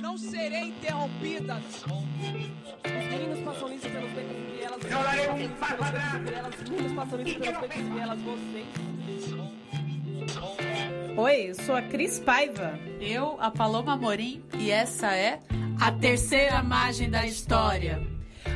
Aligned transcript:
Não 0.00 0.16
serei 0.18 0.68
interrompida. 0.68 1.56
Os 1.56 3.06
meninos 3.10 3.40
passam 3.40 3.72
isso 3.72 3.88
pelos 3.88 4.10
becos 4.12 4.36
e 4.36 4.56
vielas. 4.56 4.82
Eu 4.84 5.02
darei 5.02 5.28
um 5.46 5.48
passo 5.56 5.82
atrás. 5.82 6.54
Os 6.62 6.70
meninos 6.70 6.92
passam 6.92 7.20
isso 7.22 7.38
pelos 7.40 7.58
becos 7.60 7.76
e 7.76 7.82
vielas. 7.82 8.20
Vocês. 8.20 8.66
Oi, 11.16 11.50
eu 11.50 11.54
sou 11.54 11.74
a 11.74 11.82
Cris 11.82 12.20
Paiva. 12.20 12.78
Eu, 13.00 13.36
a 13.40 13.50
Paloma 13.50 13.96
Morim, 13.96 14.42
e 14.58 14.70
essa 14.70 15.14
é 15.16 15.40
A 15.80 15.90
Terceira 15.90 16.62
Margem 16.62 17.10
da 17.10 17.26
História. 17.26 18.00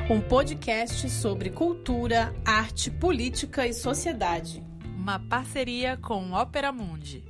Um 0.08 0.20
podcast 0.20 1.08
sobre 1.10 1.50
cultura, 1.50 2.32
arte, 2.44 2.90
política 2.90 3.66
e 3.66 3.72
sociedade. 3.72 4.62
uma 4.96 5.18
parceria 5.18 5.96
com 5.96 6.30
Ópera 6.32 6.70
Mundi. 6.70 7.24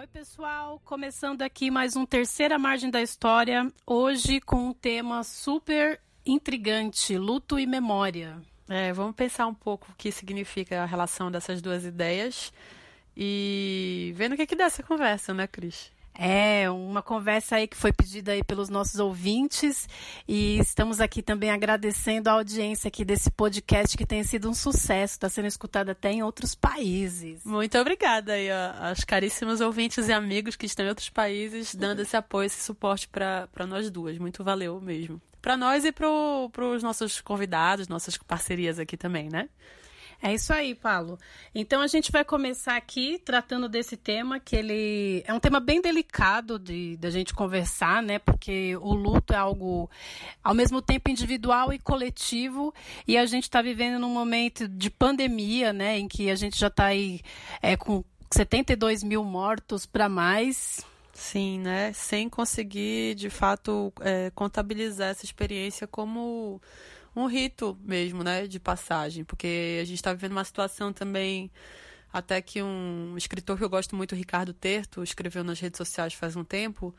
Oi, 0.00 0.06
pessoal, 0.06 0.80
começando 0.82 1.42
aqui 1.42 1.70
mais 1.70 1.94
um 1.94 2.06
Terceira 2.06 2.58
Margem 2.58 2.90
da 2.90 3.02
História, 3.02 3.70
hoje 3.86 4.40
com 4.40 4.68
um 4.68 4.72
tema 4.72 5.22
super 5.22 6.00
intrigante, 6.24 7.18
luto 7.18 7.58
e 7.58 7.66
memória. 7.66 8.40
É, 8.66 8.94
vamos 8.94 9.14
pensar 9.14 9.46
um 9.46 9.52
pouco 9.52 9.92
o 9.92 9.94
que 9.94 10.10
significa 10.10 10.82
a 10.82 10.86
relação 10.86 11.30
dessas 11.30 11.60
duas 11.60 11.84
ideias 11.84 12.50
e 13.14 14.14
vendo 14.16 14.32
o 14.32 14.36
que, 14.38 14.46
que 14.46 14.56
dá 14.56 14.64
essa 14.64 14.82
conversa, 14.82 15.34
né, 15.34 15.46
Cris? 15.46 15.92
É, 16.14 16.68
uma 16.70 17.02
conversa 17.02 17.56
aí 17.56 17.66
que 17.66 17.76
foi 17.76 17.92
pedida 17.92 18.32
aí 18.32 18.44
pelos 18.44 18.68
nossos 18.68 19.00
ouvintes 19.00 19.88
e 20.28 20.58
estamos 20.58 21.00
aqui 21.00 21.22
também 21.22 21.50
agradecendo 21.50 22.28
a 22.28 22.32
audiência 22.32 22.88
aqui 22.88 23.04
desse 23.04 23.30
podcast 23.30 23.96
que 23.96 24.04
tem 24.04 24.22
sido 24.22 24.50
um 24.50 24.54
sucesso, 24.54 25.14
está 25.14 25.28
sendo 25.28 25.46
escutado 25.46 25.88
até 25.88 26.12
em 26.12 26.22
outros 26.22 26.54
países. 26.54 27.42
Muito 27.44 27.78
obrigada 27.78 28.34
aí 28.34 28.50
aos 28.50 29.04
caríssimos 29.04 29.60
ouvintes 29.60 30.08
e 30.08 30.12
amigos 30.12 30.56
que 30.56 30.66
estão 30.66 30.84
em 30.84 30.88
outros 30.88 31.08
países 31.08 31.74
dando 31.74 32.00
esse 32.00 32.16
apoio, 32.16 32.46
esse 32.46 32.62
suporte 32.62 33.08
para 33.08 33.66
nós 33.66 33.90
duas. 33.90 34.18
Muito 34.18 34.44
valeu 34.44 34.80
mesmo. 34.80 35.20
Para 35.40 35.56
nós 35.56 35.86
e 35.86 35.92
para 35.92 36.06
os 36.06 36.82
nossos 36.82 37.20
convidados, 37.22 37.88
nossas 37.88 38.18
parcerias 38.18 38.78
aqui 38.78 38.96
também, 38.96 39.30
né? 39.30 39.48
É 40.22 40.34
isso 40.34 40.52
aí, 40.52 40.74
Paulo. 40.74 41.18
Então 41.54 41.80
a 41.80 41.86
gente 41.86 42.12
vai 42.12 42.24
começar 42.24 42.76
aqui 42.76 43.18
tratando 43.18 43.70
desse 43.70 43.96
tema, 43.96 44.38
que 44.38 44.54
ele 44.54 45.24
é 45.26 45.32
um 45.32 45.40
tema 45.40 45.58
bem 45.58 45.80
delicado 45.80 46.58
de 46.58 46.96
da 46.98 47.08
gente 47.08 47.32
conversar, 47.32 48.02
né? 48.02 48.18
Porque 48.18 48.76
o 48.76 48.92
luto 48.92 49.32
é 49.32 49.36
algo 49.36 49.90
ao 50.44 50.54
mesmo 50.54 50.82
tempo 50.82 51.10
individual 51.10 51.72
e 51.72 51.78
coletivo, 51.78 52.74
e 53.08 53.16
a 53.16 53.24
gente 53.24 53.44
está 53.44 53.62
vivendo 53.62 53.98
num 53.98 54.12
momento 54.12 54.68
de 54.68 54.90
pandemia, 54.90 55.72
né? 55.72 55.98
Em 55.98 56.06
que 56.06 56.30
a 56.30 56.34
gente 56.34 56.58
já 56.58 56.68
está 56.68 56.86
aí 56.86 57.22
é, 57.62 57.74
com 57.74 58.04
72 58.30 59.02
mil 59.02 59.24
mortos 59.24 59.86
para 59.86 60.06
mais. 60.06 60.84
Sim, 61.14 61.60
né? 61.60 61.92
Sem 61.94 62.28
conseguir, 62.28 63.14
de 63.14 63.30
fato, 63.30 63.90
é, 64.00 64.30
contabilizar 64.34 65.10
essa 65.10 65.24
experiência 65.24 65.86
como 65.86 66.60
um 67.14 67.26
rito 67.26 67.78
mesmo, 67.82 68.22
né? 68.22 68.46
De 68.46 68.60
passagem. 68.60 69.24
Porque 69.24 69.78
a 69.80 69.84
gente 69.84 69.96
está 69.96 70.12
vivendo 70.12 70.32
uma 70.32 70.44
situação 70.44 70.92
também. 70.92 71.50
Até 72.12 72.42
que 72.42 72.60
um 72.62 73.14
escritor 73.16 73.56
que 73.56 73.62
eu 73.62 73.70
gosto 73.70 73.94
muito, 73.94 74.14
Ricardo 74.14 74.52
Terto, 74.52 75.02
escreveu 75.02 75.44
nas 75.44 75.60
redes 75.60 75.78
sociais 75.78 76.12
faz 76.12 76.34
um 76.34 76.42
tempo, 76.42 76.92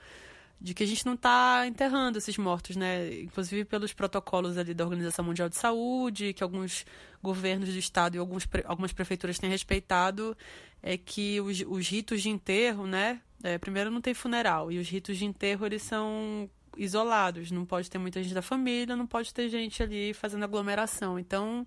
de 0.59 0.73
que 0.73 0.83
a 0.83 0.87
gente 0.87 1.05
não 1.05 1.15
está 1.15 1.65
enterrando 1.67 2.17
esses 2.17 2.37
mortos, 2.37 2.77
né? 2.77 3.21
Inclusive 3.21 3.65
pelos 3.65 3.91
protocolos 3.91 4.57
ali 4.57 4.73
da 4.73 4.85
Organização 4.85 5.25
Mundial 5.25 5.49
de 5.49 5.57
Saúde, 5.57 6.33
que 6.33 6.43
alguns 6.43 6.85
governos 7.21 7.69
do 7.69 7.77
estado 7.77 8.15
e 8.15 8.19
alguns, 8.19 8.47
algumas 8.63 8.93
prefeituras 8.93 9.37
têm 9.37 9.49
respeitado, 9.49 10.37
é 10.81 10.97
que 10.97 11.41
os, 11.41 11.61
os 11.67 11.89
ritos 11.89 12.21
de 12.21 12.29
enterro, 12.29 12.87
né? 12.87 13.19
É, 13.43 13.57
primeiro 13.57 13.89
não 13.89 14.01
tem 14.01 14.13
funeral 14.13 14.71
e 14.71 14.77
os 14.77 14.87
ritos 14.87 15.17
de 15.17 15.25
enterro 15.25 15.65
eles 15.65 15.81
são 15.81 16.47
isolados, 16.77 17.51
não 17.51 17.65
pode 17.65 17.89
ter 17.89 17.97
muita 17.97 18.21
gente 18.21 18.33
da 18.33 18.41
família, 18.41 18.95
não 18.95 19.07
pode 19.07 19.33
ter 19.33 19.49
gente 19.49 19.81
ali 19.83 20.13
fazendo 20.13 20.43
aglomeração. 20.43 21.17
Então 21.19 21.65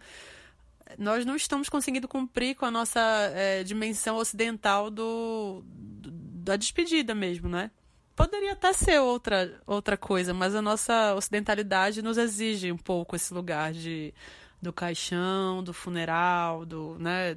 nós 0.99 1.25
não 1.25 1.35
estamos 1.37 1.69
conseguindo 1.69 2.07
cumprir 2.07 2.55
com 2.55 2.67
a 2.67 2.71
nossa 2.71 3.01
é, 3.35 3.65
dimensão 3.65 4.17
ocidental 4.17 4.91
do, 4.91 5.63
do- 5.65 6.11
da 6.11 6.57
despedida 6.57 7.15
mesmo, 7.15 7.49
né? 7.49 7.71
Poderia 8.15 8.53
até 8.53 8.73
ser 8.73 9.01
outra, 9.01 9.61
outra 9.67 9.97
coisa, 9.97 10.33
mas 10.33 10.55
a 10.55 10.63
nossa 10.63 11.15
ocidentalidade 11.15 12.01
nos 12.01 12.17
exige 12.17 12.71
um 12.71 12.77
pouco 12.77 13.17
esse 13.17 13.35
lugar 13.35 13.73
de, 13.73 14.15
do 14.63 14.73
caixão, 14.73 15.65
do 15.65 15.73
funeral, 15.73 16.65
do, 16.65 16.97
né? 17.01 17.37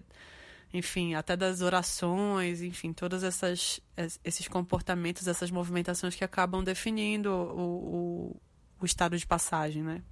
Enfim, 0.78 1.16
até 1.16 1.36
das 1.36 1.62
orações, 1.62 2.62
enfim, 2.62 2.94
todos 2.94 3.24
essas, 3.24 3.80
es- 3.98 4.20
esses 4.24 4.48
comportamentos, 4.48 5.28
essas 5.28 5.50
movimentações 5.52 6.16
que 6.16 6.24
acabam 6.24 6.64
definindo 6.64 7.32
o, 7.32 8.32
o, 8.32 8.42
o 8.82 8.86
estado 8.86 9.18
de 9.18 9.26
passagem, 9.26 9.84
né? 9.84 10.04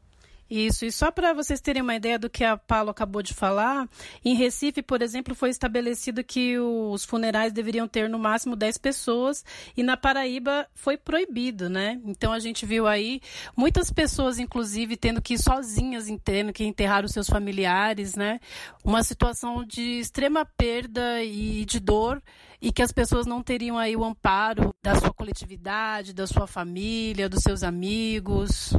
Isso, 0.49 0.85
e 0.85 0.91
só 0.91 1.09
para 1.09 1.33
vocês 1.33 1.59
terem 1.59 1.81
uma 1.81 1.95
ideia 1.95 2.19
do 2.19 2.29
que 2.29 2.43
a 2.43 2.55
Paulo 2.55 2.91
acabou 2.91 3.23
de 3.23 3.33
falar, 3.33 3.89
em 4.23 4.35
Recife, 4.35 4.83
por 4.83 5.01
exemplo, 5.01 5.33
foi 5.33 5.49
estabelecido 5.49 6.23
que 6.23 6.59
os 6.59 7.03
funerais 7.03 7.51
deveriam 7.51 7.87
ter 7.87 8.07
no 8.07 8.19
máximo 8.19 8.55
10 8.55 8.77
pessoas 8.77 9.43
e 9.75 9.81
na 9.81 9.97
Paraíba 9.97 10.67
foi 10.75 10.97
proibido, 10.97 11.67
né? 11.67 11.99
Então 12.05 12.31
a 12.31 12.37
gente 12.37 12.63
viu 12.63 12.85
aí 12.85 13.21
muitas 13.57 13.89
pessoas, 13.89 14.37
inclusive, 14.37 14.95
tendo 14.95 15.19
que 15.21 15.33
ir 15.33 15.39
sozinhas, 15.39 16.05
tendo 16.23 16.53
que 16.53 16.63
enterrar 16.63 17.03
os 17.03 17.11
seus 17.11 17.27
familiares, 17.27 18.15
né? 18.15 18.39
Uma 18.83 19.01
situação 19.01 19.65
de 19.65 19.99
extrema 19.99 20.45
perda 20.45 21.23
e 21.23 21.65
de 21.65 21.79
dor 21.79 22.21
e 22.61 22.71
que 22.71 22.81
as 22.81 22.91
pessoas 22.91 23.25
não 23.25 23.41
teriam 23.41 23.77
aí 23.77 23.95
o 23.95 24.03
amparo 24.03 24.73
da 24.81 24.95
sua 24.95 25.13
coletividade, 25.13 26.13
da 26.13 26.27
sua 26.27 26.45
família, 26.45 27.27
dos 27.27 27.41
seus 27.41 27.63
amigos. 27.63 28.73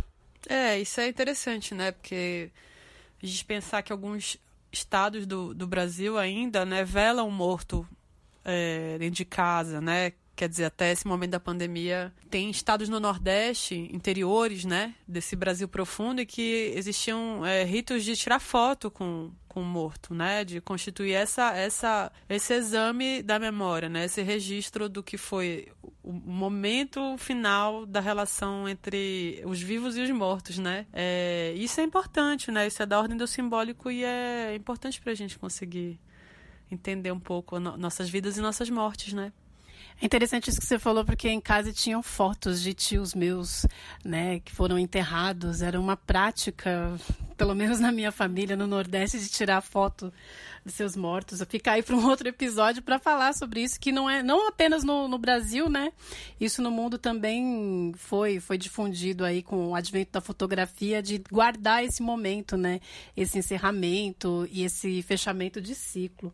É, 0.49 0.79
isso 0.79 1.01
é 1.01 1.09
interessante, 1.09 1.75
né? 1.75 1.93
Porque 1.93 2.51
a 3.23 3.27
gente 3.27 3.45
pensar 3.45 3.83
que 3.83 3.93
alguns 3.93 4.39
estados 4.73 5.27
do, 5.27 5.55
do 5.55 5.67
Brasil 5.67 6.19
ainda, 6.19 6.65
né, 6.65 6.85
velam 6.85 7.31
morto 7.31 7.87
é, 8.45 8.97
dentro 8.99 9.17
de 9.17 9.25
casa, 9.25 9.81
né? 9.81 10.13
Quer 10.37 10.51
dizer, 10.51 10.67
até 10.67 10.93
esse 10.93 11.07
momento 11.07 11.31
da 11.31 11.41
pandemia, 11.41 12.13
tem 12.29 12.51
estados 12.51 12.91
no 12.91 13.01
Nordeste, 13.01 13.89
interiores, 13.91 14.67
né, 14.67 14.95
desse 15.09 15.35
Brasil 15.35 15.67
profundo, 15.67 16.21
e 16.21 16.27
que 16.27 16.75
existiam 16.77 17.45
é, 17.45 17.65
ritos 17.65 18.05
de 18.05 18.15
tirar 18.15 18.39
foto 18.39 18.91
com, 18.91 19.33
com 19.49 19.63
o 19.63 19.65
morto, 19.65 20.13
né, 20.13 20.45
de 20.45 20.61
constituir 20.61 21.15
essa, 21.15 21.57
essa, 21.57 22.13
esse 22.29 22.53
exame 22.53 23.23
da 23.23 23.39
memória, 23.39 23.89
né, 23.89 24.05
esse 24.05 24.21
registro 24.21 24.91
do 24.91 25.03
que 25.03 25.17
foi 25.17 25.69
o 26.06 26.12
momento 26.12 27.19
final 27.19 27.84
da 27.84 27.99
relação 28.00 28.69
entre 28.69 29.43
os 29.44 29.61
vivos 29.61 29.97
e 29.97 30.00
os 30.03 30.11
mortos, 30.12 30.56
né. 30.56 30.87
É, 30.93 31.53
isso 31.56 31.81
é 31.81 31.84
importante, 31.84 32.50
né, 32.53 32.67
isso 32.67 32.81
é 32.83 32.87
da 32.87 32.99
ordem 32.99 33.17
do 33.17 33.27
simbólico 33.27 33.91
e 33.91 34.05
é 34.05 34.55
importante 34.55 35.00
para 35.00 35.11
a 35.11 35.15
gente 35.16 35.37
conseguir 35.37 35.99
entender 36.71 37.11
um 37.11 37.19
pouco 37.21 37.59
no- 37.59 37.77
nossas 37.77 38.09
vidas 38.09 38.37
e 38.37 38.41
nossas 38.41 38.71
mortes, 38.71 39.12
né. 39.12 39.33
É 40.01 40.05
interessante 40.05 40.51
isso 40.51 40.61
que 40.61 40.67
você 40.67 40.79
falou, 40.79 41.07
porque 41.07 41.27
em 41.27 41.41
casa 41.41 41.73
tinham 41.73 42.03
fotos 42.03 42.61
de 42.61 42.75
tios 42.75 43.15
meus, 43.15 43.65
né, 44.05 44.41
que 44.41 44.53
foram 44.53 44.79
enterrados. 44.79 45.62
Era 45.62 45.81
uma 45.81 45.97
prática, 45.97 46.95
pelo 47.34 47.55
menos 47.55 47.81
na 47.81 47.91
minha 47.91 48.12
família, 48.12 48.55
no 48.55 48.67
Nordeste, 48.67 49.19
de 49.19 49.31
tirar 49.31 49.62
foto 49.62 50.12
dos 50.62 50.75
seus 50.75 50.97
mortos. 50.97 51.41
Eu 51.41 51.47
ficar 51.47 51.73
aí 51.73 51.83
para 51.83 51.97
um 51.97 52.07
outro 52.07 52.29
episódio 52.29 52.83
para 52.83 52.99
falar 52.99 53.33
sobre 53.33 53.62
isso, 53.62 53.81
que 53.81 53.91
não 53.91 54.11
é 54.11 54.23
não 54.23 54.49
apenas 54.49 54.84
no, 54.84 55.09
no 55.09 55.17
Brasil, 55.17 55.67
né? 55.69 55.91
Isso 56.39 56.61
no 56.61 56.71
mundo 56.71 56.99
também 56.99 57.95
foi 57.97 58.39
foi 58.39 58.59
difundido 58.59 59.25
aí 59.25 59.43
com 59.43 59.69
o 59.69 59.75
advento 59.75 60.13
da 60.13 60.21
fotografia 60.21 61.01
de 61.01 61.23
guardar 61.31 61.83
esse 61.83 62.03
momento, 62.03 62.57
né? 62.59 62.81
Esse 63.17 63.39
encerramento 63.39 64.47
e 64.51 64.63
esse 64.63 65.01
fechamento 65.03 65.59
de 65.59 65.75
ciclo. 65.75 66.33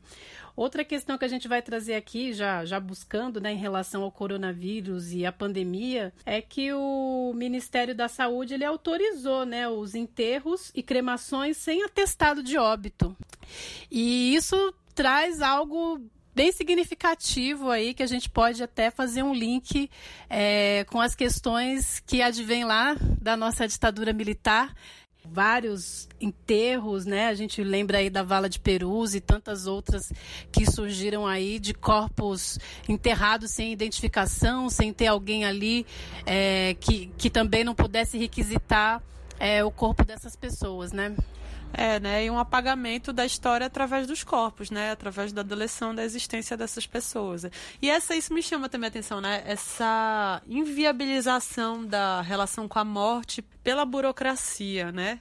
Outra 0.55 0.85
questão 0.85 1.17
que 1.17 1.25
a 1.25 1.29
gente 1.29 1.49
vai 1.49 1.63
trazer 1.63 1.95
aqui, 1.95 2.33
já, 2.33 2.65
já 2.65 2.79
buscando, 2.79 3.41
né, 3.41 3.53
em 3.53 3.57
relação 3.57 4.03
ao 4.03 4.13
coronavírus 4.13 5.13
e 5.13 5.25
à 5.25 5.33
pandemia, 5.33 6.13
é 6.27 6.43
que 6.43 6.73
o 6.73 7.33
Ministério 7.35 7.95
da 7.95 8.09
Saúde 8.09 8.55
ele 8.55 8.65
autorizou, 8.65 9.47
né, 9.47 9.69
os 9.69 9.95
enterros 9.95 10.71
e 10.75 10.83
cremações 10.83 11.57
sem 11.57 11.83
atestado 11.83 12.43
de 12.43 12.59
óbito. 12.59 13.17
E 13.91 14.35
isso 14.35 14.75
traz 14.95 15.41
algo 15.41 16.01
bem 16.35 16.51
significativo 16.51 17.71
aí 17.71 17.93
que 17.93 18.03
a 18.03 18.07
gente 18.07 18.29
pode 18.29 18.63
até 18.63 18.91
fazer 18.91 19.23
um 19.23 19.35
link 19.35 19.91
é, 20.29 20.85
com 20.89 21.01
as 21.01 21.15
questões 21.15 22.01
que 22.01 22.23
advêm 22.23 22.65
lá 22.65 22.97
da 23.21 23.37
nossa 23.37 23.69
ditadura 23.69 24.13
militar 24.13 24.75
vários 25.25 26.09
enterros, 26.21 27.07
né? 27.07 27.29
A 27.29 27.35
gente 27.35 27.63
lembra 27.63 27.99
aí 27.99 28.11
da 28.11 28.23
Vala 28.23 28.49
de 28.49 28.59
Perus 28.59 29.15
e 29.15 29.21
tantas 29.21 29.67
outras 29.67 30.13
que 30.51 30.71
surgiram 30.71 31.27
aí 31.27 31.59
de 31.59 31.73
corpos 31.73 32.59
enterrados 32.89 33.53
sem 33.53 33.73
identificação, 33.73 34.69
sem 34.69 34.93
ter 34.93 35.07
alguém 35.07 35.45
ali 35.45 35.87
é, 36.27 36.77
que, 36.81 37.11
que 37.17 37.31
também 37.31 37.65
não 37.65 37.75
pudesse 37.75 38.19
requisitar 38.19 39.03
é, 39.39 39.65
o 39.65 39.71
corpo 39.71 40.05
dessas 40.05 40.37
pessoas, 40.37 40.93
né? 40.93 41.15
É, 41.73 41.99
né? 41.99 42.25
E 42.25 42.31
um 42.31 42.39
apagamento 42.39 43.13
da 43.13 43.25
história 43.25 43.67
através 43.67 44.07
dos 44.07 44.23
corpos, 44.23 44.71
né? 44.71 44.91
Através 44.91 45.33
da 45.33 45.43
deleção 45.43 45.95
da 45.95 46.05
existência 46.05 46.57
dessas 46.57 46.87
pessoas. 46.87 47.47
E 47.81 47.91
essa, 47.91 48.15
isso 48.15 48.35
me 48.35 48.43
chama 48.43 48.69
também 48.69 48.87
a 48.87 48.91
atenção, 48.91 49.21
né? 49.21 49.43
Essa 49.47 50.43
inviabilização 50.47 51.85
da 51.85 52.21
relação 52.21 52.69
com 52.69 52.79
a 52.79 52.85
morte 52.85 53.43
pela 53.63 53.85
burocracia, 53.85 54.93
né? 54.93 55.21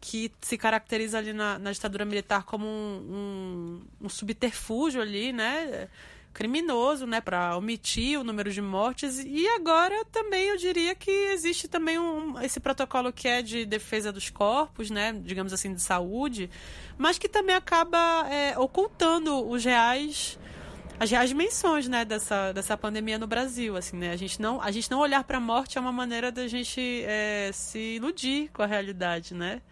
que 0.00 0.30
se 0.40 0.56
caracteriza 0.56 1.18
ali 1.18 1.32
na, 1.32 1.58
na 1.58 1.72
ditadura 1.72 2.04
militar 2.04 2.44
como 2.44 2.66
um, 2.66 3.80
um, 4.00 4.06
um 4.06 4.08
subterfúgio 4.08 5.02
ali, 5.02 5.32
né? 5.32 5.88
Criminoso, 6.32 7.06
né, 7.06 7.20
para 7.20 7.56
omitir 7.56 8.18
o 8.18 8.24
número 8.24 8.50
de 8.52 8.62
mortes. 8.62 9.18
E 9.24 9.46
agora 9.48 10.04
também 10.06 10.48
eu 10.48 10.56
diria 10.56 10.94
que 10.94 11.10
existe 11.10 11.68
também 11.68 11.98
um, 11.98 12.40
esse 12.40 12.60
protocolo 12.60 13.12
que 13.12 13.26
é 13.26 13.42
de 13.42 13.64
defesa 13.66 14.12
dos 14.12 14.30
corpos, 14.30 14.90
né, 14.90 15.12
digamos 15.24 15.52
assim, 15.52 15.74
de 15.74 15.82
saúde, 15.82 16.50
mas 16.96 17.18
que 17.18 17.28
também 17.28 17.56
acaba 17.56 18.26
é, 18.30 18.58
ocultando 18.58 19.48
os 19.48 19.64
reais 19.64 20.38
as 21.00 21.12
reais 21.12 21.30
dimensões, 21.30 21.86
né, 21.86 22.04
dessa, 22.04 22.52
dessa 22.52 22.76
pandemia 22.76 23.18
no 23.18 23.26
Brasil, 23.26 23.76
assim, 23.76 23.96
né, 23.96 24.10
a 24.10 24.16
gente 24.16 24.42
não, 24.42 24.60
a 24.60 24.70
gente 24.72 24.90
não 24.90 24.98
olhar 24.98 25.22
para 25.22 25.38
a 25.38 25.40
morte 25.40 25.78
é 25.78 25.80
uma 25.80 25.92
maneira 25.92 26.32
da 26.32 26.48
gente 26.48 27.04
é, 27.06 27.50
se 27.52 27.78
iludir 27.96 28.50
com 28.52 28.62
a 28.62 28.66
realidade, 28.66 29.32
né? 29.32 29.62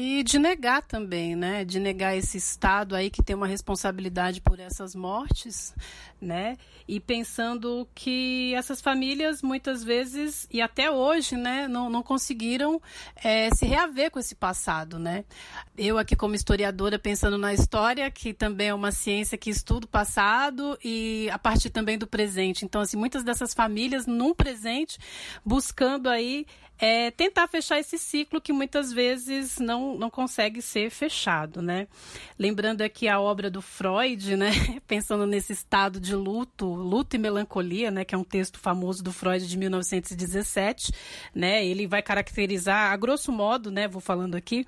E 0.00 0.22
de 0.22 0.38
negar 0.38 0.80
também, 0.82 1.34
né? 1.34 1.64
De 1.64 1.80
negar 1.80 2.16
esse 2.16 2.36
Estado 2.36 2.94
aí 2.94 3.10
que 3.10 3.20
tem 3.20 3.34
uma 3.34 3.48
responsabilidade 3.48 4.40
por 4.40 4.60
essas 4.60 4.94
mortes, 4.94 5.74
né? 6.20 6.56
E 6.86 7.00
pensando 7.00 7.84
que 7.96 8.54
essas 8.54 8.80
famílias 8.80 9.42
muitas 9.42 9.82
vezes, 9.82 10.46
e 10.52 10.62
até 10.62 10.88
hoje, 10.88 11.36
né, 11.36 11.66
não, 11.66 11.90
não 11.90 12.00
conseguiram 12.00 12.80
é, 13.24 13.50
se 13.52 13.66
reaver 13.66 14.12
com 14.12 14.20
esse 14.20 14.36
passado, 14.36 15.00
né? 15.00 15.24
Eu 15.76 15.98
aqui 15.98 16.14
como 16.14 16.36
historiadora 16.36 16.96
pensando 16.96 17.36
na 17.36 17.52
história, 17.52 18.08
que 18.08 18.32
também 18.32 18.68
é 18.68 18.74
uma 18.74 18.92
ciência 18.92 19.36
que 19.36 19.50
estuda 19.50 19.84
o 19.84 19.88
passado 19.88 20.78
e 20.84 21.28
a 21.32 21.40
partir 21.40 21.70
também 21.70 21.98
do 21.98 22.06
presente. 22.06 22.64
Então, 22.64 22.82
assim, 22.82 22.96
muitas 22.96 23.24
dessas 23.24 23.52
famílias 23.52 24.06
num 24.06 24.32
presente 24.32 24.96
buscando 25.44 26.08
aí 26.08 26.46
é 26.78 27.10
tentar 27.10 27.48
fechar 27.48 27.78
esse 27.78 27.98
ciclo 27.98 28.40
que 28.40 28.52
muitas 28.52 28.92
vezes 28.92 29.58
não, 29.58 29.96
não 29.96 30.08
consegue 30.08 30.62
ser 30.62 30.90
fechado, 30.90 31.60
né? 31.60 31.88
Lembrando 32.38 32.82
aqui 32.82 33.08
a 33.08 33.20
obra 33.20 33.50
do 33.50 33.60
Freud, 33.60 34.36
né? 34.36 34.50
Pensando 34.86 35.26
nesse 35.26 35.52
estado 35.52 35.98
de 35.98 36.14
luto, 36.14 36.66
luto 36.66 37.16
e 37.16 37.18
melancolia, 37.18 37.90
né? 37.90 38.04
Que 38.04 38.14
é 38.14 38.18
um 38.18 38.24
texto 38.24 38.58
famoso 38.58 39.02
do 39.02 39.12
Freud 39.12 39.46
de 39.46 39.58
1917, 39.58 40.92
né? 41.34 41.66
Ele 41.66 41.86
vai 41.86 42.00
caracterizar, 42.00 42.92
a 42.92 42.96
grosso 42.96 43.32
modo, 43.32 43.70
né? 43.70 43.88
Vou 43.88 44.00
falando 44.00 44.36
aqui, 44.36 44.64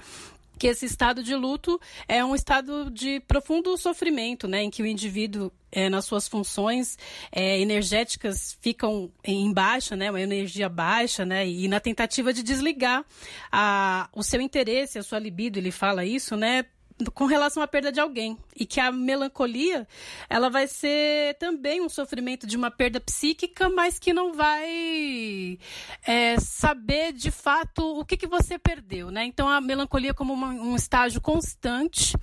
que 0.60 0.66
esse 0.66 0.84
estado 0.84 1.22
de 1.22 1.34
luto 1.34 1.80
é 2.06 2.22
um 2.22 2.34
estado 2.34 2.90
de 2.90 3.18
profundo 3.20 3.74
sofrimento, 3.78 4.46
né, 4.46 4.62
em 4.62 4.68
que 4.68 4.82
o 4.82 4.86
indivíduo 4.86 5.50
é, 5.72 5.88
nas 5.88 6.04
suas 6.04 6.28
funções 6.28 6.98
é, 7.32 7.58
energéticas 7.58 8.58
ficam 8.60 9.10
em 9.24 9.50
baixa, 9.54 9.96
né, 9.96 10.10
uma 10.10 10.20
energia 10.20 10.68
baixa, 10.68 11.24
né, 11.24 11.48
e 11.48 11.66
na 11.66 11.80
tentativa 11.80 12.30
de 12.30 12.42
desligar 12.42 13.02
a, 13.50 14.10
o 14.12 14.22
seu 14.22 14.38
interesse, 14.38 14.98
a 14.98 15.02
sua 15.02 15.18
libido, 15.18 15.58
ele 15.58 15.70
fala 15.70 16.04
isso, 16.04 16.36
né, 16.36 16.66
com 17.14 17.25
relação 17.25 17.62
à 17.62 17.67
perda 17.67 17.91
de 17.91 18.00
alguém 18.00 18.37
e 18.55 18.67
que 18.67 18.79
a 18.79 18.93
melancolia 18.93 19.88
ela 20.29 20.50
vai 20.50 20.67
ser 20.67 21.35
também 21.38 21.81
um 21.81 21.88
sofrimento 21.88 22.47
de 22.47 22.56
uma 22.56 22.70
perda 22.70 23.00
psíquica, 23.00 23.70
mas 23.70 23.99
que 23.99 24.12
não 24.12 24.35
vai 24.35 25.58
é, 26.06 26.38
saber 26.38 27.12
de 27.12 27.31
fato 27.31 27.82
o 27.99 28.05
que, 28.05 28.17
que 28.17 28.26
você 28.26 28.58
perdeu, 28.58 29.11
né? 29.11 29.25
Então 29.25 29.49
a 29.49 29.61
melancolia 29.61 30.12
como 30.12 30.35
uma, 30.35 30.49
um 30.49 30.76
estágio 30.76 31.20
constante 31.20 32.14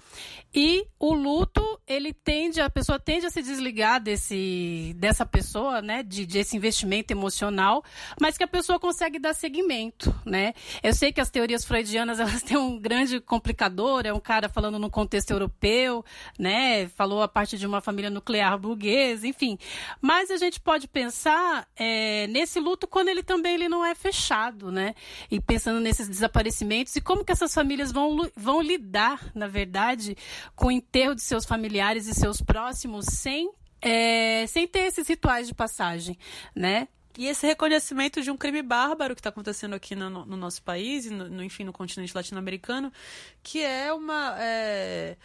e 0.54 0.86
o 1.00 1.14
luto 1.14 1.80
ele 1.88 2.14
tende 2.14 2.62
a 2.62 2.70
pessoa 2.70 3.00
tende 3.00 3.26
a 3.26 3.30
se 3.30 3.42
desligar 3.42 4.02
desse 4.02 4.94
dessa 4.98 5.26
pessoa, 5.26 5.82
né? 5.82 6.04
De, 6.04 6.26
desse 6.26 6.56
investimento 6.56 7.12
emocional, 7.12 7.84
mas 8.22 8.38
que 8.38 8.44
a 8.44 8.48
pessoa 8.48 8.80
consegue 8.80 9.18
dar 9.18 9.34
seguimento, 9.34 10.14
né? 10.26 10.54
Eu 10.84 10.94
sei 10.94 11.12
que 11.12 11.22
as 11.22 11.30
teorias 11.30 11.66
freudianas 11.66 12.20
elas 12.22 12.44
têm 12.44 12.58
um 12.58 12.80
grande 12.80 13.20
complicador, 13.20 14.06
é 14.06 14.14
um 14.14 14.20
cara 14.20 14.50
falando 14.50 14.67
falando 14.68 14.80
no 14.80 14.90
contexto 14.90 15.32
europeu, 15.32 16.04
né? 16.38 16.88
Falou 16.90 17.22
a 17.22 17.28
parte 17.28 17.58
de 17.58 17.66
uma 17.66 17.80
família 17.80 18.10
nuclear 18.10 18.58
burguesa, 18.58 19.26
enfim. 19.26 19.58
Mas 20.02 20.30
a 20.30 20.38
gente 20.38 20.60
pode 20.60 20.88
pensar 20.88 21.68
é, 21.76 22.28
nesse 22.28 22.60
luto 22.60 22.86
quando 22.88 23.08
ele 23.08 23.24
também 23.24 23.54
ele 23.54 23.70
não 23.70 23.86
é 23.86 23.96
fechado, 23.96 24.72
né? 24.72 24.94
E 25.32 25.40
pensando 25.40 25.80
nesses 25.80 26.08
desaparecimentos 26.08 26.96
e 26.96 27.02
como 27.02 27.24
que 27.24 27.32
essas 27.32 27.54
famílias 27.54 27.92
vão, 27.92 28.30
vão 28.36 28.62
lidar, 28.62 29.32
na 29.34 29.48
verdade, 29.48 30.18
com 30.56 30.68
o 30.68 30.72
enterro 30.72 31.16
de 31.16 31.22
seus 31.22 31.46
familiares 31.46 32.08
e 32.08 32.14
seus 32.14 32.42
próximos 32.42 33.06
sem 33.06 33.50
é, 33.80 34.46
sem 34.48 34.68
ter 34.68 34.88
esses 34.88 35.08
rituais 35.08 35.48
de 35.48 35.54
passagem, 35.54 36.18
né? 36.56 36.88
E 37.18 37.28
esse 37.28 37.48
reconhecimento 37.48 38.22
de 38.22 38.30
um 38.30 38.38
crime 38.38 38.62
bárbaro 38.62 39.16
que 39.16 39.20
está 39.20 39.30
acontecendo 39.30 39.74
aqui 39.74 39.96
no, 39.96 40.10
no, 40.10 40.38
nosso 40.38 40.62
país, 40.62 41.08
e 41.08 41.10
no, 41.10 41.44
enfim, 41.44 41.64
no 41.64 41.74
continente 41.74 42.16
latino-americano, 42.16 42.94
que 43.42 43.64
é 43.64 43.92
uma. 43.92 44.36
É 44.40 45.18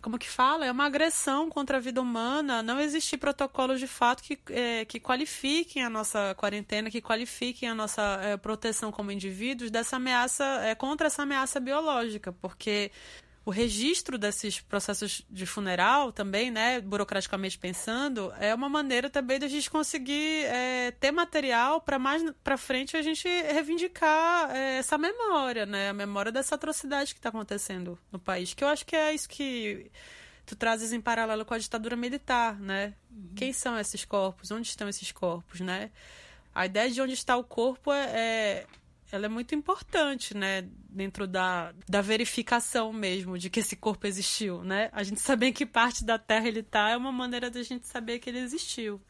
como 0.00 0.18
que 0.18 0.28
fala? 0.28 0.64
É 0.64 0.72
uma 0.72 0.86
agressão 0.86 1.50
contra 1.50 1.76
a 1.76 1.80
vida 1.80 2.00
humana. 2.00 2.62
Não 2.62 2.80
existir 2.80 3.18
protocolos 3.18 3.78
de 3.78 3.86
fato 3.86 4.22
que, 4.22 4.38
é, 4.48 4.84
que 4.84 4.98
qualifiquem 4.98 5.84
a 5.84 5.90
nossa 5.90 6.34
quarentena, 6.36 6.90
que 6.90 7.02
qualifiquem 7.02 7.68
a 7.68 7.74
nossa 7.74 8.18
é, 8.22 8.36
proteção 8.36 8.90
como 8.90 9.12
indivíduos 9.12 9.70
dessa 9.70 9.96
ameaça, 9.96 10.44
é, 10.62 10.74
contra 10.74 11.08
essa 11.08 11.22
ameaça 11.22 11.60
biológica, 11.60 12.32
porque 12.32 12.90
o 13.44 13.50
registro 13.50 14.18
desses 14.18 14.60
processos 14.60 15.22
de 15.30 15.46
funeral 15.46 16.12
também, 16.12 16.50
né, 16.50 16.80
burocraticamente 16.80 17.58
pensando, 17.58 18.32
é 18.38 18.54
uma 18.54 18.68
maneira 18.68 19.08
também 19.08 19.38
da 19.38 19.48
gente 19.48 19.70
conseguir 19.70 20.44
é, 20.44 20.90
ter 20.92 21.10
material 21.10 21.80
para 21.80 21.98
mais 21.98 22.22
para 22.44 22.58
frente 22.58 22.96
a 22.96 23.02
gente 23.02 23.26
reivindicar 23.26 24.54
é, 24.54 24.78
essa 24.78 24.98
memória, 24.98 25.64
né, 25.64 25.88
a 25.88 25.94
memória 25.94 26.30
dessa 26.30 26.54
atrocidade 26.54 27.14
que 27.14 27.18
está 27.18 27.30
acontecendo 27.30 27.98
no 28.12 28.18
país, 28.18 28.52
que 28.52 28.62
eu 28.62 28.68
acho 28.68 28.84
que 28.84 28.94
é 28.94 29.14
isso 29.14 29.28
que 29.28 29.90
tu 30.44 30.54
trazes 30.54 30.92
em 30.92 31.00
paralelo 31.00 31.44
com 31.44 31.54
a 31.54 31.58
ditadura 31.58 31.96
militar, 31.96 32.58
né? 32.58 32.94
Uhum. 33.08 33.30
Quem 33.36 33.52
são 33.52 33.78
esses 33.78 34.04
corpos? 34.04 34.50
Onde 34.50 34.66
estão 34.66 34.88
esses 34.88 35.12
corpos, 35.12 35.60
né? 35.60 35.92
A 36.52 36.66
ideia 36.66 36.90
de 36.90 37.00
onde 37.00 37.14
está 37.14 37.36
o 37.36 37.44
corpo 37.44 37.92
é, 37.92 38.04
é 38.10 38.66
ela 39.12 39.26
é 39.26 39.28
muito 39.28 39.54
importante, 39.54 40.36
né? 40.36 40.68
Dentro 40.88 41.26
da, 41.26 41.72
da 41.88 42.00
verificação 42.00 42.92
mesmo 42.92 43.38
de 43.38 43.48
que 43.50 43.60
esse 43.60 43.76
corpo 43.76 44.06
existiu, 44.06 44.62
né? 44.64 44.88
A 44.92 45.02
gente 45.02 45.20
saber 45.20 45.52
que 45.52 45.66
parte 45.66 46.04
da 46.04 46.18
Terra 46.18 46.48
ele 46.48 46.60
está 46.60 46.90
é 46.90 46.96
uma 46.96 47.12
maneira 47.12 47.50
da 47.50 47.62
gente 47.62 47.86
saber 47.86 48.18
que 48.18 48.30
ele 48.30 48.38
existiu. 48.38 49.00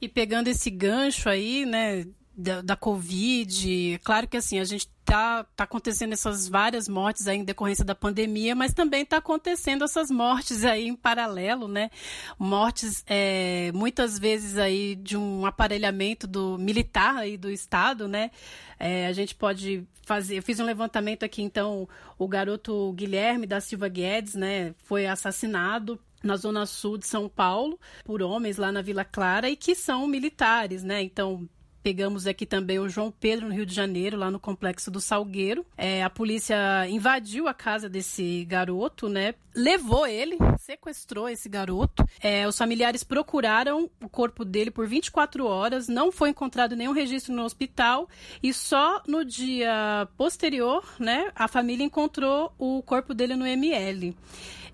E 0.00 0.08
pegando 0.08 0.48
esse 0.48 0.70
gancho 0.70 1.28
aí, 1.28 1.66
né, 1.66 2.06
da, 2.38 2.62
da 2.62 2.76
Covid, 2.76 3.98
claro 4.04 4.28
que 4.28 4.36
assim, 4.36 4.60
a 4.60 4.64
gente 4.64 4.88
tá, 5.04 5.42
tá 5.56 5.64
acontecendo 5.64 6.12
essas 6.12 6.48
várias 6.48 6.88
mortes 6.88 7.26
aí 7.26 7.38
em 7.38 7.44
decorrência 7.44 7.84
da 7.84 7.96
pandemia, 7.96 8.54
mas 8.54 8.72
também 8.72 9.02
está 9.02 9.16
acontecendo 9.16 9.82
essas 9.82 10.08
mortes 10.08 10.64
aí 10.64 10.86
em 10.86 10.94
paralelo, 10.94 11.66
né? 11.66 11.90
Mortes 12.38 13.02
é, 13.08 13.72
muitas 13.74 14.20
vezes 14.20 14.56
aí 14.56 14.94
de 14.94 15.16
um 15.16 15.44
aparelhamento 15.46 16.28
do 16.28 16.56
militar 16.56 17.16
aí 17.16 17.36
do 17.36 17.50
Estado, 17.50 18.06
né? 18.06 18.30
É, 18.78 19.08
a 19.08 19.12
gente 19.12 19.34
pode 19.34 19.84
fazer. 20.06 20.38
Eu 20.38 20.42
fiz 20.42 20.60
um 20.60 20.64
levantamento 20.64 21.24
aqui, 21.24 21.42
então, 21.42 21.88
o 22.16 22.28
garoto 22.28 22.92
Guilherme 22.92 23.48
da 23.48 23.60
Silva 23.60 23.88
Guedes, 23.88 24.34
né? 24.36 24.76
Foi 24.84 25.08
assassinado 25.08 25.98
na 26.22 26.36
zona 26.36 26.66
sul 26.66 26.98
de 26.98 27.06
São 27.06 27.28
Paulo 27.28 27.80
por 28.04 28.22
homens 28.22 28.56
lá 28.56 28.70
na 28.70 28.82
Vila 28.82 29.04
Clara 29.04 29.48
e 29.50 29.56
que 29.56 29.74
são 29.74 30.06
militares, 30.06 30.84
né? 30.84 31.02
Então 31.02 31.48
Pegamos 31.82 32.26
aqui 32.26 32.44
também 32.44 32.78
o 32.78 32.88
João 32.88 33.10
Pedro, 33.10 33.48
no 33.48 33.54
Rio 33.54 33.64
de 33.64 33.74
Janeiro, 33.74 34.16
lá 34.16 34.30
no 34.30 34.38
complexo 34.38 34.90
do 34.90 35.00
Salgueiro. 35.00 35.64
É, 35.76 36.02
a 36.02 36.10
polícia 36.10 36.56
invadiu 36.88 37.48
a 37.48 37.54
casa 37.54 37.88
desse 37.88 38.44
garoto, 38.44 39.08
né? 39.08 39.34
Levou 39.54 40.06
ele, 40.06 40.36
sequestrou 40.58 41.28
esse 41.28 41.48
garoto. 41.48 42.04
É, 42.20 42.46
os 42.46 42.56
familiares 42.56 43.02
procuraram 43.02 43.90
o 44.02 44.08
corpo 44.08 44.44
dele 44.44 44.70
por 44.70 44.86
24 44.86 45.46
horas, 45.46 45.88
não 45.88 46.12
foi 46.12 46.30
encontrado 46.30 46.76
nenhum 46.76 46.92
registro 46.92 47.34
no 47.34 47.42
hospital 47.42 48.08
e 48.42 48.52
só 48.52 49.02
no 49.06 49.24
dia 49.24 50.08
posterior, 50.16 50.84
né, 50.98 51.30
a 51.34 51.48
família 51.48 51.84
encontrou 51.84 52.52
o 52.58 52.82
corpo 52.82 53.14
dele 53.14 53.34
no 53.34 53.46
ML. 53.46 54.16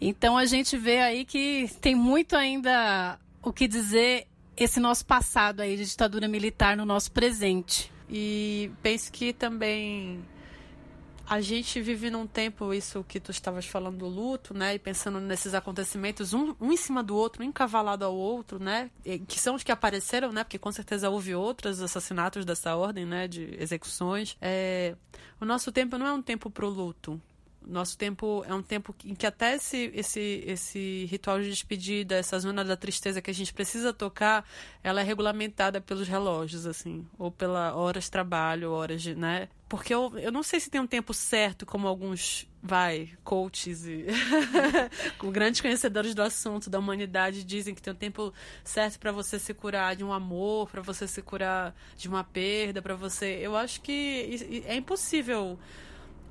Então 0.01 0.37
a 0.37 0.45
gente 0.45 0.77
vê 0.77 0.99
aí 0.99 1.25
que 1.25 1.71
tem 1.81 1.95
muito 1.95 2.37
ainda 2.37 3.19
o 3.43 3.53
que 3.53 3.69
dizer 3.69 4.27
esse 4.57 4.79
nosso 4.81 5.05
passado 5.05 5.61
aí 5.61 5.77
de 5.77 5.85
ditadura 5.85 6.29
militar 6.29 6.77
no 6.77 6.85
nosso 6.85 7.11
presente. 7.11 7.93
E 8.09 8.71
penso 8.83 9.11
que 9.11 9.33
também 9.33 10.23
a 11.27 11.41
gente 11.41 11.81
vive 11.81 12.11
num 12.11 12.27
tempo, 12.27 12.75
isso 12.75 13.03
que 13.05 13.19
tu 13.19 13.31
estavas 13.31 13.65
falando 13.65 13.99
do 13.99 14.07
luto, 14.07 14.53
né? 14.53 14.75
E 14.75 14.79
pensando 14.79 15.19
nesses 15.21 15.55
acontecimentos, 15.55 16.35
um, 16.35 16.55
um 16.61 16.71
em 16.71 16.77
cima 16.77 17.03
do 17.03 17.17
outro, 17.17 17.43
um 17.43 17.47
encavalado 17.47 18.05
ao 18.05 18.15
outro, 18.15 18.59
né? 18.59 18.91
Que 19.27 19.41
são 19.41 19.55
os 19.55 19.63
que 19.63 19.73
apareceram, 19.73 20.33
né? 20.33 20.45
Porque 20.45 20.59
com 20.59 20.71
certeza 20.71 21.09
houve 21.09 21.35
outros 21.35 21.81
assassinatos 21.81 22.45
dessa 22.45 22.77
ordem, 22.77 23.07
né? 23.07 23.27
De 23.27 23.57
execuções. 23.59 24.37
É... 24.41 24.95
O 25.41 25.45
nosso 25.45 25.73
tempo 25.73 25.97
não 25.97 26.07
é 26.07 26.13
um 26.13 26.23
tempo 26.23 26.51
pro 26.51 26.69
luto. 26.69 27.21
Nosso 27.67 27.97
tempo 27.97 28.45
é 28.47 28.55
um 28.55 28.63
tempo 28.63 28.95
em 29.05 29.15
que 29.15 29.27
até 29.27 29.55
esse, 29.55 29.91
esse, 29.95 30.45
esse 30.47 31.07
ritual 31.07 31.41
de 31.41 31.49
despedida, 31.49 32.17
essa 32.17 32.39
zona 32.39 32.65
da 32.65 32.77
tristeza 32.77 33.23
que 33.23 33.31
a 33.31 33.35
gente 33.35 33.53
precisa 33.53 33.93
tocar, 33.93 34.47
ela 34.83 35.01
é 35.01 35.05
regulamentada 35.05 35.81
pelos 35.81 36.07
relógios, 36.07 36.67
assim, 36.67 37.07
ou 37.19 37.31
pela 37.31 37.75
horas 37.75 38.05
de 38.05 38.11
trabalho, 38.11 38.71
horas 38.71 39.03
de, 39.03 39.15
né? 39.15 39.49
Porque 39.69 39.95
eu, 39.95 40.13
eu 40.19 40.31
não 40.31 40.43
sei 40.43 40.61
se 40.61 40.71
tem 40.71 40.81
um 40.81 40.87
tempo 40.87 41.15
certo, 41.15 41.65
como 41.65 41.89
alguns, 41.89 42.47
vai, 42.63 43.11
coaches 43.25 43.87
e 43.87 44.07
grandes 45.33 45.61
conhecedores 45.61 46.15
do 46.15 46.23
assunto, 46.23 46.69
da 46.69 46.79
humanidade, 46.79 47.43
dizem 47.43 47.75
que 47.75 47.83
tem 47.83 47.93
um 47.93 47.97
tempo 47.97 48.33
certo 48.63 49.01
para 49.01 49.11
você 49.11 49.39
se 49.39 49.55
curar 49.55 49.97
de 49.97 50.05
um 50.05 50.13
amor, 50.13 50.69
para 50.71 50.83
você 50.83 51.09
se 51.09 51.23
curar 51.23 51.75
de 51.97 52.09
uma 52.09 52.23
perda, 52.23 52.83
para 52.83 52.95
você. 52.95 53.39
Eu 53.41 53.57
acho 53.57 53.81
que 53.81 54.63
é 54.67 54.77
impossível 54.77 55.59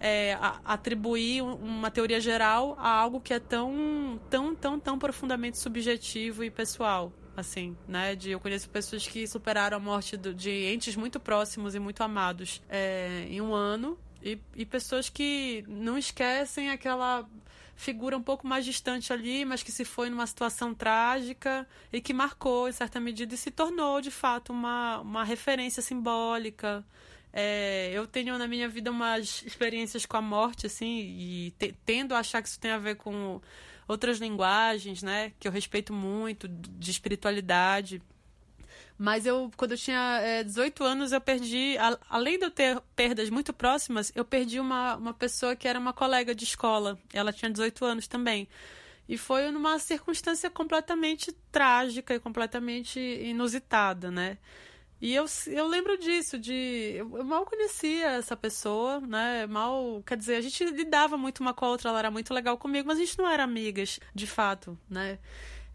é, 0.04 0.38
atribuir 0.66 1.42
uma 1.42 1.90
teoria 1.90 2.20
geral 2.20 2.76
a 2.78 2.90
algo 2.90 3.22
que 3.22 3.34
é 3.34 3.40
tão, 3.40 4.20
tão, 4.30 4.54
tão, 4.54 4.78
tão 4.78 5.00
profundamente 5.00 5.58
subjetivo 5.58 6.44
e 6.44 6.52
pessoal. 6.52 7.14
Assim, 7.38 7.76
né? 7.88 8.14
De, 8.14 8.30
eu 8.30 8.40
conheço 8.40 8.70
pessoas 8.70 9.08
que 9.08 9.26
superaram 9.26 9.78
a 9.78 9.80
morte 9.80 10.18
do, 10.18 10.34
de 10.34 10.52
entes 10.52 10.98
muito 10.98 11.22
próximos 11.22 11.74
e 11.74 11.80
muito 11.80 12.04
amados 12.04 12.62
é, 12.70 13.26
em 13.30 13.40
um 13.40 13.54
ano, 13.54 13.98
e, 14.22 14.38
e 14.56 14.66
pessoas 14.66 15.08
que 15.10 15.64
não 15.68 15.98
esquecem 15.98 16.70
aquela 16.70 17.26
figura 17.74 18.18
um 18.18 18.22
pouco 18.22 18.46
mais 18.46 18.66
distante 18.66 19.12
ali, 19.12 19.46
mas 19.46 19.64
que 19.64 19.72
se 19.72 19.86
foi 19.86 20.10
numa 20.10 20.28
situação 20.28 20.74
trágica 20.76 21.66
e 21.94 22.02
que 22.02 22.14
marcou, 22.14 22.68
em 22.68 22.74
certa 22.74 23.00
medida, 23.00 23.34
e 23.34 23.38
se 23.38 23.50
tornou, 23.50 24.02
de 24.02 24.12
fato, 24.12 24.52
uma, 24.52 25.00
uma 25.00 25.24
referência 25.24 25.82
simbólica 25.82 26.86
é, 27.34 27.90
eu 27.92 28.06
tenho 28.06 28.38
na 28.38 28.48
minha 28.48 28.70
vida 28.70 28.92
umas 28.92 29.42
experiências 29.44 30.06
com 30.06 30.16
a 30.16 30.22
morte, 30.22 30.68
assim, 30.68 31.00
e 31.00 31.52
te, 31.58 31.76
tendo 31.84 32.14
a 32.14 32.20
achar 32.20 32.44
que 32.44 32.48
isso 32.48 32.60
tem 32.60 32.70
a 32.70 32.78
ver 32.78 32.96
com 32.96 33.42
outras 33.88 34.20
linguagens, 34.20 35.02
né? 35.02 35.34
Que 35.40 35.48
eu 35.48 35.52
respeito 35.52 35.92
muito, 35.92 36.48
de 36.48 36.92
espiritualidade. 36.92 38.02
Mas 38.98 39.26
eu, 39.26 39.52
quando 39.58 39.72
eu 39.72 39.78
tinha 39.78 40.20
é, 40.22 40.44
18 40.44 40.84
anos, 40.84 41.12
eu 41.12 41.20
perdi, 41.20 41.76
a, 41.80 41.98
além 42.08 42.38
de 42.38 42.46
eu 42.46 42.52
ter 42.52 42.80
perdas 42.96 43.32
muito 43.32 43.52
próximas, 43.52 44.12
eu 44.16 44.24
perdi 44.24 44.60
uma, 44.60 44.96
uma 44.96 45.14
pessoa 45.14 45.56
que 45.56 45.68
era 45.68 45.80
uma 45.80 45.92
colega 45.92 46.36
de 46.36 46.44
escola. 46.44 47.00
Ela 47.12 47.34
tinha 47.34 47.50
18 47.50 47.84
anos 47.84 48.08
também. 48.08 48.48
E 49.10 49.18
foi 49.18 49.50
numa 49.50 49.80
circunstância 49.80 50.50
completamente 50.52 51.32
trágica 51.52 52.14
e 52.14 52.20
completamente 52.20 53.00
inusitada, 53.00 54.12
né? 54.12 54.38
E 55.04 55.14
eu, 55.14 55.26
eu 55.48 55.68
lembro 55.68 55.98
disso, 55.98 56.40
de. 56.40 56.94
Eu 56.96 57.26
mal 57.26 57.46
conhecia 57.46 58.12
essa 58.12 58.38
pessoa, 58.38 59.02
né? 59.02 59.46
Mal. 59.48 60.02
Quer 60.08 60.16
dizer, 60.16 60.36
a 60.38 60.42
gente 60.42 60.64
lidava 60.64 61.18
muito 61.18 61.42
uma 61.42 61.54
com 61.54 61.66
a 61.66 61.68
outra, 61.68 61.90
ela 61.90 62.00
era 62.00 62.10
muito 62.10 62.34
legal 62.34 62.58
comigo, 62.58 62.88
mas 62.88 62.98
a 62.98 63.02
gente 63.02 63.18
não 63.18 63.30
era 63.30 63.44
amigas, 63.44 64.00
de 64.16 64.26
fato, 64.26 64.80
né? 64.90 65.20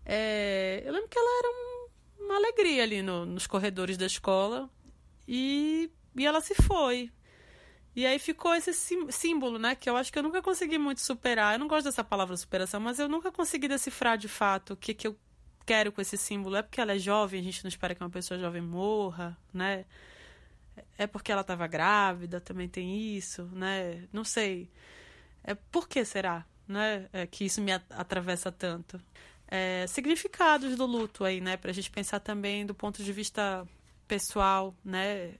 É, 0.02 0.82
eu 0.82 0.94
lembro 0.94 1.10
que 1.10 1.18
ela 1.18 1.28
era 1.40 1.48
um, 1.50 2.24
uma 2.24 2.36
alegria 2.36 2.82
ali 2.82 3.02
no, 3.02 3.26
nos 3.26 3.46
corredores 3.46 3.98
da 3.98 4.06
escola 4.06 4.70
e, 5.28 5.90
e 6.16 6.26
ela 6.26 6.40
se 6.40 6.54
foi. 6.54 7.12
E 7.94 8.06
aí 8.06 8.18
ficou 8.18 8.54
esse 8.54 8.72
símbolo, 9.10 9.58
né? 9.58 9.74
Que 9.74 9.90
eu 9.90 9.96
acho 9.98 10.10
que 10.10 10.18
eu 10.18 10.22
nunca 10.22 10.40
consegui 10.40 10.78
muito 10.78 11.02
superar. 11.02 11.54
Eu 11.54 11.58
não 11.58 11.68
gosto 11.68 11.84
dessa 11.84 12.02
palavra 12.02 12.34
superação, 12.34 12.80
mas 12.80 12.98
eu 12.98 13.10
nunca 13.10 13.30
consegui 13.30 13.68
decifrar 13.68 14.16
de 14.16 14.28
fato 14.28 14.72
o 14.72 14.76
que, 14.76 14.94
que 14.94 15.06
eu 15.06 15.18
quero 15.68 15.92
com 15.92 16.00
esse 16.00 16.16
símbolo 16.16 16.56
é 16.56 16.62
porque 16.62 16.80
ela 16.80 16.94
é 16.94 16.98
jovem, 16.98 17.40
a 17.40 17.42
gente 17.42 17.62
não 17.62 17.68
espera 17.68 17.94
que 17.94 18.02
uma 18.02 18.08
pessoa 18.08 18.40
jovem 18.40 18.62
morra, 18.62 19.36
né? 19.52 19.84
É 20.96 21.06
porque 21.06 21.30
ela 21.30 21.42
estava 21.42 21.66
grávida, 21.66 22.40
também 22.40 22.66
tem 22.66 23.14
isso, 23.14 23.42
né? 23.52 24.08
Não 24.10 24.24
sei. 24.24 24.70
É 25.44 25.54
por 25.54 25.86
que 25.86 26.02
será, 26.06 26.46
né? 26.66 27.06
É 27.12 27.26
que 27.26 27.44
isso 27.44 27.60
me 27.60 27.70
atravessa 27.72 28.50
tanto. 28.50 28.98
É, 29.46 29.86
significados 29.86 30.74
do 30.74 30.86
luto 30.86 31.22
aí, 31.22 31.38
né? 31.38 31.58
Para 31.58 31.70
a 31.70 31.74
gente 31.74 31.90
pensar 31.90 32.20
também 32.20 32.64
do 32.64 32.74
ponto 32.74 33.04
de 33.04 33.12
vista 33.12 33.68
pessoal, 34.06 34.74
né? 34.82 35.34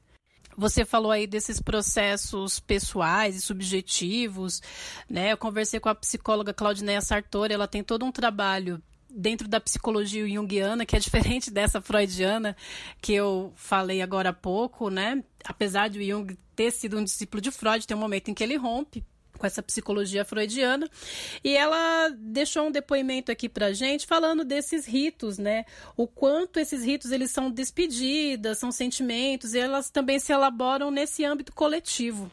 Você 0.58 0.84
falou 0.84 1.10
aí 1.10 1.26
desses 1.26 1.58
processos 1.58 2.60
pessoais 2.60 3.34
e 3.34 3.40
subjetivos, 3.40 4.60
né? 5.08 5.32
Eu 5.32 5.38
conversei 5.38 5.80
com 5.80 5.88
a 5.88 5.94
psicóloga 5.94 6.52
Claudineia 6.52 7.00
Sartori, 7.00 7.54
ela 7.54 7.68
tem 7.68 7.82
todo 7.82 8.04
um 8.04 8.12
trabalho 8.12 8.82
dentro 9.10 9.48
da 9.48 9.60
psicologia 9.60 10.26
junguiana, 10.28 10.84
que 10.84 10.96
é 10.96 10.98
diferente 10.98 11.50
dessa 11.52 11.80
freudiana 11.80 12.56
que 13.00 13.14
eu 13.14 13.52
falei 13.56 14.02
agora 14.02 14.30
há 14.30 14.32
pouco, 14.32 14.90
né? 14.90 15.22
Apesar 15.44 15.88
de 15.88 16.04
Jung 16.06 16.36
ter 16.54 16.70
sido 16.70 16.98
um 16.98 17.04
discípulo 17.04 17.40
de 17.40 17.50
Freud, 17.50 17.86
tem 17.86 17.96
um 17.96 18.00
momento 18.00 18.30
em 18.30 18.34
que 18.34 18.42
ele 18.42 18.56
rompe 18.56 19.04
com 19.38 19.46
essa 19.46 19.62
psicologia 19.62 20.24
freudiana. 20.24 20.88
E 21.42 21.56
ela 21.56 22.08
deixou 22.18 22.66
um 22.66 22.70
depoimento 22.70 23.30
aqui 23.30 23.48
pra 23.48 23.72
gente 23.72 24.06
falando 24.06 24.44
desses 24.44 24.84
ritos, 24.84 25.38
né? 25.38 25.64
O 25.96 26.06
quanto 26.06 26.58
esses 26.58 26.84
ritos 26.84 27.12
eles 27.12 27.30
são 27.30 27.50
despedidas, 27.50 28.58
são 28.58 28.72
sentimentos, 28.72 29.54
e 29.54 29.58
elas 29.58 29.90
também 29.90 30.18
se 30.18 30.32
elaboram 30.32 30.90
nesse 30.90 31.24
âmbito 31.24 31.52
coletivo. 31.52 32.30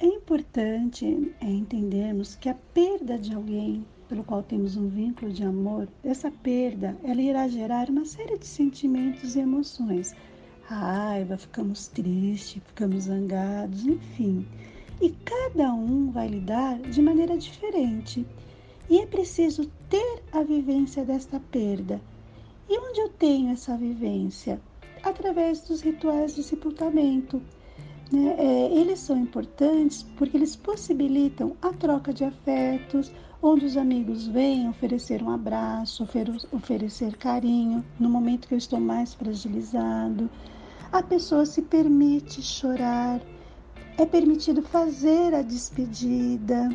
É 0.00 0.06
importante 0.06 1.04
entendermos 1.40 2.34
que 2.34 2.48
a 2.48 2.54
perda 2.54 3.18
de 3.18 3.34
alguém 3.34 3.86
pelo 4.12 4.24
qual 4.24 4.42
temos 4.42 4.76
um 4.76 4.90
vínculo 4.90 5.32
de 5.32 5.42
amor, 5.42 5.88
essa 6.04 6.30
perda, 6.30 6.94
ela 7.02 7.22
irá 7.22 7.48
gerar 7.48 7.88
uma 7.88 8.04
série 8.04 8.36
de 8.36 8.46
sentimentos 8.46 9.34
e 9.34 9.40
emoções. 9.40 10.14
Raiva, 10.64 11.38
ficamos 11.38 11.88
tristes, 11.88 12.62
ficamos 12.62 13.04
zangados, 13.04 13.86
enfim. 13.86 14.46
E 15.00 15.08
cada 15.24 15.72
um 15.72 16.10
vai 16.10 16.28
lidar 16.28 16.78
de 16.78 17.00
maneira 17.00 17.38
diferente. 17.38 18.26
E 18.90 18.98
é 18.98 19.06
preciso 19.06 19.64
ter 19.88 20.22
a 20.30 20.42
vivência 20.42 21.06
desta 21.06 21.40
perda. 21.40 21.98
E 22.68 22.78
onde 22.78 23.00
eu 23.00 23.08
tenho 23.08 23.50
essa 23.50 23.78
vivência? 23.78 24.60
Através 25.02 25.62
dos 25.62 25.80
rituais 25.80 26.34
de 26.34 26.42
sepultamento. 26.42 27.40
Né? 28.12 28.36
É, 28.38 28.74
eles 28.74 28.98
são 29.00 29.16
importantes 29.16 30.02
porque 30.18 30.36
eles 30.36 30.54
possibilitam 30.54 31.56
a 31.62 31.72
troca 31.72 32.12
de 32.12 32.24
afetos, 32.24 33.10
onde 33.42 33.66
os 33.66 33.76
amigos 33.76 34.28
vêm 34.28 34.68
oferecer 34.68 35.20
um 35.20 35.28
abraço, 35.28 36.08
oferecer 36.52 37.16
carinho 37.16 37.84
no 37.98 38.08
momento 38.08 38.46
que 38.46 38.54
eu 38.54 38.58
estou 38.58 38.78
mais 38.78 39.14
fragilizado. 39.14 40.30
A 40.92 41.02
pessoa 41.02 41.44
se 41.44 41.60
permite 41.60 42.40
chorar, 42.40 43.20
é 43.98 44.06
permitido 44.06 44.62
fazer 44.62 45.34
a 45.34 45.42
despedida. 45.42 46.68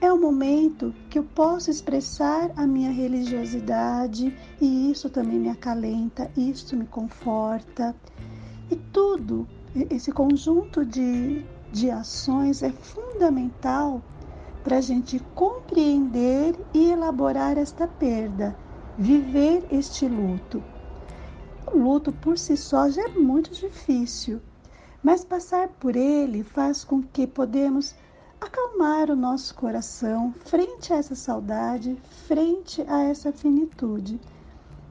É 0.00 0.12
um 0.12 0.20
momento 0.20 0.92
que 1.08 1.20
eu 1.20 1.24
posso 1.24 1.70
expressar 1.70 2.50
a 2.56 2.66
minha 2.66 2.90
religiosidade 2.90 4.36
e 4.60 4.90
isso 4.90 5.08
também 5.08 5.38
me 5.38 5.50
acalenta, 5.50 6.28
isso 6.36 6.76
me 6.76 6.86
conforta. 6.86 7.94
E 8.68 8.74
tudo, 8.74 9.46
esse 9.88 10.10
conjunto 10.10 10.84
de, 10.84 11.44
de 11.72 11.90
ações 11.90 12.62
é 12.62 12.70
fundamental 12.70 14.02
para 14.68 14.76
a 14.76 14.82
gente 14.82 15.18
compreender 15.34 16.54
e 16.74 16.90
elaborar 16.90 17.56
esta 17.56 17.88
perda, 17.88 18.54
viver 18.98 19.66
este 19.72 20.06
luto. 20.06 20.62
O 21.72 21.78
luto 21.78 22.12
por 22.12 22.36
si 22.36 22.54
só 22.54 22.90
já 22.90 23.04
é 23.04 23.08
muito 23.08 23.50
difícil, 23.50 24.42
mas 25.02 25.24
passar 25.24 25.68
por 25.68 25.96
ele 25.96 26.44
faz 26.44 26.84
com 26.84 27.02
que 27.02 27.26
podemos 27.26 27.94
acalmar 28.38 29.10
o 29.10 29.16
nosso 29.16 29.54
coração 29.54 30.34
frente 30.44 30.92
a 30.92 30.96
essa 30.96 31.14
saudade, 31.14 31.96
frente 32.26 32.84
a 32.86 33.04
essa 33.04 33.32
finitude. 33.32 34.20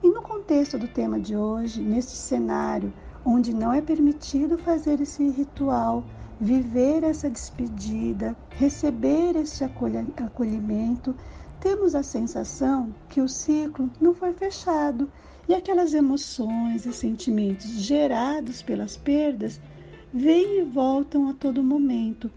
E 0.02 0.10
no 0.10 0.24
contexto 0.24 0.80
do 0.80 0.88
tema 0.88 1.20
de 1.20 1.36
hoje, 1.38 1.84
neste 1.84 2.14
cenário 2.14 2.92
onde 3.24 3.54
não 3.54 3.72
é 3.72 3.80
permitido 3.80 4.58
fazer 4.58 5.00
esse 5.02 5.30
ritual 5.30 6.04
viver 6.40 7.04
essa 7.04 7.30
despedida, 7.30 8.36
receber 8.52 9.36
esse 9.36 9.64
acolhimento, 9.64 11.16
temos 11.60 11.96
a 11.96 12.04
sensação 12.04 12.94
que 13.10 13.20
o 13.20 13.28
ciclo 13.28 13.90
não 14.00 14.14
foi 14.14 14.34
fechado 14.34 15.12
e 15.48 15.54
aquelas 15.54 15.94
emoções 15.94 16.86
e 16.86 16.94
sentimentos 16.94 17.68
gerados 17.82 18.62
pelas 18.62 18.96
perdas 18.96 19.60
vêm 20.14 20.60
e 20.60 20.64
voltam 20.64 21.30
a 21.30 21.34
todo 21.34 21.64
momento. 21.64 22.32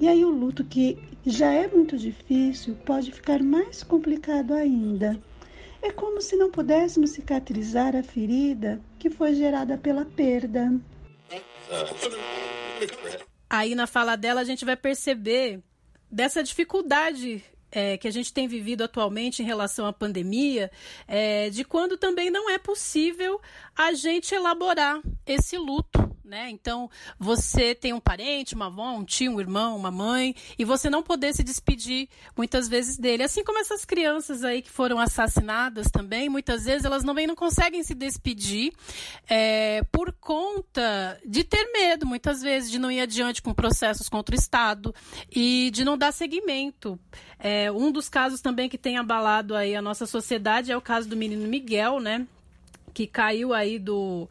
E 0.00 0.06
aí 0.06 0.24
o 0.24 0.30
luto 0.30 0.64
que 0.64 0.98
já 1.26 1.52
é 1.52 1.66
muito 1.66 1.96
difícil 1.96 2.76
pode 2.84 3.10
ficar 3.12 3.42
mais 3.42 3.82
complicado 3.82 4.52
ainda. 4.52 5.20
É 5.80 5.90
como 5.90 6.20
se 6.20 6.36
não 6.36 6.50
pudéssemos 6.50 7.10
cicatrizar 7.10 7.96
a 7.96 8.02
ferida 8.02 8.80
que 8.98 9.08
foi 9.08 9.34
gerada 9.34 9.78
pela 9.78 10.04
perda. 10.04 10.72
Aí 13.50 13.74
na 13.74 13.86
fala 13.86 14.16
dela 14.16 14.40
a 14.40 14.44
gente 14.44 14.64
vai 14.64 14.76
perceber 14.76 15.60
dessa 16.10 16.42
dificuldade 16.42 17.42
é, 17.70 17.96
que 17.98 18.08
a 18.08 18.10
gente 18.10 18.32
tem 18.32 18.48
vivido 18.48 18.82
atualmente 18.82 19.42
em 19.42 19.46
relação 19.46 19.86
à 19.86 19.92
pandemia, 19.92 20.70
é, 21.06 21.50
de 21.50 21.64
quando 21.64 21.96
também 21.96 22.30
não 22.30 22.48
é 22.48 22.58
possível 22.58 23.40
a 23.76 23.92
gente 23.92 24.34
elaborar 24.34 25.00
esse 25.26 25.56
luto 25.56 26.07
né? 26.28 26.50
Então, 26.50 26.90
você 27.18 27.74
tem 27.74 27.92
um 27.92 28.00
parente, 28.00 28.54
uma 28.54 28.66
avó, 28.66 28.92
um 28.92 29.04
tio, 29.04 29.32
um 29.32 29.40
irmão, 29.40 29.76
uma 29.76 29.90
mãe, 29.90 30.34
e 30.58 30.64
você 30.64 30.90
não 30.90 31.02
poder 31.02 31.34
se 31.34 31.42
despedir 31.42 32.08
muitas 32.36 32.68
vezes 32.68 32.98
dele. 32.98 33.22
Assim 33.22 33.42
como 33.42 33.58
essas 33.58 33.84
crianças 33.84 34.44
aí 34.44 34.62
que 34.62 34.70
foram 34.70 34.98
assassinadas 34.98 35.90
também, 35.90 36.28
muitas 36.28 36.64
vezes 36.64 36.84
elas 36.84 37.02
não, 37.02 37.14
não 37.14 37.34
conseguem 37.34 37.82
se 37.82 37.94
despedir 37.94 38.72
é, 39.28 39.82
por 39.90 40.12
conta 40.12 41.18
de 41.24 41.42
ter 41.42 41.72
medo, 41.72 42.06
muitas 42.06 42.42
vezes, 42.42 42.70
de 42.70 42.78
não 42.78 42.90
ir 42.90 43.00
adiante 43.00 43.42
com 43.42 43.54
processos 43.54 44.08
contra 44.08 44.34
o 44.34 44.38
Estado 44.38 44.94
e 45.34 45.70
de 45.72 45.84
não 45.84 45.96
dar 45.96 46.12
seguimento. 46.12 46.98
É, 47.38 47.72
um 47.72 47.90
dos 47.90 48.08
casos 48.08 48.40
também 48.40 48.68
que 48.68 48.76
tem 48.76 48.98
abalado 48.98 49.54
aí 49.54 49.74
a 49.74 49.82
nossa 49.82 50.06
sociedade 50.06 50.70
é 50.70 50.76
o 50.76 50.80
caso 50.80 51.08
do 51.08 51.16
menino 51.16 51.48
Miguel, 51.48 52.00
né? 52.00 52.26
Que 52.92 53.06
caiu 53.06 53.54
aí 53.54 53.78
do 53.78 54.28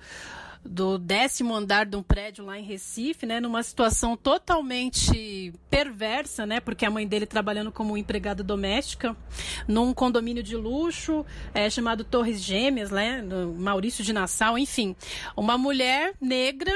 do 0.63 0.97
décimo 0.97 1.55
andar 1.55 1.85
de 1.85 1.95
um 1.95 2.03
prédio 2.03 2.45
lá 2.45 2.57
em 2.57 2.63
Recife, 2.63 3.25
né, 3.25 3.39
numa 3.39 3.63
situação 3.63 4.15
totalmente 4.15 5.53
perversa, 5.69 6.45
né, 6.45 6.59
porque 6.59 6.85
a 6.85 6.91
mãe 6.91 7.07
dele 7.07 7.25
trabalhando 7.25 7.71
como 7.71 7.97
empregada 7.97 8.43
doméstica, 8.43 9.15
num 9.67 9.93
condomínio 9.93 10.43
de 10.43 10.55
luxo 10.55 11.25
é, 11.53 11.69
chamado 11.69 12.03
Torres 12.03 12.41
Gêmeas, 12.41 12.91
né, 12.91 13.23
Maurício 13.57 14.03
de 14.03 14.13
Nassau, 14.13 14.57
enfim, 14.57 14.95
uma 15.35 15.57
mulher 15.57 16.13
negra 16.19 16.71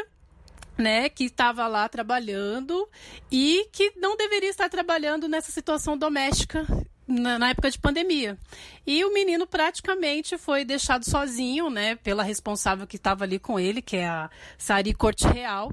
né, 0.78 1.10
que 1.10 1.26
estava 1.26 1.68
lá 1.68 1.88
trabalhando 1.88 2.88
e 3.32 3.68
que 3.72 3.94
não 3.98 4.18
deveria 4.18 4.50
estar 4.50 4.70
trabalhando 4.70 5.28
nessa 5.28 5.52
situação 5.52 5.98
doméstica 5.98 6.66
na, 7.08 7.40
na, 7.40 7.50
época 7.50 7.70
de 7.70 7.80
pandemia. 7.80 8.38
E 8.86 9.04
o 9.04 9.14
menino 9.14 9.46
praticamente 9.46 10.38
foi 10.38 10.64
deixado 10.66 11.04
sozinho, 11.04 11.70
né, 11.70 11.96
pela 11.96 12.24
responsável 12.24 12.88
que 12.88 12.96
estava 12.96 13.24
ali 13.24 13.40
com 13.40 13.60
ele, 13.60 13.82
que 13.82 13.98
é 13.98 14.08
a 14.08 14.30
Sari 14.58 14.94
Corte 14.94 15.28
Real. 15.28 15.72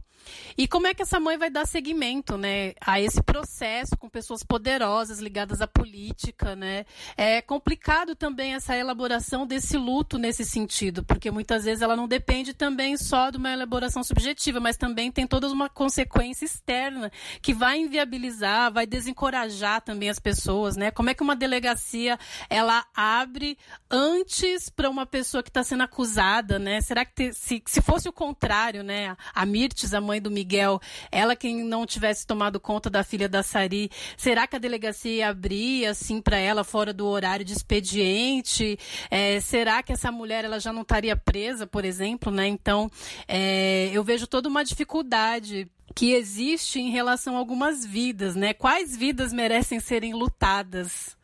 E 0.57 0.67
como 0.67 0.87
é 0.87 0.95
que 0.95 1.03
essa 1.03 1.21
mãe 1.21 1.37
vai 1.37 1.51
dar 1.51 1.67
seguimento, 1.67 2.37
né, 2.37 2.75
a 2.81 3.01
esse 3.01 3.23
processo 3.23 3.97
com 3.97 4.09
pessoas 4.09 4.43
poderosas 4.43 5.19
ligadas 5.19 5.61
à 5.61 5.67
política, 5.67 6.57
né? 6.57 6.85
É 7.17 7.41
complicado 7.41 8.15
também 8.15 8.55
essa 8.55 8.77
elaboração 8.77 9.47
desse 9.47 9.77
luto 9.77 10.19
nesse 10.19 10.45
sentido, 10.45 11.05
porque 11.05 11.31
muitas 11.31 11.65
vezes 11.65 11.83
ela 11.83 11.97
não 11.97 12.09
depende 12.09 12.55
também 12.55 12.97
só 12.97 13.31
de 13.31 13.37
uma 13.37 13.53
elaboração 13.53 14.03
subjetiva, 14.03 14.61
mas 14.61 14.77
também 14.77 15.11
tem 15.11 15.27
toda 15.27 15.49
uma 15.49 15.69
consequência 15.69 16.45
externa 16.45 17.11
que 17.41 17.55
vai 17.55 17.79
inviabilizar, 17.79 18.73
vai 18.73 18.87
desencorajar 18.87 19.81
também 19.81 20.09
as 20.09 20.19
pessoas, 20.19 20.77
né? 20.77 20.91
Como 20.91 21.11
é 21.11 21.15
que 21.15 21.23
uma 21.23 21.37
delegacia 21.37 22.19
ela 22.49 22.85
abre 22.95 23.59
antes 23.91 24.69
para 24.69 24.91
uma 24.91 25.07
pessoa 25.07 25.43
que 25.43 25.51
está 25.51 25.63
sendo 25.63 25.83
acusada, 25.83 26.59
né? 26.59 26.81
Será 26.81 27.05
que 27.05 27.15
te, 27.15 27.33
se, 27.33 27.63
se 27.67 27.81
fosse 27.81 28.09
o 28.09 28.13
contrário, 28.13 28.83
né? 28.83 29.17
A 29.35 29.47
Mirtes, 29.47 29.95
a 29.95 30.01
mãe 30.01 30.18
do 30.21 30.31
Miguel, 30.31 30.81
ela 31.11 31.37
quem 31.37 31.63
não 31.63 31.87
tivesse 31.87 32.27
tomado 32.27 32.61
conta 32.61 32.91
da 32.91 33.05
filha 33.05 33.29
da 33.29 33.43
Sari, 33.43 33.91
será 34.17 34.47
que 34.47 34.57
a 34.57 34.59
delegacia 34.59 35.13
ia 35.13 35.29
abrir 35.29 35.87
assim 35.87 36.21
para 36.21 36.39
ela 36.39 36.65
fora 36.65 36.93
do 36.93 37.07
horário 37.07 37.45
de 37.45 37.53
expediente? 37.53 38.79
É, 39.11 39.41
será 39.41 39.83
que 39.83 39.93
essa 39.93 40.11
mulher 40.13 40.45
ela 40.45 40.59
já 40.59 40.73
não 40.73 40.83
estaria 40.83 41.17
presa, 41.17 41.67
por 41.67 41.85
exemplo, 41.85 42.33
né? 42.33 42.47
Então, 42.47 42.91
é, 43.27 43.91
eu 43.93 44.03
vejo 44.05 44.27
toda 44.27 44.49
uma 44.49 44.65
dificuldade 44.65 45.69
que 45.95 46.13
existe 46.13 46.79
em 46.79 46.91
relação 46.91 47.35
a 47.35 47.39
algumas 47.39 47.85
vidas, 47.85 48.35
né? 48.35 48.53
Quais 48.53 48.97
vidas 48.97 49.33
merecem 49.33 49.81
serem 49.81 50.15
lutadas? 50.15 51.17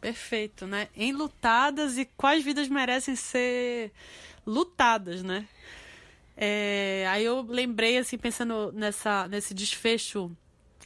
Perfeito, 0.00 0.66
né? 0.66 0.88
Enlutadas 0.96 1.98
e 1.98 2.04
quais 2.04 2.42
vidas 2.42 2.68
merecem 2.68 3.14
ser 3.16 3.92
lutadas, 4.46 5.22
né? 5.22 5.46
É, 6.36 7.06
aí 7.08 7.24
eu 7.24 7.42
lembrei, 7.42 7.98
assim, 7.98 8.18
pensando 8.18 8.72
nessa, 8.72 9.28
nesse 9.28 9.54
desfecho, 9.54 10.36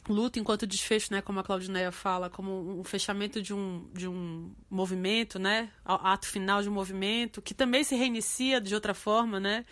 luta 0.07 0.39
enquanto 0.39 0.67
desfecho, 0.67 1.11
né, 1.11 1.21
como 1.21 1.39
a 1.39 1.43
Claudineia 1.43 1.91
fala, 1.91 2.29
como 2.29 2.79
um 2.79 2.83
fechamento 2.83 3.41
de 3.41 3.53
um, 3.53 3.87
de 3.93 4.07
um 4.07 4.51
movimento, 4.69 5.39
né, 5.39 5.71
ato 5.83 6.27
final 6.27 6.61
de 6.61 6.69
um 6.69 6.73
movimento, 6.73 7.41
que 7.41 7.53
também 7.53 7.83
se 7.83 7.95
reinicia 7.95 8.61
de 8.61 8.73
outra 8.73 8.93
forma, 8.93 9.39
né, 9.39 9.65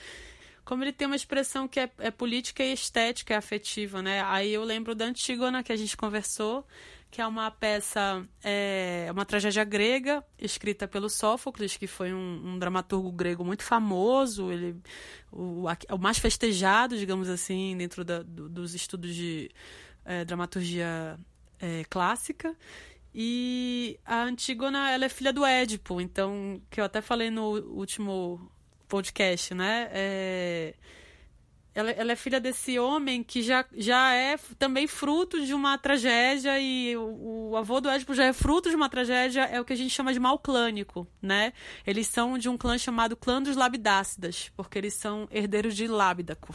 como 0.66 0.84
ele 0.84 0.92
tem 0.92 1.08
uma 1.08 1.16
expressão 1.16 1.68
que 1.68 1.80
é, 1.80 1.90
é 2.00 2.12
política 2.12 2.64
e 2.64 2.74
estética, 2.74 3.34
é 3.34 3.38
afetiva, 3.38 4.02
né, 4.02 4.22
aí 4.24 4.52
eu 4.52 4.64
lembro 4.64 4.94
da 4.94 5.06
Antígona, 5.06 5.64
que 5.64 5.72
a 5.72 5.78
gente 5.78 5.96
conversou, 5.96 6.66
que 7.10 7.22
é 7.22 7.28
uma 7.28 7.50
peça, 7.50 8.28
é 8.44 9.08
uma 9.12 9.26
tragédia 9.26 9.64
grega, 9.64 10.24
escrita 10.38 10.88
pelo 10.88 11.10
Sófocles, 11.10 11.78
que 11.78 11.88
foi 11.88 12.14
um, 12.14 12.42
um 12.46 12.60
dramaturgo 12.60 13.12
grego 13.12 13.44
muito 13.46 13.64
famoso, 13.64 14.52
ele 14.52 14.76
o, 15.32 15.66
o, 15.90 15.98
mais 15.98 16.20
festejado, 16.20 16.98
digamos 16.98 17.30
assim, 17.30 17.76
dentro 17.78 18.04
da, 18.04 18.22
do, 18.22 18.50
dos 18.50 18.76
estudos 18.76 19.16
de 19.16 19.50
é, 20.06 20.26
dramaturgia 20.26 21.18
é, 21.60 21.84
clássica. 21.90 22.56
E 23.16 24.00
a 24.06 24.24
Antígona, 24.24 24.92
ela 24.92 25.06
é 25.06 25.10
filha 25.10 25.34
do 25.34 25.46
Édipo, 25.46 26.00
então, 26.00 26.62
que 26.70 26.80
eu 26.80 26.86
até 26.86 27.02
falei 27.02 27.32
no 27.32 27.54
último 27.74 28.52
podcast, 28.88 29.54
né? 29.54 29.90
É, 29.92 30.76
ela, 31.78 31.92
ela, 31.92 32.12
é 32.12 32.16
filha 32.16 32.40
desse 32.40 32.80
homem 32.80 33.22
que 33.22 33.44
já, 33.44 33.64
já 33.76 34.12
é 34.12 34.36
também 34.58 34.88
fruto 34.88 35.46
de 35.46 35.54
uma 35.54 35.78
tragédia 35.78 36.60
e 36.60 36.98
o, 36.98 37.52
o, 37.52 37.56
avô 37.56 37.80
do 37.80 37.88
Édipo 37.88 38.16
já 38.16 38.26
é 38.26 38.34
fruto 38.34 38.68
de 38.68 38.76
uma 38.76 38.90
tragédia, 38.90 39.42
é 39.44 39.62
o 39.62 39.66
que 39.66 39.74
a 39.74 39.76
gente 39.76 39.92
chama 39.92 40.12
de 40.12 40.20
mal 40.20 40.40
clânico, 40.40 41.08
né? 41.22 41.54
Eles 41.86 42.08
são 42.08 42.36
de 42.36 42.50
um 42.50 42.58
clã 42.58 42.80
chamado 42.80 43.16
clã 43.16 43.40
dos 43.40 43.56
Labidácidas, 43.56 44.52
porque 44.58 44.76
eles 44.76 44.96
são 44.96 45.28
herdeiros 45.30 45.76
de 45.76 45.88
Lábidaco. 45.88 46.52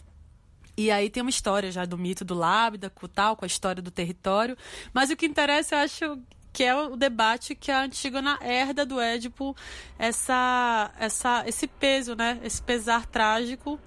E 0.76 0.90
aí 0.90 1.08
tem 1.08 1.22
uma 1.22 1.30
história 1.30 1.70
já 1.70 1.84
do 1.84 1.96
mito 1.96 2.24
do 2.24 2.34
Lábidaco, 2.34 3.06
tal, 3.06 3.36
com 3.36 3.44
a 3.44 3.46
história 3.46 3.80
do 3.80 3.92
território. 3.92 4.56
Mas 4.92 5.08
o 5.10 5.16
que 5.16 5.26
interessa, 5.26 5.76
eu 5.76 5.78
acho, 5.80 6.18
que 6.52 6.64
é 6.64 6.74
o 6.74 6.96
debate 6.96 7.54
que 7.54 7.70
a 7.70 7.84
Antígona 7.84 8.40
herda 8.42 8.84
do 8.84 9.00
Édipo 9.00 9.56
essa, 9.96 10.92
essa, 10.98 11.44
esse 11.46 11.68
peso, 11.68 12.16
né? 12.16 12.40
Esse 12.42 12.60
pesar 12.60 13.06
trágico 13.06 13.78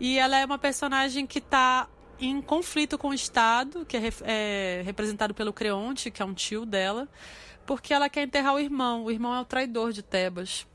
e 0.00 0.18
ela 0.18 0.38
é 0.38 0.44
uma 0.44 0.58
personagem 0.58 1.26
que 1.26 1.38
está 1.38 1.88
em 2.20 2.40
conflito 2.42 2.98
com 2.98 3.08
o 3.08 3.14
Estado, 3.14 3.84
que 3.86 3.96
é, 3.96 4.02
é, 4.22 4.82
representado 4.84 5.34
pelo 5.34 5.52
Creonte, 5.52 6.10
que 6.10 6.20
é 6.20 6.24
um 6.24 6.34
tio 6.34 6.66
dela, 6.66 7.08
porque 7.66 7.94
ela 7.94 8.08
quer 8.08 8.22
enterrar 8.22 8.54
o 8.54 8.58
irmão. 8.58 9.04
O 9.04 9.10
irmão 9.10 9.34
é 9.34 9.40
o 9.40 9.44
traidor 9.44 9.92
de 9.92 10.02
Tebas. 10.02 10.66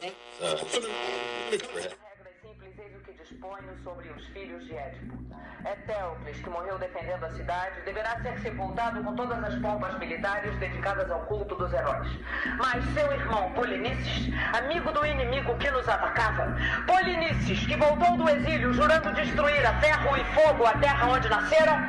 Regras 0.00 0.60
simples, 0.70 0.92
eis 1.50 1.62
o 1.62 3.00
que 3.02 3.29
disponho 3.40 3.74
sobre 3.82 4.08
os 4.10 4.26
filhos 4.28 4.62
de 4.66 4.76
Édipo. 4.76 5.18
Etéocles, 5.64 6.38
que 6.38 6.50
morreu 6.50 6.78
defendendo 6.78 7.24
a 7.24 7.30
cidade, 7.30 7.80
deverá 7.84 8.18
ser 8.20 8.38
sepultado 8.40 9.02
com 9.02 9.14
todas 9.14 9.42
as 9.44 9.54
pompas 9.56 9.98
militares 9.98 10.54
dedicadas 10.58 11.10
ao 11.10 11.20
culto 11.20 11.54
dos 11.54 11.72
heróis. 11.72 12.08
Mas 12.58 12.84
seu 12.94 13.12
irmão 13.12 13.50
Polinices, 13.52 14.32
amigo 14.56 14.90
do 14.92 15.04
inimigo 15.04 15.56
que 15.56 15.70
nos 15.70 15.86
atacava, 15.88 16.56
Polinices, 16.86 17.66
que 17.66 17.76
voltou 17.76 18.16
do 18.16 18.28
exílio 18.28 18.72
jurando 18.72 19.12
destruir 19.14 19.66
a 19.66 19.74
ferro 19.80 20.16
e 20.16 20.24
fogo 20.34 20.66
a 20.66 20.72
terra 20.78 21.08
onde 21.08 21.28
nascera, 21.28 21.86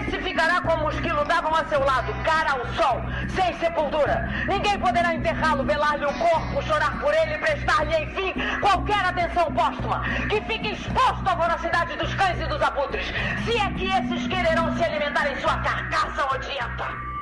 esse 0.00 0.18
ficará 0.22 0.60
como 0.62 0.88
os 0.88 0.98
que 1.00 1.12
lutavam 1.12 1.54
a 1.54 1.64
seu 1.66 1.84
lado, 1.84 2.12
cara 2.24 2.52
ao 2.52 2.66
sol, 2.74 3.00
sem 3.28 3.52
sepultura. 3.58 4.28
Ninguém 4.48 4.78
poderá 4.80 5.14
enterrá-lo, 5.14 5.64
velar-lhe 5.64 6.04
o 6.04 6.12
corpo, 6.14 6.62
chorar 6.62 7.00
por 7.00 7.14
ele 7.14 7.34
e 7.34 7.38
prestar-lhe, 7.38 7.96
enfim, 8.04 8.34
qualquer 8.60 9.04
atenção 9.04 9.52
póstuma. 9.52 10.02
Que 10.28 10.40
fique 10.42 10.74
exposto 10.92 11.26
à 11.26 11.34
voracidade 11.34 11.96
dos 11.96 12.14
cães 12.14 12.38
e 12.38 12.46
dos 12.46 12.60
abutres 12.60 13.06
se 13.44 13.56
é 13.56 13.72
que 13.72 13.86
esses 13.86 14.28
quererão 14.28 14.76
se 14.76 14.84
alimentar 14.84 15.32
em 15.32 15.40
sua 15.40 15.58
carcaça 15.62 16.26
odienta. 16.26 17.12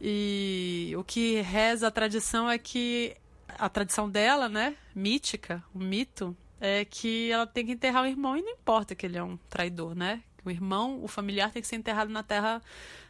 E 0.00 0.94
o 0.96 1.02
que 1.02 1.40
reza 1.40 1.88
a 1.88 1.90
tradição 1.90 2.48
é 2.48 2.56
que 2.56 3.16
a 3.58 3.68
tradição 3.68 4.08
dela, 4.08 4.48
né, 4.48 4.76
mítica, 4.94 5.62
o 5.74 5.78
mito, 5.78 6.36
é 6.60 6.84
que 6.84 7.32
ela 7.32 7.46
tem 7.46 7.66
que 7.66 7.72
enterrar 7.72 8.04
o 8.04 8.06
irmão 8.06 8.36
e 8.36 8.42
não 8.42 8.52
importa 8.52 8.94
que 8.94 9.04
ele 9.04 9.18
é 9.18 9.22
um 9.22 9.36
traidor, 9.48 9.94
né? 9.94 10.22
O 10.44 10.50
irmão, 10.50 11.02
o 11.02 11.08
familiar 11.08 11.50
tem 11.50 11.60
que 11.60 11.68
ser 11.68 11.76
enterrado 11.76 12.10
na 12.10 12.22
terra 12.22 12.62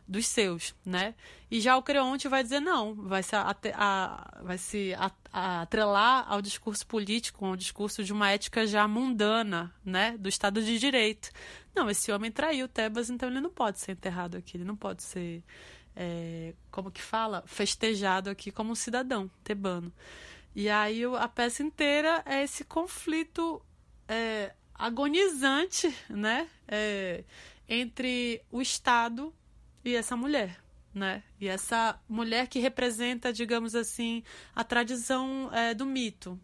dos 0.09 0.27
seus, 0.27 0.75
né? 0.85 1.14
E 1.51 1.61
já 1.61 1.77
o 1.77 1.83
Creonte 1.83 2.29
vai 2.29 2.42
dizer 2.42 2.61
não, 2.61 2.94
vai 2.94 3.23
se, 3.23 3.37
a, 3.37 4.40
vai 4.42 4.57
se 4.57 4.94
a, 4.94 5.61
atrelar 5.61 6.25
ao 6.27 6.40
discurso 6.40 6.87
político, 6.87 7.44
ao 7.44 7.57
discurso 7.57 8.03
de 8.03 8.12
uma 8.12 8.31
ética 8.31 8.66
já 8.66 8.88
mundana, 8.88 9.73
né? 9.85 10.16
Do 10.18 10.29
Estado 10.29 10.62
de 10.62 10.79
Direito. 10.79 11.31
Não, 11.75 11.90
esse 11.90 12.11
homem 12.11 12.33
traiu 12.33 12.66
Tebas, 12.66 13.11
então 13.11 13.29
ele 13.29 13.40
não 13.40 13.51
pode 13.51 13.79
ser 13.79 13.92
enterrado 13.92 14.38
aqui, 14.38 14.57
ele 14.57 14.64
não 14.64 14.77
pode 14.77 15.03
ser, 15.03 15.44
é, 15.94 16.55
como 16.71 16.90
que 16.90 17.03
fala, 17.03 17.44
festejado 17.47 18.31
aqui 18.31 18.51
como 18.51 18.73
um 18.73 18.75
cidadão 18.75 19.31
tebano. 19.44 19.92
E 20.57 20.71
aí 20.71 21.03
a 21.05 21.29
peça 21.29 21.62
inteira 21.62 22.23
é 22.25 22.42
esse 22.42 22.64
conflito 22.64 23.62
é, 24.09 24.55
agonizante, 24.75 25.94
né? 26.09 26.49
É, 26.66 27.25
entre 27.68 28.40
o 28.51 28.62
Estado 28.62 29.35
e 29.84 29.94
essa 29.94 30.16
mulher, 30.16 30.58
né? 30.94 31.22
E 31.40 31.48
essa 31.48 32.00
mulher 32.08 32.48
que 32.48 32.58
representa, 32.58 33.32
digamos 33.32 33.74
assim, 33.74 34.22
a 34.54 34.64
tradição 34.64 35.50
é, 35.52 35.74
do 35.74 35.86
mito. 35.86 36.38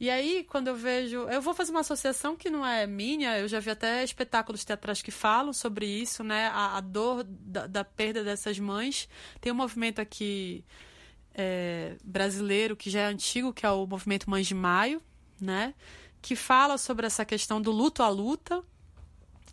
E 0.00 0.08
aí, 0.08 0.44
quando 0.48 0.68
eu 0.68 0.76
vejo. 0.76 1.28
Eu 1.28 1.42
vou 1.42 1.52
fazer 1.52 1.70
uma 1.72 1.80
associação 1.80 2.34
que 2.34 2.48
não 2.48 2.64
é 2.64 2.86
minha, 2.86 3.38
eu 3.38 3.46
já 3.46 3.60
vi 3.60 3.68
até 3.68 4.02
espetáculos 4.02 4.64
teatrais 4.64 5.02
que 5.02 5.10
falam 5.10 5.52
sobre 5.52 5.86
isso, 5.86 6.24
né? 6.24 6.46
A, 6.48 6.78
a 6.78 6.80
dor 6.80 7.22
da, 7.22 7.66
da, 7.66 7.84
perda 7.84 8.24
dessas 8.24 8.58
mães. 8.58 9.06
Tem 9.42 9.52
um 9.52 9.54
movimento 9.54 10.00
aqui 10.00 10.64
é, 11.34 11.96
brasileiro 12.02 12.76
que 12.76 12.88
já 12.88 13.00
é 13.00 13.06
antigo, 13.06 13.52
que 13.52 13.66
é 13.66 13.70
o 13.70 13.86
movimento 13.86 14.28
Mães 14.30 14.46
de 14.46 14.54
Maio, 14.54 15.02
né? 15.38 15.74
Que 16.22 16.34
fala 16.34 16.78
sobre 16.78 17.06
essa 17.06 17.24
questão 17.26 17.60
do 17.60 17.70
luto 17.70 18.02
à 18.02 18.08
luta, 18.08 18.64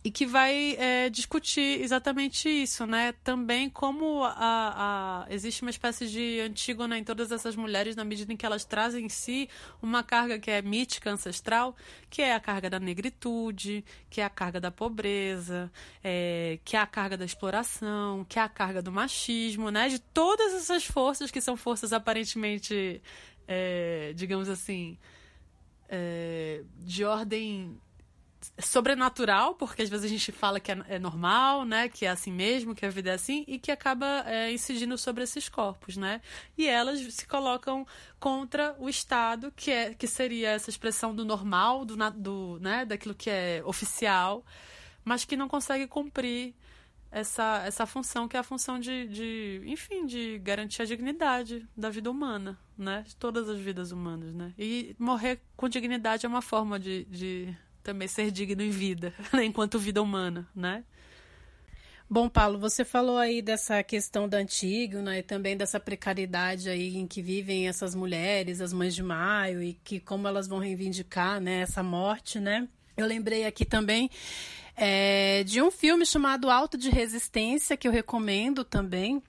e 0.08 0.12
que 0.12 0.26
vai 0.26 0.78
é, 0.80 1.10
discutir 1.10 1.82
exatamente 1.82 2.48
isso, 2.48 2.86
né? 2.88 3.12
Também 3.26 3.70
como 3.70 4.24
a, 4.24 5.26
a, 5.26 5.26
existe 5.30 5.63
uma 5.63 5.70
espécie 5.70 6.08
de 6.08 6.39
antígona 6.39 6.98
em 6.98 7.04
todas 7.04 7.30
essas 7.30 7.58
mulheres 7.58 7.93
na 7.93 8.06
medida 8.06 8.32
em 8.32 8.38
que 8.38 8.46
elas 8.46 8.63
trazem 8.63 9.08
em 9.08 9.10
si 9.10 9.50
uma 9.82 10.04
carga 10.04 10.39
que 10.39 10.50
é 10.50 10.62
mítica, 10.62 11.12
ancestral, 11.12 11.76
que 12.10 12.22
é 12.22 12.34
a 12.34 12.39
carga 12.39 12.70
da 12.70 12.80
negritude, 12.80 13.84
que 14.10 14.22
é 14.22 14.24
a 14.24 14.30
carga 14.30 14.62
da 14.62 14.72
pobreza, 14.72 15.70
é, 16.02 16.58
que 16.63 16.78
é 16.78 16.80
a 16.80 16.88
carga 16.88 17.17
da 17.17 17.26
exploração, 17.26 18.24
que 18.30 18.39
é 18.39 18.41
a 18.41 18.48
carga 18.48 18.82
do 18.82 18.93
machismo, 18.93 19.70
né? 19.70 19.89
De 19.89 20.00
todas 20.00 20.54
essas 20.54 20.86
forças 20.86 21.30
que 21.30 21.41
são 21.41 21.58
forças 21.58 21.91
aparentemente, 21.91 23.02
é, 23.46 24.13
digamos 24.15 24.48
assim, 24.48 24.98
é, 25.89 26.63
de 26.78 27.04
ordem 27.04 27.78
sobrenatural, 28.60 29.56
porque 29.56 29.82
às 29.82 29.89
vezes 29.89 30.06
a 30.06 30.10
gente 30.10 30.32
fala 30.32 30.60
que 30.60 30.71
é, 30.71 30.78
é, 30.89 31.00
normal, 31.00 31.65
né, 31.65 31.89
que 31.89 32.06
é 32.06 32.10
assim 32.10 32.32
mesmo, 32.32 32.76
que 32.76 32.86
a 32.86 32.89
vida 32.89 33.12
é 33.12 33.13
assim, 33.13 33.43
e 33.47 33.58
que 33.60 33.71
acaba 33.71 34.23
é, 34.26 34.52
incidindo 34.52 34.97
sobre 34.97 35.23
esses 35.23 35.50
corpos, 35.50 35.97
né? 35.97 36.21
E 36.58 36.67
elas 36.67 37.00
se 37.13 37.26
colocam 37.26 37.86
contra 38.19 38.76
o 38.80 38.89
Estado, 38.89 39.52
que 39.56 39.71
é 39.71 39.93
que 39.93 40.08
seria 40.08 40.50
essa 40.52 40.69
expressão 40.69 41.15
do 41.15 41.26
normal, 41.26 41.86
do, 41.86 41.95
do 42.12 42.60
né, 42.62 42.86
daquilo 42.86 43.15
que 43.15 43.30
é 43.30 43.62
oficial, 43.65 44.45
mas 45.04 45.26
que 45.26 45.36
não 45.36 45.47
consegue 45.47 45.88
cumprir 45.88 46.54
essa, 47.12 47.63
essa 47.65 47.86
função 47.86 48.28
que 48.28 48.36
é 48.36 48.39
a 48.39 48.43
função 48.43 48.80
de, 48.80 49.08
de, 49.08 49.62
enfim, 49.65 50.06
de 50.06 50.38
garantir 50.39 50.82
a 50.82 50.86
dignidade 50.86 51.67
da 51.76 51.89
vida 51.89 52.12
humana, 52.12 52.60
né? 52.78 53.04
De 53.08 53.15
todas 53.15 53.50
as 53.50 53.60
vidas 53.60 53.91
humanas, 53.91 54.34
né? 54.34 54.54
E 54.58 54.95
morrer 55.00 55.41
com 55.56 55.69
dignidade 55.69 56.26
é 56.26 56.30
uma 56.30 56.41
forma 56.41 56.80
de, 56.80 57.06
de 57.06 57.58
também 57.88 58.08
ser 58.10 58.32
digno 58.32 58.62
em 58.62 58.69
vida, 58.69 59.13
né, 59.32 59.45
enquanto 59.45 59.80
vida 59.80 60.02
humana, 60.02 60.45
né? 60.54 60.84
Bom, 62.10 62.28
Paulo, 62.28 62.60
você 62.60 62.84
falou 62.84 63.17
aí 63.17 63.41
dessa 63.41 63.82
questão 63.82 64.28
da 64.28 64.39
né, 65.02 65.19
e 65.19 65.23
também 65.23 65.56
dessa 65.56 65.80
precariedade 65.80 66.69
aí 66.69 66.97
em 66.97 67.08
que 67.08 67.21
vivem 67.21 67.67
essas 67.67 67.95
mulheres, 67.95 68.60
as 68.60 68.73
mães 68.73 68.93
de 68.93 69.02
maio, 69.02 69.63
e 69.63 69.73
que 69.86 70.02
como 70.02 70.28
elas 70.28 70.50
vão 70.50 70.60
reivindicar 70.60 71.39
né, 71.39 71.62
essa 71.62 71.82
morte, 71.82 72.41
né? 72.41 72.67
Eu 72.97 73.06
lembrei 73.06 73.45
aqui 73.45 73.63
também 73.63 74.10
é, 74.76 75.45
de 75.45 75.62
um 75.62 75.71
filme 75.71 76.06
chamado 76.06 76.50
Alto 76.50 76.78
de 76.78 76.89
Resistência, 76.89 77.78
que 77.78 77.88
eu 77.88 77.91
recomendo 77.91 78.65
também, 78.65 79.23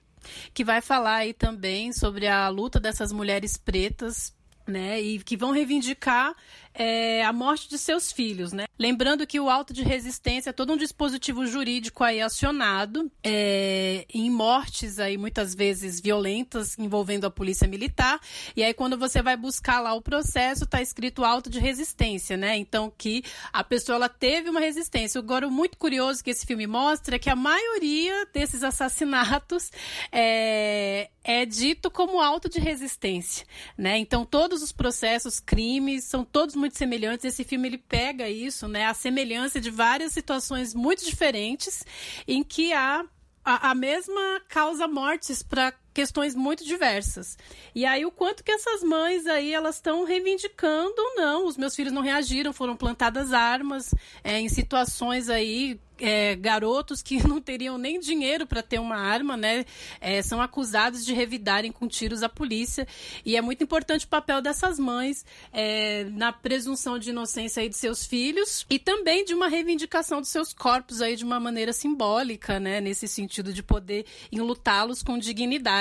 que 0.53 0.65
vai 0.65 0.81
falar 0.81 1.15
aí 1.15 1.33
também 1.33 1.93
sobre 1.93 2.27
a 2.27 2.49
luta 2.49 2.77
dessas 2.77 3.13
mulheres 3.13 3.55
pretas 3.55 4.33
né, 4.69 5.01
e 5.01 5.19
que 5.19 5.35
vão 5.35 5.51
reivindicar 5.51 6.35
é, 6.73 7.25
a 7.25 7.33
morte 7.33 7.67
de 7.67 7.77
seus 7.77 8.11
filhos, 8.11 8.53
né? 8.53 8.65
Lembrando 8.77 9.27
que 9.27 9.39
o 9.39 9.49
auto 9.49 9.73
de 9.73 9.83
resistência 9.83 10.51
é 10.51 10.53
todo 10.53 10.71
um 10.71 10.77
dispositivo 10.77 11.45
jurídico 11.45 12.03
aí 12.03 12.21
acionado 12.21 13.11
é, 13.21 14.05
em 14.13 14.29
mortes 14.29 14.99
aí 14.99 15.17
muitas 15.17 15.53
vezes 15.53 15.99
violentas 15.99 16.79
envolvendo 16.79 17.25
a 17.25 17.31
polícia 17.31 17.67
militar. 17.67 18.19
E 18.55 18.63
aí 18.63 18.73
quando 18.73 18.97
você 18.97 19.21
vai 19.21 19.35
buscar 19.35 19.81
lá 19.81 19.93
o 19.93 20.01
processo, 20.01 20.63
está 20.63 20.81
escrito 20.81 21.25
auto 21.25 21.49
de 21.49 21.59
resistência, 21.59 22.37
né? 22.37 22.55
Então 22.55 22.91
que 22.97 23.23
a 23.51 23.63
pessoa 23.63 23.97
ela 23.97 24.09
teve 24.09 24.49
uma 24.49 24.61
resistência. 24.61 25.19
Agora 25.19 25.45
o 25.45 25.51
muito 25.51 25.77
curioso 25.77 26.23
que 26.23 26.29
esse 26.29 26.45
filme 26.45 26.65
mostra 26.65 27.17
é 27.17 27.19
que 27.19 27.29
a 27.29 27.35
maioria 27.35 28.25
desses 28.33 28.63
assassinatos 28.63 29.69
é, 30.11 31.09
é 31.29 31.45
dito 31.45 31.91
como 31.91 32.19
auto 32.19 32.49
de 32.49 32.59
resistência, 32.59 33.45
né? 33.77 33.99
Então 33.99 34.25
todos 34.25 34.63
os 34.63 34.71
processos, 34.71 35.39
crimes 35.39 36.05
são 36.05 36.25
todos 36.25 36.55
muito 36.55 36.75
semelhantes. 36.75 37.23
Esse 37.23 37.43
filme 37.43 37.67
ele 37.67 37.77
pega 37.77 38.27
isso, 38.27 38.67
né? 38.67 38.87
A 38.87 38.95
semelhança 38.95 39.61
de 39.61 39.69
várias 39.69 40.11
situações 40.11 40.73
muito 40.73 41.05
diferentes 41.05 41.85
em 42.27 42.41
que 42.41 42.73
há 42.73 43.05
a, 43.45 43.69
a 43.69 43.75
mesma 43.75 44.41
causa 44.49 44.87
mortes 44.87 45.43
para 45.43 45.71
questões 45.93 46.35
muito 46.35 46.63
diversas. 46.63 47.37
E 47.73 47.85
aí 47.85 48.05
o 48.05 48.11
quanto 48.11 48.43
que 48.43 48.51
essas 48.51 48.83
mães 48.83 49.25
aí 49.27 49.53
elas 49.53 49.75
estão 49.75 50.03
reivindicando, 50.03 50.95
não, 51.15 51.45
os 51.45 51.57
meus 51.57 51.75
filhos 51.75 51.93
não 51.93 52.01
reagiram, 52.01 52.53
foram 52.53 52.75
plantadas 52.75 53.33
armas 53.33 53.93
é, 54.23 54.39
em 54.39 54.49
situações 54.49 55.29
aí 55.29 55.79
é, 55.99 56.35
garotos 56.35 57.01
que 57.01 57.21
não 57.27 57.41
teriam 57.41 57.77
nem 57.77 57.99
dinheiro 57.99 58.47
para 58.47 58.63
ter 58.63 58.79
uma 58.79 58.95
arma, 58.95 59.35
né, 59.35 59.65
é, 59.99 60.21
são 60.21 60.41
acusados 60.41 61.05
de 61.05 61.13
revidarem 61.13 61.71
com 61.71 61.87
tiros 61.87 62.23
a 62.23 62.29
polícia. 62.29 62.87
E 63.25 63.35
é 63.35 63.41
muito 63.41 63.63
importante 63.63 64.05
o 64.05 64.09
papel 64.09 64.41
dessas 64.41 64.79
mães 64.79 65.25
é, 65.51 66.05
na 66.11 66.31
presunção 66.31 66.97
de 66.97 67.09
inocência 67.09 67.61
aí 67.61 67.69
de 67.69 67.77
seus 67.77 68.05
filhos 68.05 68.65
e 68.69 68.79
também 68.79 69.25
de 69.25 69.33
uma 69.33 69.47
reivindicação 69.47 70.21
dos 70.21 70.29
seus 70.29 70.53
corpos 70.53 71.01
aí 71.01 71.15
de 71.15 71.23
uma 71.23 71.39
maneira 71.39 71.73
simbólica, 71.73 72.59
né, 72.59 72.79
nesse 72.79 73.07
sentido 73.07 73.53
de 73.53 73.61
poder 73.61 74.05
enlutá-los 74.31 75.03
com 75.03 75.17
dignidade. 75.17 75.78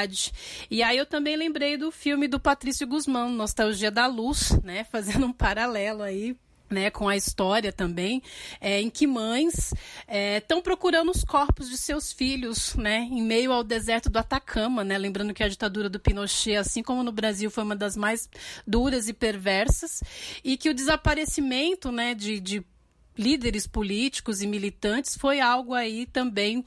E 0.71 0.83
aí 0.83 0.97
eu 0.97 1.07
também 1.07 1.37
lembrei 1.37 1.77
do 1.77 1.91
filme 1.91 2.29
do 2.29 2.39
Patrício 2.39 2.87
Guzmão, 2.87 3.31
Nostalgia 3.31 3.91
da 3.91 4.07
Luz, 4.07 4.53
né, 4.63 4.85
fazendo 4.91 5.27
um 5.27 5.33
paralelo 5.33 6.03
aí 6.03 6.37
né, 6.71 6.91
com 6.91 7.09
a 7.09 7.17
história 7.17 7.73
também, 7.73 8.23
é, 8.61 8.81
em 8.81 8.91
que 8.91 9.07
mães 9.07 9.73
estão 10.37 10.59
é, 10.59 10.63
procurando 10.63 11.11
os 11.11 11.25
corpos 11.25 11.69
de 11.69 11.79
seus 11.79 12.13
filhos, 12.13 12.75
né, 12.75 13.09
em 13.11 13.23
meio 13.23 13.53
ao 13.53 13.65
deserto 13.65 14.11
do 14.11 14.19
Atacama, 14.19 14.85
né, 14.85 14.99
lembrando 14.99 15.33
que 15.33 15.43
a 15.43 15.49
ditadura 15.49 15.89
do 15.89 15.99
Pinochet, 15.99 16.57
assim 16.57 16.83
como 16.83 17.03
no 17.03 17.13
Brasil, 17.13 17.51
foi 17.51 17.65
uma 17.65 17.77
das 17.77 17.97
mais 17.97 18.29
duras 18.67 19.09
e 19.09 19.13
perversas, 19.13 20.03
e 20.45 20.57
que 20.57 20.69
o 20.69 20.75
desaparecimento, 20.75 21.91
né, 21.91 22.15
de, 22.15 22.39
de 22.39 22.65
líderes 23.17 23.67
políticos 23.67 24.43
e 24.43 24.47
militantes 24.47 25.17
foi 25.17 25.41
algo 25.41 25.75
aí 25.75 26.07
também 26.07 26.65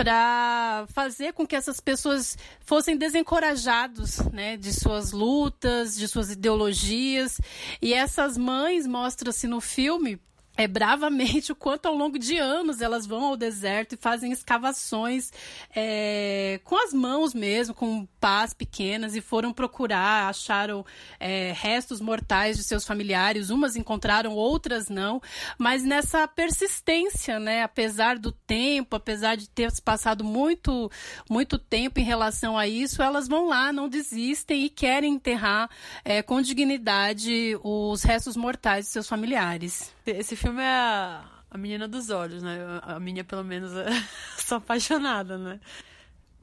para 0.00 0.86
fazer 0.94 1.34
com 1.34 1.46
que 1.46 1.54
essas 1.54 1.78
pessoas 1.78 2.38
fossem 2.60 2.96
desencorajados 2.96 4.16
né, 4.32 4.56
de 4.56 4.72
suas 4.72 5.12
lutas, 5.12 5.94
de 5.94 6.08
suas 6.08 6.30
ideologias. 6.30 7.38
E 7.82 7.92
essas 7.92 8.38
mães, 8.38 8.86
mostra-se 8.86 9.46
no 9.46 9.60
filme, 9.60 10.18
é, 10.56 10.66
bravamente 10.66 11.52
o 11.52 11.56
quanto 11.56 11.86
ao 11.86 11.94
longo 11.94 12.18
de 12.18 12.36
anos 12.36 12.80
elas 12.80 13.06
vão 13.06 13.24
ao 13.24 13.36
deserto 13.36 13.94
e 13.94 13.96
fazem 13.96 14.32
escavações 14.32 15.32
é, 15.74 16.60
com 16.64 16.76
as 16.76 16.92
mãos 16.92 17.32
mesmo, 17.32 17.74
com 17.74 18.06
pás 18.20 18.52
pequenas, 18.52 19.14
e 19.14 19.20
foram 19.20 19.52
procurar, 19.52 20.28
acharam 20.28 20.84
é, 21.18 21.52
restos 21.56 22.00
mortais 22.00 22.56
de 22.56 22.64
seus 22.64 22.84
familiares, 22.84 23.48
umas 23.48 23.76
encontraram, 23.76 24.34
outras 24.34 24.88
não, 24.88 25.22
mas 25.56 25.82
nessa 25.82 26.28
persistência, 26.28 27.38
né, 27.38 27.62
apesar 27.62 28.18
do 28.18 28.30
tempo, 28.30 28.96
apesar 28.96 29.36
de 29.36 29.48
ter 29.48 29.70
passado 29.82 30.22
muito, 30.22 30.90
muito 31.28 31.58
tempo 31.58 32.00
em 32.00 32.04
relação 32.04 32.58
a 32.58 32.68
isso, 32.68 33.02
elas 33.02 33.26
vão 33.26 33.48
lá, 33.48 33.72
não 33.72 33.88
desistem 33.88 34.64
e 34.64 34.68
querem 34.68 35.14
enterrar 35.14 35.70
é, 36.04 36.22
com 36.22 36.42
dignidade 36.42 37.58
os 37.62 38.02
restos 38.02 38.36
mortais 38.36 38.86
de 38.86 38.90
seus 38.90 39.08
familiares. 39.08 39.94
Esse 40.10 40.36
filme 40.36 40.62
é 40.62 40.70
a, 40.70 41.24
a 41.50 41.58
menina 41.58 41.88
dos 41.88 42.10
olhos, 42.10 42.42
né? 42.42 42.58
A 42.82 43.00
minha, 43.00 43.24
pelo 43.24 43.44
menos, 43.44 43.72
é... 43.74 43.86
sou 44.38 44.58
apaixonada, 44.58 45.38
né? 45.38 45.60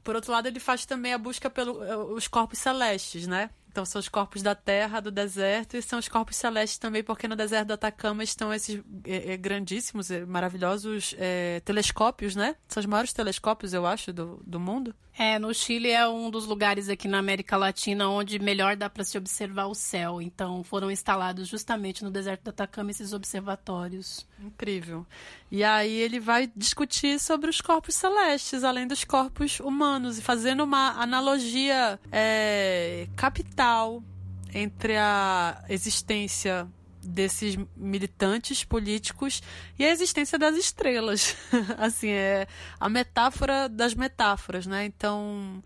Por 0.02 0.14
outro 0.14 0.32
lado, 0.32 0.46
ele 0.46 0.60
faz 0.60 0.86
também 0.86 1.12
a 1.12 1.18
busca 1.18 1.50
pelos 1.50 2.24
é, 2.24 2.28
corpos 2.28 2.58
celestes, 2.58 3.26
né? 3.26 3.50
Então 3.78 3.86
são 3.86 4.00
os 4.00 4.08
corpos 4.08 4.42
da 4.42 4.56
terra, 4.56 4.98
do 4.98 5.08
deserto, 5.08 5.76
e 5.76 5.82
são 5.82 6.00
os 6.00 6.08
corpos 6.08 6.34
celestes 6.34 6.78
também, 6.78 7.04
porque 7.04 7.28
no 7.28 7.36
deserto 7.36 7.68
do 7.68 7.74
Atacama 7.74 8.24
estão 8.24 8.52
esses 8.52 8.82
é, 9.04 9.34
é, 9.34 9.36
grandíssimos, 9.36 10.10
é, 10.10 10.26
maravilhosos 10.26 11.14
é, 11.16 11.60
telescópios, 11.60 12.34
né? 12.34 12.56
São 12.66 12.80
os 12.80 12.86
maiores 12.86 13.12
telescópios, 13.12 13.72
eu 13.72 13.86
acho, 13.86 14.12
do, 14.12 14.42
do 14.44 14.58
mundo. 14.58 14.92
É, 15.18 15.36
no 15.36 15.52
Chile 15.52 15.90
é 15.90 16.06
um 16.08 16.30
dos 16.30 16.46
lugares 16.46 16.88
aqui 16.88 17.08
na 17.08 17.18
América 17.18 17.56
Latina 17.56 18.08
onde 18.08 18.38
melhor 18.38 18.76
dá 18.76 18.88
para 18.88 19.02
se 19.02 19.18
observar 19.18 19.66
o 19.66 19.74
céu. 19.74 20.22
Então 20.22 20.62
foram 20.62 20.92
instalados 20.92 21.48
justamente 21.48 22.04
no 22.04 22.10
deserto 22.10 22.44
do 22.44 22.50
Atacama 22.50 22.92
esses 22.92 23.12
observatórios. 23.12 24.24
Incrível. 24.40 25.04
E 25.50 25.64
aí 25.64 25.92
ele 25.92 26.20
vai 26.20 26.48
discutir 26.54 27.18
sobre 27.18 27.50
os 27.50 27.60
corpos 27.60 27.96
celestes, 27.96 28.62
além 28.62 28.86
dos 28.86 29.02
corpos 29.02 29.58
humanos, 29.58 30.18
e 30.18 30.22
fazendo 30.22 30.62
uma 30.62 30.90
analogia 31.02 31.98
é, 32.12 33.08
capital 33.16 33.67
entre 34.52 34.96
a 34.96 35.62
existência 35.68 36.68
desses 37.02 37.56
militantes 37.76 38.64
políticos 38.64 39.42
e 39.78 39.84
a 39.84 39.90
existência 39.90 40.38
das 40.38 40.56
estrelas. 40.56 41.36
assim, 41.78 42.10
é 42.10 42.46
a 42.78 42.88
metáfora 42.88 43.68
das 43.68 43.94
metáforas, 43.94 44.66
né? 44.66 44.84
Então, 44.84 45.62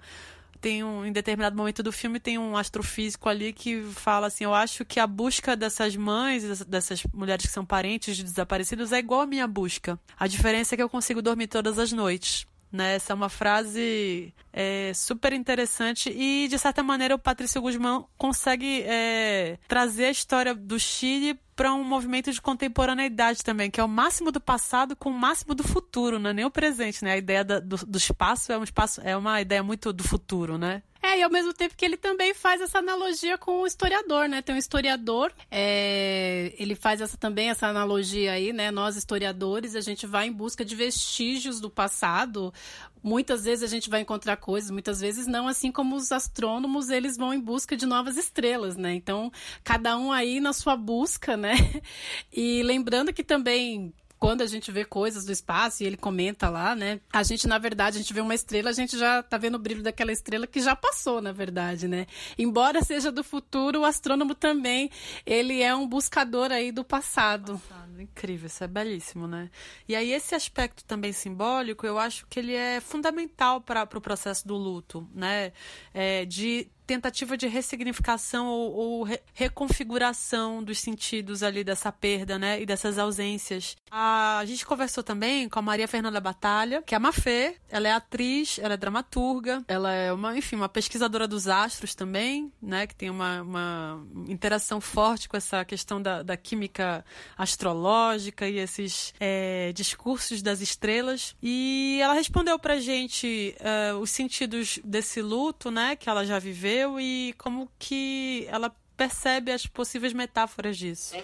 tem 0.60 0.84
um, 0.84 1.04
em 1.04 1.12
determinado 1.12 1.56
momento 1.56 1.82
do 1.82 1.90
filme 1.90 2.20
tem 2.20 2.38
um 2.38 2.56
astrofísico 2.56 3.28
ali 3.28 3.52
que 3.52 3.82
fala 3.82 4.28
assim, 4.28 4.44
eu 4.44 4.54
acho 4.54 4.84
que 4.84 5.00
a 5.00 5.06
busca 5.06 5.56
dessas 5.56 5.96
mães, 5.96 6.64
dessas 6.64 7.02
mulheres 7.12 7.46
que 7.46 7.52
são 7.52 7.66
parentes 7.66 8.16
de 8.16 8.22
desaparecidos 8.22 8.92
é 8.92 8.98
igual 8.98 9.22
a 9.22 9.26
minha 9.26 9.46
busca. 9.48 9.98
A 10.16 10.28
diferença 10.28 10.74
é 10.74 10.76
que 10.76 10.82
eu 10.82 10.88
consigo 10.88 11.20
dormir 11.20 11.48
todas 11.48 11.78
as 11.78 11.90
noites. 11.90 12.46
Né? 12.72 12.94
Essa 12.94 13.12
é 13.12 13.14
uma 13.14 13.28
frase 13.28 14.32
é, 14.52 14.92
super 14.94 15.32
interessante 15.32 16.11
e, 16.11 16.48
de 16.48 16.58
certa 16.58 16.82
maneira, 16.82 17.14
o 17.14 17.18
Patrício 17.18 17.61
Guzmão 17.61 18.08
consegue 18.16 18.82
é, 18.87 19.58
trazer 19.68 20.06
a 20.06 20.11
história 20.11 20.54
do 20.54 20.78
Chile 20.80 21.38
para 21.54 21.74
um 21.74 21.85
movimento 21.85 22.32
de 22.32 22.40
contemporaneidade 22.40 23.44
também, 23.44 23.70
que 23.70 23.78
é 23.78 23.85
o 23.85 23.88
máximo 23.88 24.32
do 24.32 24.40
passado 24.40 24.96
com 24.96 25.11
o 25.11 25.12
máximo 25.12 25.54
do 25.54 25.62
futuro, 25.62 26.18
não 26.18 26.30
é 26.30 26.32
nem 26.32 26.44
o 26.44 26.50
presente, 26.50 27.04
né? 27.04 27.12
A 27.12 27.16
ideia 27.18 27.44
da, 27.44 27.61
do, 27.61 27.76
do 27.76 27.98
espaço 27.98 28.50
é 28.50 28.58
um 28.58 28.64
espaço, 28.64 29.00
é 29.04 29.14
uma 29.16 29.40
ideia 29.40 29.62
muito 29.62 29.92
do 29.92 30.02
futuro, 30.02 30.56
né? 30.56 30.82
É, 31.02 31.18
e 31.18 31.22
ao 31.22 31.30
mesmo 31.30 31.52
tempo 31.52 31.74
que 31.76 31.84
ele 31.84 31.96
também 31.96 32.32
faz 32.32 32.60
essa 32.60 32.78
analogia 32.78 33.36
com 33.36 33.62
o 33.62 33.66
historiador, 33.66 34.28
né? 34.28 34.40
Tem 34.40 34.54
um 34.54 34.58
historiador, 34.58 35.32
é, 35.50 36.54
ele 36.56 36.76
faz 36.76 37.00
essa, 37.00 37.16
também 37.16 37.50
essa 37.50 37.66
analogia 37.66 38.32
aí, 38.32 38.52
né? 38.52 38.70
Nós, 38.70 38.96
historiadores, 38.96 39.74
a 39.74 39.80
gente 39.80 40.06
vai 40.06 40.28
em 40.28 40.32
busca 40.32 40.64
de 40.64 40.76
vestígios 40.76 41.60
do 41.60 41.68
passado. 41.68 42.54
Muitas 43.02 43.44
vezes 43.44 43.64
a 43.64 43.66
gente 43.66 43.90
vai 43.90 44.00
encontrar 44.00 44.36
coisas, 44.36 44.70
muitas 44.70 45.00
vezes 45.00 45.26
não, 45.26 45.48
assim 45.48 45.72
como 45.72 45.96
os 45.96 46.12
astrônomos, 46.12 46.88
eles 46.88 47.16
vão 47.16 47.34
em 47.34 47.40
busca 47.40 47.76
de 47.76 47.84
novas 47.84 48.16
estrelas, 48.16 48.76
né? 48.76 48.94
Então, 48.94 49.32
cada 49.64 49.98
um 49.98 50.12
aí 50.12 50.38
na 50.38 50.52
sua 50.52 50.76
busca, 50.76 51.36
né? 51.36 51.54
E 52.32 52.62
lembrando 52.62 53.12
que 53.12 53.24
também 53.24 53.92
quando 54.22 54.42
a 54.42 54.46
gente 54.46 54.70
vê 54.70 54.85
coisas 54.85 55.24
do 55.24 55.32
espaço 55.32 55.82
e 55.82 55.87
ele 55.87 55.96
comenta 55.96 56.48
lá, 56.48 56.76
né? 56.76 57.00
A 57.12 57.24
gente, 57.24 57.48
na 57.48 57.58
verdade, 57.58 57.96
a 57.96 58.00
gente 58.00 58.14
vê 58.14 58.20
uma 58.20 58.37
estrela, 58.37 58.70
a 58.70 58.72
gente 58.72 58.96
já 58.96 59.20
tá 59.20 59.37
vendo 59.37 59.56
o 59.56 59.58
brilho 59.58 59.82
daquela 59.82 60.12
estrela 60.12 60.46
que 60.46 60.61
já 60.61 60.76
passou, 60.76 61.20
na 61.20 61.32
verdade, 61.32 61.88
né? 61.88 62.06
Embora 62.38 62.85
seja 62.85 63.11
do 63.11 63.24
futuro, 63.24 63.80
o 63.80 63.85
astrônomo 63.85 64.32
também, 64.32 64.92
ele 65.26 65.61
é 65.61 65.74
um 65.74 65.88
buscador 65.88 66.52
aí 66.52 66.70
do 66.70 66.85
passado. 66.85 67.61
passado. 67.68 68.00
Incrível, 68.00 68.46
isso 68.46 68.62
é 68.62 68.68
belíssimo, 68.68 69.26
né? 69.26 69.50
E 69.88 69.96
aí 69.96 70.12
esse 70.12 70.37
aspecto 70.37 70.85
também 70.85 71.12
simbólico, 71.12 71.85
eu 71.85 71.98
acho 71.98 72.24
que 72.28 72.38
ele 72.38 72.54
é 72.54 72.80
fundamental 72.80 73.61
para 73.61 73.82
o 73.82 73.87
pro 73.88 74.00
processo 74.00 74.46
do 74.46 74.54
luto, 74.56 75.04
né? 75.12 75.52
É, 75.92 76.24
de 76.24 76.70
tentativa 76.92 77.38
de 77.38 77.46
ressignificação 77.46 78.46
ou, 78.46 78.72
ou 78.72 79.02
re 79.05 79.18
reconfiguração 79.35 80.62
dos 80.62 80.78
sentidos 80.78 81.42
ali 81.42 81.64
dessa 81.64 81.90
perda, 81.90 82.38
né? 82.38 82.61
E 82.61 82.66
dessas 82.66 82.98
ausências. 82.98 83.76
A, 83.90 84.38
a, 84.38 84.44
gente 84.44 84.66
conversou 84.66 85.02
também 85.02 85.48
com 85.48 85.59
a 85.59 85.62
Maria 85.62 85.88
Fernanda 85.88 86.20
Batalha, 86.20 86.83
que 86.83 86.94
é 86.94 86.96
a 86.96 87.00
Mafê. 87.00 87.57
Ela 87.70 87.88
é 87.88 87.92
atriz, 87.92 88.59
ela 88.59 88.74
é 88.74 88.76
dramaturga, 88.76 89.64
ela 89.66 89.90
é 89.92 90.12
uma, 90.12 90.37
enfim, 90.37 90.57
uma 90.57 90.68
pesquisadora 90.68 91.26
dos 91.26 91.48
astros 91.48 91.94
também, 91.94 92.52
né? 92.61 92.87
Que 92.87 92.94
tem 92.94 93.09
uma, 93.09 93.42
uma 93.42 94.07
interação 94.28 94.81
forte 94.81 95.28
com 95.28 95.37
essa 95.37 95.64
questão 95.64 96.00
da, 96.00 96.22
da 96.22 96.37
química 96.37 97.05
astrológica 97.37 98.46
e 98.48 98.59
esses 98.59 99.14
é, 99.18 99.72
discursos 99.72 100.42
das 100.42 100.61
estrelas. 100.61 101.35
E 101.42 101.98
ela 102.02 102.14
respondeu 102.14 102.59
pra 102.59 102.78
gente 102.78 103.55
uh, 103.61 103.98
os 103.98 104.11
sentidos 104.11 104.78
desse 104.85 105.22
luto, 105.22 105.70
né? 105.70 105.96
Que 105.96 106.11
ela 106.11 106.24
já 106.24 106.38
viveu 106.38 106.82
e 107.01 107.35
como 107.38 107.68
que 107.79 108.47
ela 108.49 108.75
percebe 108.97 109.51
as 109.51 109.66
possíveis 109.66 110.12
metáforas 110.12 110.77
disso. 110.77 111.14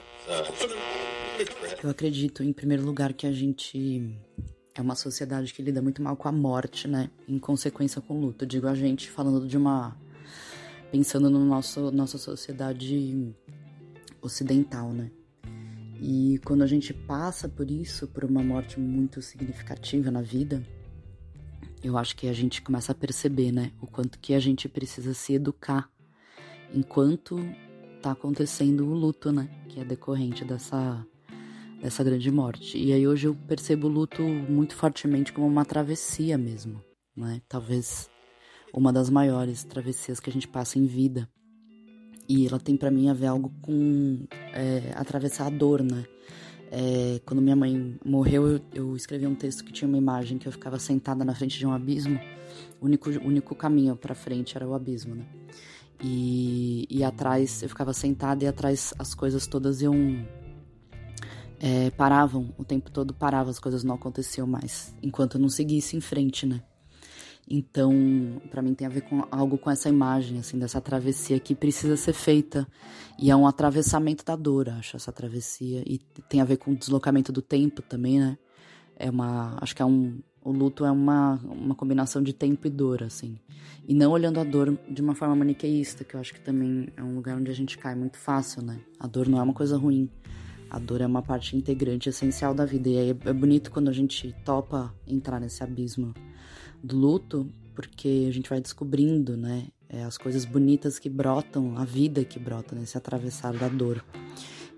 Eu 1.83 1.90
acredito, 1.90 2.42
em 2.42 2.53
primeiro 2.53 2.85
lugar, 2.85 3.12
que 3.12 3.27
a 3.27 3.33
gente 3.33 4.16
é 4.75 4.81
uma 4.81 4.94
sociedade 4.94 5.53
que 5.53 5.62
lida 5.62 5.83
muito 5.83 6.03
mal 6.03 6.16
com 6.16 6.29
a 6.29 6.33
morte, 6.33 6.87
né? 6.87 7.11
Em 7.29 7.38
consequência 7.38 8.01
com 8.01 8.16
o 8.16 8.21
luto. 8.21 8.47
Digo 8.47 8.66
a 8.68 8.75
gente 8.75 9.11
falando 9.11 9.47
de 9.47 9.57
uma. 9.57 9.97
pensando 10.90 11.29
no 11.29 11.44
nosso 11.44 11.90
nossa 11.90 12.18
sociedade 12.18 13.35
ocidental, 14.23 14.92
né? 14.92 15.11
E 16.01 16.40
quando 16.44 16.62
a 16.62 16.66
gente 16.66 16.94
passa 16.94 17.49
por 17.49 17.71
isso, 17.71 18.07
por 18.07 18.25
uma 18.25 18.42
morte 18.42 18.79
muito 18.79 19.21
significativa 19.21 20.11
na 20.12 20.23
vida, 20.23 20.64
eu 21.82 21.96
acho 21.96 22.16
que 22.16 22.28
a 22.28 22.32
gente 22.32 22.62
começa 22.62 22.92
a 22.92 22.94
perceber, 22.94 23.52
né, 23.52 23.72
o 23.80 23.86
quanto 23.86 24.18
que 24.18 24.34
a 24.34 24.40
gente 24.40 24.68
precisa 24.68 25.14
se 25.14 25.34
educar 25.34 25.90
enquanto 26.74 27.38
tá 28.02 28.12
acontecendo 28.12 28.86
o 28.86 28.94
luto, 28.94 29.32
né, 29.32 29.48
que 29.68 29.80
é 29.80 29.84
decorrente 29.84 30.44
dessa 30.44 31.04
dessa 31.80 32.02
grande 32.02 32.30
morte. 32.30 32.76
E 32.76 32.92
aí 32.92 33.06
hoje 33.06 33.28
eu 33.28 33.34
percebo 33.46 33.86
o 33.86 33.90
luto 33.90 34.22
muito 34.22 34.74
fortemente 34.74 35.32
como 35.32 35.46
uma 35.46 35.64
travessia 35.64 36.36
mesmo, 36.36 36.82
né? 37.16 37.40
Talvez 37.48 38.10
uma 38.74 38.92
das 38.92 39.08
maiores 39.08 39.64
travessias 39.64 40.20
que 40.20 40.28
a 40.28 40.32
gente 40.32 40.48
passa 40.48 40.78
em 40.78 40.86
vida. 40.86 41.28
E 42.28 42.46
ela 42.46 42.58
tem 42.58 42.76
para 42.76 42.90
mim 42.90 43.08
a 43.08 43.14
ver 43.14 43.26
algo 43.26 43.50
com 43.62 44.26
é, 44.52 44.92
atravessar 44.94 45.46
a 45.46 45.50
dor, 45.50 45.82
né? 45.82 46.04
É, 46.70 47.20
quando 47.24 47.40
minha 47.40 47.57
mãe 47.57 47.98
morreu, 48.04 48.46
eu, 48.46 48.61
eu, 48.74 48.96
escrevi 48.96 49.26
um 49.26 49.35
texto 49.35 49.64
que 49.64 49.72
tinha 49.72 49.88
uma 49.88 49.96
imagem 49.96 50.37
que 50.38 50.46
eu 50.46 50.52
ficava 50.52 50.78
sentada 50.78 51.24
na 51.24 51.35
frente 51.35 51.59
de 51.59 51.66
um 51.66 51.72
abismo. 51.72 52.20
O 52.81 52.87
único, 52.87 53.11
único 53.11 53.54
caminho 53.54 53.96
para 53.96 54.14
frente 54.14 54.57
era 54.57 54.66
o 54.66 54.74
abismo, 54.74 55.14
né? 55.14 55.24
E, 56.02 56.87
e 56.90 57.02
atrás, 57.02 57.62
eu 57.62 57.68
ficava 57.68 57.92
sentada 57.92 58.44
e 58.44 58.46
atrás 58.46 58.94
as 58.98 59.14
coisas 59.14 59.46
todas 59.46 59.81
iam. 59.81 60.26
É, 61.61 61.90
paravam, 61.90 62.54
o 62.57 62.64
tempo 62.64 62.88
todo 62.88 63.12
parava, 63.12 63.50
as 63.50 63.59
coisas 63.59 63.83
não 63.83 63.96
aconteciam 63.96 64.46
mais. 64.46 64.94
Enquanto 65.02 65.37
eu 65.37 65.40
não 65.40 65.48
seguisse 65.48 65.96
em 65.96 66.00
frente, 66.00 66.46
né? 66.46 66.62
Então, 67.50 68.42
para 68.50 68.61
mim 68.61 68.74
tem 68.74 68.87
a 68.87 68.90
ver 68.90 69.00
com 69.02 69.24
algo 69.30 69.56
com 69.56 69.70
essa 69.70 69.88
imagem, 69.88 70.38
assim, 70.38 70.58
dessa 70.58 70.80
travessia 70.80 71.40
que 71.40 71.54
precisa 71.54 71.96
ser 71.96 72.12
feita. 72.12 72.68
E 73.18 73.30
é 73.30 73.37
um 73.37 73.46
atravessamento 73.46 74.24
da 74.24 74.37
dor, 74.37 74.68
acho, 74.68 74.96
essa 74.96 75.11
travessia. 75.11 75.82
E 75.87 75.98
tem 76.28 76.42
a 76.42 76.44
ver 76.44 76.58
com 76.58 76.72
o 76.72 76.76
deslocamento 76.76 77.32
do 77.32 77.40
tempo 77.40 77.80
também, 77.80 78.20
né? 78.20 78.37
É 78.96 79.08
uma. 79.08 79.56
Acho 79.62 79.74
que 79.74 79.80
é 79.80 79.84
um. 79.84 80.20
O 80.44 80.52
luto 80.52 80.84
é 80.84 80.90
uma, 80.90 81.40
uma 81.44 81.74
combinação 81.74 82.22
de 82.22 82.32
tempo 82.32 82.66
e 82.66 82.70
dor, 82.70 83.02
assim. 83.02 83.38
E 83.87 83.94
não 83.94 84.12
olhando 84.12 84.38
a 84.40 84.44
dor 84.44 84.78
de 84.88 85.00
uma 85.00 85.14
forma 85.14 85.34
maniqueísta, 85.34 86.04
que 86.04 86.14
eu 86.14 86.20
acho 86.20 86.34
que 86.34 86.40
também 86.40 86.88
é 86.96 87.02
um 87.02 87.14
lugar 87.14 87.37
onde 87.37 87.50
a 87.50 87.54
gente 87.54 87.76
cai 87.76 87.94
muito 87.94 88.18
fácil, 88.18 88.62
né? 88.62 88.78
A 89.00 89.06
dor 89.06 89.28
não 89.28 89.38
é 89.38 89.42
uma 89.42 89.54
coisa 89.54 89.76
ruim. 89.76 90.08
A 90.70 90.78
dor 90.78 91.00
é 91.00 91.06
uma 91.06 91.22
parte 91.22 91.56
integrante, 91.56 92.11
essencial 92.11 92.54
da 92.54 92.66
vida. 92.66 92.88
E 92.88 92.98
aí 92.98 93.11
é 93.24 93.32
bonito 93.32 93.70
quando 93.70 93.88
a 93.88 93.92
gente 93.92 94.34
topa 94.44 94.94
entrar 95.06 95.40
nesse 95.40 95.62
abismo 95.62 96.14
do 96.82 96.96
luto, 96.96 97.50
porque 97.74 98.26
a 98.28 98.32
gente 98.32 98.48
vai 98.48 98.60
descobrindo, 98.60 99.36
né, 99.36 99.68
é, 99.88 100.02
as 100.02 100.18
coisas 100.18 100.44
bonitas 100.44 100.98
que 100.98 101.08
brotam, 101.08 101.76
a 101.76 101.84
vida 101.84 102.24
que 102.24 102.38
brota 102.38 102.74
nesse 102.74 102.98
atravessar 102.98 103.56
da 103.56 103.68
dor. 103.68 104.04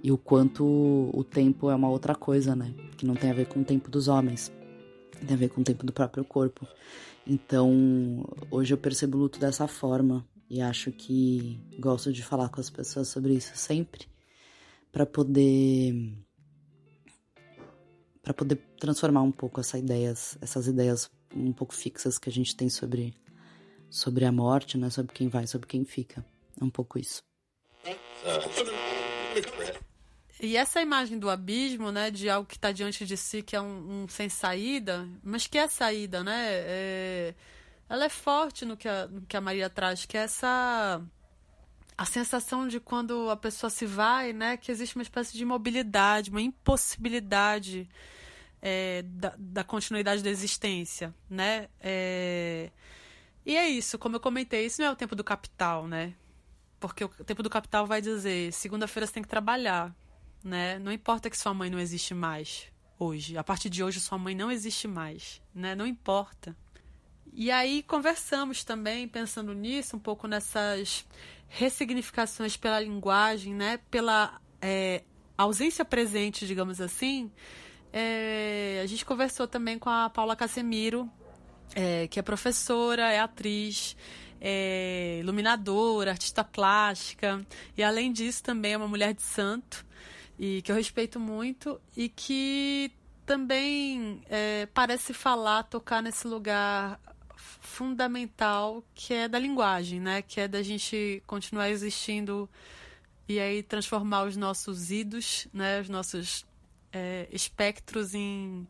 E 0.03 0.11
o 0.11 0.17
quanto 0.17 1.11
o 1.13 1.23
tempo 1.25 1.71
é 1.71 1.75
uma 1.75 1.89
outra 1.89 2.15
coisa, 2.15 2.57
né, 2.57 2.75
que 2.97 3.07
não 3.07 3.15
tem 3.15 3.31
a 3.31 3.35
ver 3.35 3.47
com 3.47 3.61
o 3.61 3.65
tempo 3.65 3.91
dos 3.91 4.09
homens, 4.09 4.53
tem 5.27 5.35
a 5.35 5.39
ver 5.39 5.51
com 5.51 5.61
o 5.61 5.65
tempo 5.65 5.85
do 5.85 5.93
próprio 5.93 6.25
corpo. 6.25 6.67
Então, 7.27 8.25
hoje 8.51 8.73
eu 8.73 8.79
percebo 8.79 9.19
o 9.19 9.21
luto 9.21 9.39
dessa 9.39 9.67
forma 9.67 10.27
e 10.49 10.61
acho 10.61 10.91
que 10.91 11.61
gosto 11.79 12.13
de 12.13 12.23
falar 12.23 12.49
com 12.49 12.61
as 12.61 12.71
pessoas 12.71 13.09
sobre 13.09 13.35
isso 13.35 13.53
sempre 13.55 14.07
para 14.91 15.07
poder 15.07 16.13
para 18.23 18.35
poder 18.35 18.57
transformar 18.79 19.23
um 19.23 19.33
pouco 19.33 19.61
essa 19.61 19.79
ideias, 19.79 20.37
essas 20.41 20.67
ideias 20.67 21.11
um 21.35 21.53
pouco 21.53 21.75
fixas 21.75 22.19
que 22.19 22.29
a 22.29 22.33
gente 22.33 22.57
tem 22.57 22.69
sobre, 22.69 23.15
sobre 23.89 24.25
a 24.25 24.33
morte, 24.33 24.77
né? 24.77 24.91
Sobre 24.91 25.13
quem 25.13 25.29
vai, 25.29 25.47
sobre 25.47 25.67
quem 25.67 25.85
fica. 25.85 26.25
É 26.61 26.65
um 26.65 26.71
pouco 26.71 26.99
isso. 26.99 27.23
E 30.43 30.57
essa 30.57 30.81
imagem 30.81 31.19
do 31.19 31.29
abismo, 31.29 31.93
né, 31.93 32.11
de 32.11 32.31
algo 32.31 32.49
que 32.49 32.57
está 32.57 32.73
diante 32.73 33.05
de 33.05 33.17
si, 33.17 33.43
que 33.43 33.55
é 33.55 33.61
um, 33.61 34.05
um, 34.05 34.09
sem 34.09 34.29
saída, 34.29 35.07
mas 35.23 35.47
que 35.47 35.59
é 35.59 35.69
saída, 35.69 36.25
né? 36.25 36.47
É, 36.51 37.35
ela 37.89 38.07
é 38.07 38.09
forte 38.09 38.65
no 38.65 38.77
que, 38.77 38.89
a, 38.89 39.07
no 39.07 39.21
que 39.23 39.37
a 39.37 39.41
Maria 39.41 39.69
traz, 39.69 40.07
que 40.07 40.17
é 40.17 40.23
essa 40.23 41.03
a 41.99 42.07
sensação 42.07 42.67
de 42.67 42.81
quando 42.81 43.29
a 43.29 43.37
pessoa 43.37 43.69
se 43.69 43.85
vai, 43.85 44.33
né, 44.33 44.57
que 44.57 44.73
existe 44.73 44.97
uma 44.97 45.03
espécie 45.03 45.37
de 45.37 45.43
imobilidade, 45.43 46.31
uma 46.31 46.41
impossibilidade 46.41 47.87
é, 48.63 49.03
da, 49.03 49.35
da, 49.39 49.65
continuidade 49.65 50.23
da 50.23 50.31
existência, 50.31 51.15
né? 51.29 51.69
É... 51.81 52.71
E 53.45 53.57
é 53.57 53.69
isso, 53.69 53.99
como 53.99 54.17
eu 54.17 54.21
comentei, 54.21 54.67
isso 54.67 54.81
não 54.81 54.89
é 54.89 54.93
o 54.93 54.97
tempo 54.97 55.17
do 55.17 55.25
capital, 55.25 55.89
né? 55.89 56.15
Porque 56.79 57.05
o 57.05 57.09
tempo 57.09 57.43
do 57.43 57.51
capital 57.51 57.87
vai 57.87 58.01
dizer, 58.01 58.53
segunda-feira 58.53 59.07
você 59.07 59.15
tem 59.15 59.23
que 59.23 59.29
trabalhar, 59.29 59.95
né? 60.45 60.79
Não 60.79 60.93
importa 60.93 61.31
que 61.31 61.37
sua 61.37 61.55
mãe 61.55 61.71
não 61.71 61.79
existe 61.79 62.15
mais 62.15 62.71
hoje. 62.99 63.39
A 63.39 63.45
partir 63.45 63.71
de 63.71 63.83
hoje 63.83 64.01
sua 64.01 64.19
mãe 64.19 64.35
não 64.35 64.51
existe 64.51 64.87
mais, 64.87 65.41
né? 65.55 65.75
Não 65.75 65.87
importa. 65.87 66.57
E 67.33 67.51
aí 67.51 67.83
conversamos 67.83 68.65
também, 68.65 69.09
pensando 69.09 69.55
nisso, 69.55 69.97
um 69.97 70.01
pouco 70.01 70.27
nessas 70.27 71.07
ressignificações 71.49 72.57
pela 72.57 72.81
linguagem, 72.81 73.55
né? 73.55 73.79
Pela 73.91 74.41
é, 74.61 75.03
ausência 75.37 75.85
presente, 75.85 76.47
digamos 76.47 76.81
assim, 76.81 77.31
é, 77.93 78.81
a 78.83 78.87
gente 78.87 79.05
conversou 79.05 79.47
também 79.47 79.79
com 79.79 79.91
a 79.91 80.09
Paula 80.11 80.37
Casemiro, 80.37 81.11
é, 81.75 82.07
que 82.09 82.19
é 82.19 82.23
professora, 82.23 83.11
é 83.11 83.21
atriz, 83.21 83.97
é 84.41 85.19
iluminadora, 85.21 86.13
artista 86.13 86.43
plástica 86.43 87.45
e 87.77 87.83
além 87.83 88.13
disso 88.13 88.43
também 88.43 88.73
é 88.73 88.77
uma 88.77 88.89
mulher 88.89 89.13
de 89.13 89.23
santo 89.23 89.85
e 90.39 90.63
que 90.63 90.73
eu 90.73 90.77
respeito 90.77 91.21
muito 91.21 91.81
e 91.97 92.09
que 92.09 92.91
também 93.27 94.23
é, 94.29 94.67
parece 94.67 95.13
falar, 95.13 95.63
tocar 95.65 96.03
nesse 96.03 96.27
lugar 96.27 96.99
fundamental 97.37 98.83
que 98.95 99.15
é 99.15 99.29
da 99.29 99.39
linguagem, 99.39 100.01
né? 100.01 100.23
Que 100.23 100.41
é 100.41 100.49
da 100.49 100.63
gente 100.63 101.23
continuar 101.27 101.71
existindo 101.71 102.49
e 103.29 103.39
aí 103.39 103.63
transformar 103.63 104.25
os 104.25 104.37
nossos 104.37 104.91
idos, 104.91 105.47
né? 105.53 105.81
Os 105.81 105.89
nossos 105.89 106.45
é, 106.93 107.29
espectros 107.31 108.15
em 108.15 108.67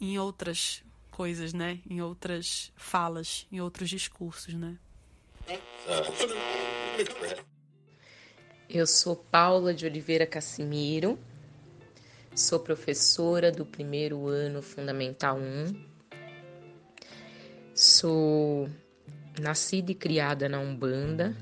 em 0.00 0.18
outras 0.18 0.82
coisas, 1.10 1.52
né? 1.52 1.80
Em 1.88 2.02
outras 2.02 2.72
falas, 2.76 3.46
em 3.50 3.60
outros 3.60 3.88
discursos, 3.88 4.54
né? 4.54 4.76
Eu 8.68 8.86
sou 8.86 9.14
Paula 9.14 9.72
de 9.72 9.86
Oliveira 9.86 10.26
Cassimiro, 10.26 11.18
sou 12.34 12.58
professora 12.58 13.52
do 13.52 13.64
primeiro 13.64 14.26
ano 14.26 14.60
Fundamental 14.60 15.38
1. 15.38 15.94
Sou 17.74 18.68
nascida 19.40 19.92
e 19.92 19.94
criada 19.94 20.48
na 20.48 20.58
Umbanda 20.58 21.36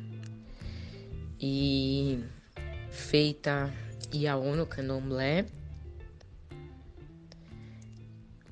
e 1.40 2.24
feita 2.90 3.72
Iaô 4.14 4.54
no 4.54 4.66
Candomblé. 4.66 5.46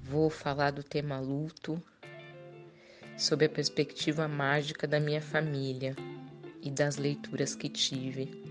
Vou 0.02 0.30
falar 0.30 0.70
do 0.70 0.82
tema 0.82 1.20
luto, 1.20 1.80
sob 3.18 3.44
a 3.44 3.48
perspectiva 3.48 4.26
mágica 4.26 4.86
da 4.86 4.98
minha 4.98 5.20
família 5.20 5.94
e 6.62 6.70
das 6.70 6.96
leituras 6.96 7.54
que 7.54 7.68
tive. 7.68 8.42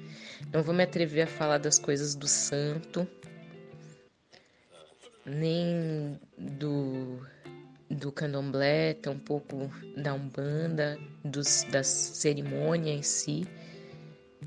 Não 0.54 0.62
vou 0.62 0.74
me 0.74 0.84
atrever 0.84 1.24
a 1.24 1.28
falar 1.28 1.58
das 1.58 1.80
coisas 1.80 2.14
do 2.14 2.28
santo, 2.28 3.08
nem 5.26 6.20
do, 6.38 7.26
do 7.90 8.12
candomblé, 8.12 8.94
tampouco 8.94 9.72
da 9.98 10.14
umbanda, 10.14 11.00
dos, 11.26 11.64
da 11.72 11.84
cerimônia 11.84 12.94
em 12.94 13.02
si, 13.02 13.48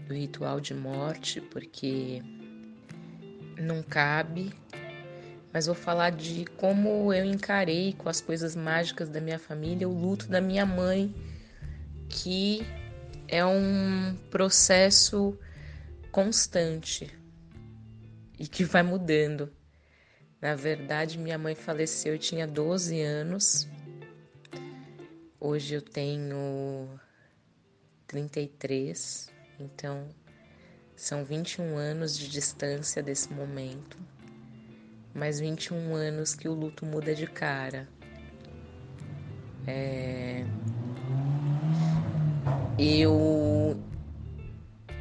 do 0.07 0.15
ritual 0.15 0.61
de 0.61 0.75
morte, 0.75 1.41
porque 1.41 2.23
não 3.59 3.83
cabe 3.83 4.53
mas 5.53 5.67
vou 5.67 5.75
falar 5.75 6.11
de 6.11 6.47
como 6.57 7.13
eu 7.13 7.25
encarei 7.25 7.93
com 7.93 8.09
as 8.09 8.21
coisas 8.21 8.57
mágicas 8.57 9.11
da 9.11 9.21
minha 9.21 9.39
família 9.39 9.87
o 9.87 9.93
luto 9.93 10.27
da 10.27 10.41
minha 10.41 10.65
mãe, 10.65 11.15
que 12.09 12.63
é 13.29 13.45
um 13.45 14.17
processo 14.31 15.39
constante 16.11 17.13
e 18.39 18.49
que 18.49 18.65
vai 18.65 18.83
mudando. 18.83 19.53
Na 20.41 20.57
verdade, 20.57 21.19
minha 21.19 21.37
mãe 21.37 21.55
faleceu, 21.55 22.15
eu 22.15 22.19
tinha 22.19 22.47
12 22.47 23.01
anos. 23.03 23.69
Hoje 25.39 25.75
eu 25.75 25.83
tenho 25.83 26.89
33, 28.07 29.31
então 29.61 30.09
são 31.03 31.25
21 31.25 31.77
anos 31.77 32.17
de 32.17 32.29
distância 32.29 33.03
desse 33.03 33.33
momento 33.33 33.99
mais 35.15 35.41
21 35.41 35.95
anos 35.95 36.35
que 36.35 36.49
o 36.49 36.55
luto 36.55 36.87
muda 36.87 37.15
de 37.15 37.27
cara. 37.27 37.89
É... 39.67 40.45
Eu 42.79 43.77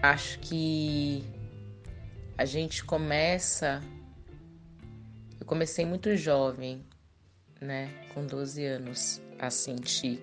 acho 0.01 0.39
que 0.39 1.23
a 2.37 2.45
gente 2.45 2.83
começa. 2.83 3.81
Eu 5.39 5.45
comecei 5.45 5.85
muito 5.85 6.15
jovem, 6.17 6.83
né, 7.59 7.89
com 8.13 8.25
12 8.25 8.65
anos, 8.65 9.21
a 9.39 9.49
sentir 9.49 10.21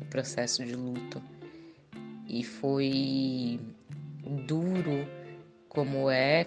o 0.00 0.04
processo 0.04 0.64
de 0.64 0.74
luto. 0.74 1.22
E 2.28 2.44
foi 2.44 3.60
duro 4.26 5.06
como 5.68 6.10
é 6.10 6.46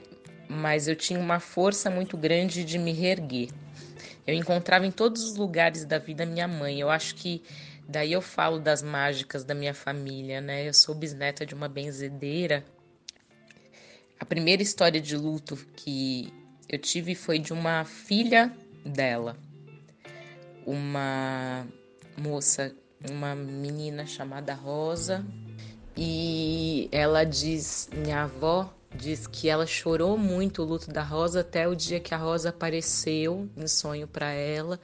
mas 0.49 0.87
eu 0.87 0.95
tinha 0.95 1.19
uma 1.19 1.39
força 1.39 1.91
muito 1.91 2.17
grande 2.17 2.65
de 2.65 2.79
me 2.79 2.91
reerguer. 2.91 3.49
Eu 4.25 4.33
encontrava 4.33 4.85
em 4.85 4.91
todos 4.91 5.23
os 5.23 5.35
lugares 5.35 5.85
da 5.85 5.99
vida 5.99 6.25
minha 6.25 6.47
mãe. 6.47 6.79
Eu 6.79 6.89
acho 6.89 7.13
que 7.13 7.43
daí 7.87 8.11
eu 8.11 8.21
falo 8.21 8.59
das 8.59 8.81
mágicas 8.81 9.43
da 9.43 9.53
minha 9.53 9.75
família, 9.75 10.41
né? 10.41 10.67
Eu 10.67 10.73
sou 10.73 10.95
bisneta 10.95 11.45
de 11.45 11.53
uma 11.53 11.69
benzedeira. 11.69 12.65
A 14.19 14.25
primeira 14.25 14.63
história 14.63 14.99
de 14.99 15.15
luto 15.15 15.55
que 15.75 16.33
eu 16.67 16.79
tive 16.79 17.13
foi 17.13 17.37
de 17.37 17.53
uma 17.53 17.85
filha 17.85 18.51
dela. 18.83 19.37
Uma 20.65 21.65
moça, 22.17 22.75
uma 23.09 23.35
menina 23.35 24.05
chamada 24.07 24.53
Rosa, 24.55 25.23
e 26.01 26.87
ela 26.91 27.25
diz: 27.25 27.89
Minha 27.91 28.23
avó 28.23 28.73
Diz 28.95 29.27
que 29.27 29.47
ela 29.47 29.67
chorou 29.67 30.17
muito 30.17 30.63
o 30.63 30.65
luto 30.65 30.91
da 30.91 31.03
Rosa 31.03 31.41
até 31.41 31.67
o 31.67 31.75
dia 31.75 31.99
que 31.99 32.13
a 32.13 32.17
Rosa 32.17 32.49
apareceu 32.49 33.47
em 33.55 33.67
sonho 33.67 34.07
para 34.07 34.31
ela 34.31 34.79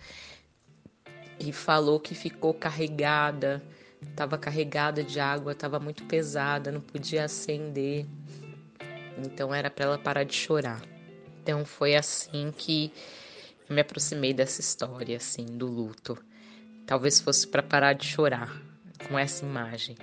e 1.40 1.52
falou 1.52 2.00
que 2.00 2.14
ficou 2.14 2.54
carregada, 2.54 3.64
estava 4.02 4.38
carregada 4.38 5.04
de 5.04 5.20
água, 5.20 5.54
estava 5.54 5.80
muito 5.80 6.04
pesada, 6.06 6.72
não 6.72 6.82
podia 6.82 7.26
acender. 7.26 8.06
Então 9.18 9.54
era 9.54 9.72
para 9.72 9.86
ela 9.86 9.98
parar 9.98 10.24
de 10.24 10.36
chorar. 10.36 10.82
Então 11.42 11.66
foi 11.66 11.96
assim 11.96 12.54
que 12.56 12.94
me 13.68 13.82
aproximei 13.82 14.34
dessa 14.34 14.62
história 14.62 15.18
assim 15.18 15.46
do 15.46 15.66
luto. 15.66 16.16
Talvez 16.86 17.20
fosse 17.20 17.48
para 17.48 17.64
parar 17.64 17.94
de 17.94 18.06
chorar 18.06 18.62
com 19.10 19.18
essa 19.18 19.44
imagem. 19.44 19.98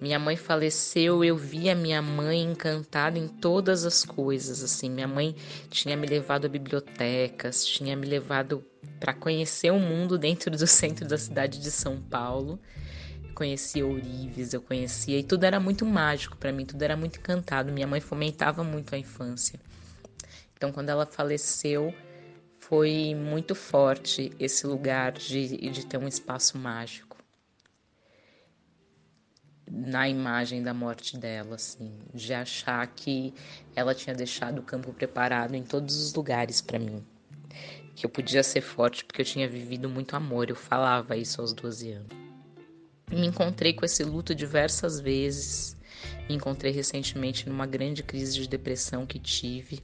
Minha 0.00 0.18
mãe 0.18 0.36
faleceu, 0.36 1.24
eu 1.24 1.36
vi 1.36 1.68
a 1.68 1.74
minha 1.74 2.00
mãe 2.00 2.40
encantada 2.42 3.18
em 3.18 3.26
todas 3.26 3.84
as 3.84 4.04
coisas, 4.04 4.62
assim. 4.62 4.88
Minha 4.88 5.08
mãe 5.08 5.34
tinha 5.70 5.96
me 5.96 6.06
levado 6.06 6.44
a 6.44 6.48
bibliotecas, 6.48 7.66
tinha 7.66 7.96
me 7.96 8.06
levado 8.06 8.64
para 9.00 9.12
conhecer 9.12 9.72
o 9.72 9.80
mundo 9.80 10.16
dentro 10.16 10.52
do 10.52 10.66
centro 10.68 11.06
da 11.06 11.18
cidade 11.18 11.58
de 11.60 11.70
São 11.72 12.00
Paulo. 12.00 12.60
Eu 13.24 13.34
conhecia 13.34 13.84
ourives, 13.84 14.54
eu 14.54 14.62
conhecia 14.62 15.18
e 15.18 15.24
tudo 15.24 15.42
era 15.42 15.58
muito 15.58 15.84
mágico 15.84 16.36
para 16.36 16.52
mim, 16.52 16.64
tudo 16.64 16.82
era 16.82 16.96
muito 16.96 17.18
encantado. 17.18 17.72
Minha 17.72 17.86
mãe 17.88 18.00
fomentava 18.00 18.62
muito 18.62 18.94
a 18.94 18.98
infância. 18.98 19.58
Então, 20.56 20.70
quando 20.70 20.90
ela 20.90 21.06
faleceu, 21.06 21.92
foi 22.60 23.16
muito 23.16 23.52
forte 23.52 24.32
esse 24.38 24.64
lugar 24.64 25.12
de, 25.12 25.70
de 25.70 25.86
ter 25.86 25.98
um 25.98 26.06
espaço 26.06 26.56
mágico 26.56 27.07
na 29.70 30.08
imagem 30.08 30.62
da 30.62 30.72
morte 30.72 31.16
dela, 31.16 31.56
assim, 31.56 31.92
de 32.14 32.32
achar 32.32 32.86
que 32.86 33.34
ela 33.74 33.94
tinha 33.94 34.14
deixado 34.14 34.58
o 34.58 34.62
campo 34.62 34.92
preparado 34.92 35.54
em 35.54 35.62
todos 35.62 35.96
os 35.96 36.14
lugares 36.14 36.60
para 36.60 36.78
mim. 36.78 37.04
Que 37.94 38.06
eu 38.06 38.10
podia 38.10 38.42
ser 38.42 38.60
forte 38.60 39.04
porque 39.04 39.22
eu 39.22 39.26
tinha 39.26 39.48
vivido 39.48 39.88
muito 39.88 40.14
amor, 40.14 40.50
eu 40.50 40.56
falava 40.56 41.16
isso 41.16 41.40
aos 41.40 41.52
12 41.52 41.92
anos. 41.92 42.16
Me 43.10 43.26
encontrei 43.26 43.72
com 43.72 43.84
esse 43.84 44.04
luto 44.04 44.34
diversas 44.34 45.00
vezes. 45.00 45.76
Me 46.28 46.34
encontrei 46.34 46.70
recentemente 46.70 47.48
numa 47.48 47.66
grande 47.66 48.02
crise 48.02 48.34
de 48.34 48.46
depressão 48.46 49.06
que 49.06 49.18
tive, 49.18 49.82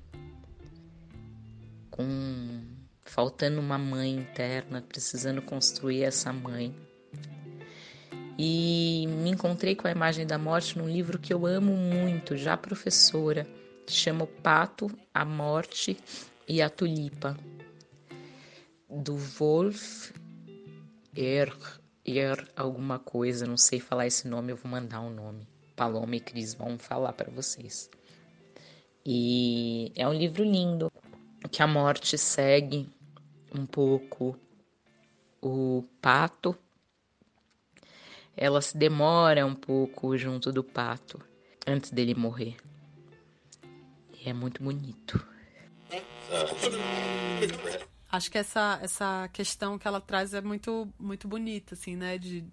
com 1.91 2.63
faltando 3.03 3.61
uma 3.61 3.79
mãe 3.79 4.15
interna, 4.15 4.83
precisando 4.83 5.41
construir 5.43 6.03
essa 6.03 6.33
mãe 6.33 6.75
e 8.39 9.07
me 9.09 9.31
encontrei 9.31 9.77
com 9.77 9.87
a 9.87 9.91
imagem 9.91 10.27
da 10.27 10.39
morte 10.39 10.77
num 10.79 10.89
livro 10.89 11.19
que 11.19 11.33
eu 11.33 11.47
amo 11.47 11.75
muito, 11.75 12.37
já 12.37 12.57
professora, 12.57 13.47
que 13.87 13.93
chama 13.93 14.25
O 14.25 14.27
Pato, 14.27 14.91
a 15.13 15.25
Morte 15.25 15.97
e 16.49 16.61
a 16.61 16.69
Tulipa, 16.69 17.37
do 18.91 19.17
Wolf 19.17 20.13
Er, 21.17 21.57
er 22.05 22.49
alguma 22.57 22.99
coisa, 22.99 23.47
não 23.47 23.57
sei 23.57 23.79
falar 23.79 24.07
esse 24.07 24.27
nome, 24.27 24.53
eu 24.53 24.57
vou 24.57 24.71
mandar 24.71 25.01
o 25.01 25.07
um 25.07 25.15
nome. 25.15 25.47
Paloma 25.77 26.17
e 26.17 26.21
Cris 26.21 26.55
vão 26.55 26.77
falar 26.77 27.13
para 27.13 27.31
vocês. 27.31 27.89
E 29.07 29.93
é 29.95 30.07
um 30.09 30.13
livro 30.13 30.43
lindo, 30.43 30.91
que 31.51 31.63
a 31.63 31.67
morte 31.67 32.19
segue 32.19 32.89
um 33.55 33.65
pouco 33.65 34.37
o 35.41 35.85
pato 36.01 36.57
ela 38.37 38.61
se 38.61 38.77
demora 38.77 39.45
um 39.47 39.55
pouco 39.55 40.17
junto 40.17 40.53
do 40.53 40.63
pato 40.63 41.21
antes 41.67 41.91
dele 41.91 42.15
morrer. 42.15 42.57
E 44.21 44.29
é 44.29 44.33
muito 44.33 44.63
bonito. 44.63 45.25
Acho 48.11 48.31
que 48.31 48.39
essa, 48.39 48.79
essa 48.83 49.29
questão 49.33 49.79
que 49.79 49.89
ela 49.89 50.01
traz 50.01 50.35
é 50.35 50.41
muito, 50.41 50.89
muito 50.99 51.27
bonita, 51.27 51.75
assim, 51.75 51.97
né? 51.97 52.17
De, 52.17 52.45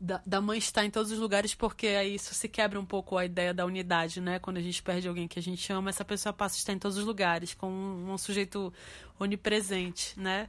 da, 0.00 0.20
da, 0.26 0.40
mãe 0.40 0.58
estar 0.58 0.84
em 0.84 0.90
todos 0.90 1.12
os 1.12 1.18
lugares, 1.18 1.54
porque 1.54 1.86
aí 1.86 2.16
isso 2.16 2.34
se 2.34 2.48
quebra 2.48 2.78
um 2.78 2.84
pouco 2.84 3.16
a 3.16 3.24
ideia 3.24 3.54
da 3.54 3.64
unidade, 3.64 4.20
né? 4.20 4.38
Quando 4.38 4.56
a 4.56 4.60
gente 4.60 4.82
perde 4.82 5.08
alguém 5.08 5.28
que 5.28 5.38
a 5.38 5.42
gente 5.42 5.72
ama, 5.72 5.90
essa 5.90 6.04
pessoa 6.04 6.32
passa 6.32 6.56
a 6.56 6.58
estar 6.58 6.72
em 6.72 6.78
todos 6.78 6.98
os 6.98 7.04
lugares, 7.04 7.54
com 7.54 7.70
um, 7.70 8.12
um 8.12 8.18
sujeito 8.18 8.72
onipresente, 9.18 10.18
né? 10.18 10.48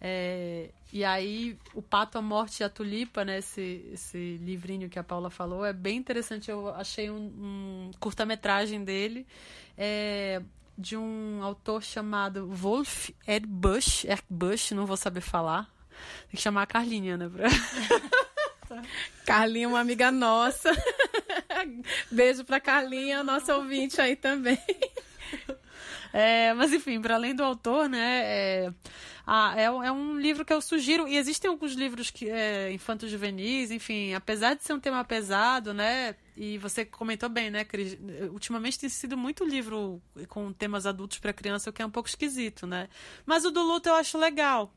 É, 0.00 0.70
e 0.92 1.04
aí, 1.04 1.58
o 1.74 1.80
Pato, 1.80 2.18
a 2.18 2.22
Morte 2.22 2.60
e 2.60 2.64
a 2.64 2.68
Tulipa, 2.68 3.24
né? 3.24 3.38
Esse, 3.38 3.84
esse 3.92 4.36
livrinho 4.42 4.88
que 4.88 4.98
a 4.98 5.04
Paula 5.04 5.30
falou, 5.30 5.64
é 5.64 5.72
bem 5.72 5.96
interessante. 5.96 6.50
Eu 6.50 6.68
achei 6.74 7.10
um, 7.10 7.16
um 7.16 7.90
curta-metragem 7.98 8.84
dele. 8.84 9.26
É, 9.76 10.42
de 10.76 10.96
um 10.96 11.42
autor 11.42 11.82
chamado 11.82 12.46
Wolf 12.48 13.10
Erdbusch, 13.26 14.04
Erdbusch, 14.04 14.72
não 14.72 14.86
vou 14.86 14.96
saber 14.96 15.20
falar. 15.20 15.70
Tem 16.28 16.36
que 16.36 16.42
chamar 16.42 16.62
a 16.62 16.66
Carlinha, 16.66 17.16
né? 17.16 17.28
Pra... 17.28 17.48
Carlinha, 19.24 19.68
uma 19.68 19.80
amiga 19.80 20.10
nossa. 20.10 20.70
Beijo 22.10 22.44
pra 22.44 22.60
Carlinha, 22.60 23.22
nossa 23.22 23.56
ouvinte 23.56 24.00
aí 24.00 24.16
também. 24.16 24.58
É, 26.16 26.54
mas 26.54 26.72
enfim, 26.72 27.00
para 27.00 27.16
além 27.16 27.34
do 27.34 27.42
autor, 27.42 27.88
né? 27.88 28.22
É, 28.24 28.72
é, 29.56 29.64
é, 29.64 29.90
um 29.90 30.16
livro 30.16 30.44
que 30.44 30.52
eu 30.52 30.60
sugiro. 30.60 31.08
E 31.08 31.16
existem 31.16 31.50
alguns 31.50 31.72
livros 31.72 32.08
que 32.08 32.30
é, 32.30 32.70
infantos 32.72 33.10
juvenis, 33.10 33.72
enfim, 33.72 34.14
apesar 34.14 34.54
de 34.54 34.62
ser 34.62 34.74
um 34.74 34.78
tema 34.78 35.04
pesado, 35.04 35.74
né? 35.74 36.14
E 36.36 36.56
você 36.58 36.84
comentou 36.84 37.28
bem, 37.28 37.50
né, 37.50 37.64
Cris? 37.64 37.98
Ultimamente 38.30 38.78
tem 38.78 38.88
sido 38.88 39.16
muito 39.16 39.44
livro 39.44 40.00
com 40.28 40.52
temas 40.52 40.86
adultos 40.86 41.18
para 41.18 41.32
criança, 41.32 41.68
o 41.68 41.72
que 41.72 41.82
é 41.82 41.86
um 41.86 41.90
pouco 41.90 42.08
esquisito, 42.08 42.64
né? 42.64 42.88
Mas 43.26 43.44
o 43.44 43.50
do 43.50 43.64
luto 43.64 43.88
eu 43.88 43.96
acho 43.96 44.16
legal. 44.16 44.72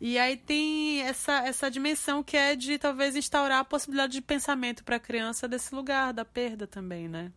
E 0.00 0.18
aí 0.18 0.34
tem 0.34 1.02
essa, 1.02 1.46
essa 1.46 1.70
dimensão 1.70 2.22
que 2.22 2.38
é 2.38 2.56
de 2.56 2.78
talvez 2.78 3.14
instaurar 3.16 3.58
a 3.58 3.64
possibilidade 3.64 4.14
de 4.14 4.22
pensamento 4.22 4.82
para 4.82 4.96
a 4.96 5.00
criança 5.00 5.46
desse 5.46 5.74
lugar, 5.74 6.14
da 6.14 6.24
perda 6.24 6.66
também, 6.66 7.06
né? 7.06 7.30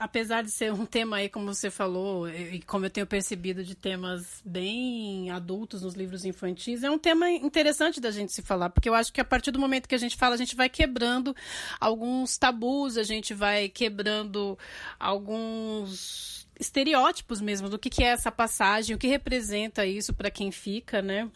Apesar 0.00 0.42
de 0.42 0.50
ser 0.50 0.72
um 0.72 0.86
tema 0.86 1.18
aí, 1.18 1.28
como 1.28 1.52
você 1.52 1.70
falou, 1.70 2.26
e 2.26 2.62
como 2.62 2.86
eu 2.86 2.90
tenho 2.90 3.06
percebido 3.06 3.62
de 3.62 3.74
temas 3.74 4.40
bem 4.42 5.30
adultos 5.30 5.82
nos 5.82 5.92
livros 5.92 6.24
infantis, 6.24 6.82
é 6.82 6.90
um 6.90 6.98
tema 6.98 7.30
interessante 7.30 8.00
da 8.00 8.10
gente 8.10 8.32
se 8.32 8.40
falar, 8.40 8.70
porque 8.70 8.88
eu 8.88 8.94
acho 8.94 9.12
que 9.12 9.20
a 9.20 9.24
partir 9.24 9.50
do 9.50 9.58
momento 9.58 9.86
que 9.86 9.94
a 9.94 9.98
gente 9.98 10.16
fala, 10.16 10.34
a 10.34 10.38
gente 10.38 10.56
vai 10.56 10.70
quebrando 10.70 11.36
alguns 11.78 12.38
tabus, 12.38 12.96
a 12.96 13.02
gente 13.02 13.34
vai 13.34 13.68
quebrando 13.68 14.58
alguns 14.98 16.48
estereótipos 16.58 17.42
mesmo 17.42 17.68
do 17.68 17.78
que, 17.78 17.90
que 17.90 18.02
é 18.02 18.08
essa 18.08 18.32
passagem, 18.32 18.96
o 18.96 18.98
que 18.98 19.06
representa 19.06 19.84
isso 19.84 20.14
para 20.14 20.30
quem 20.30 20.50
fica, 20.50 21.02
né? 21.02 21.30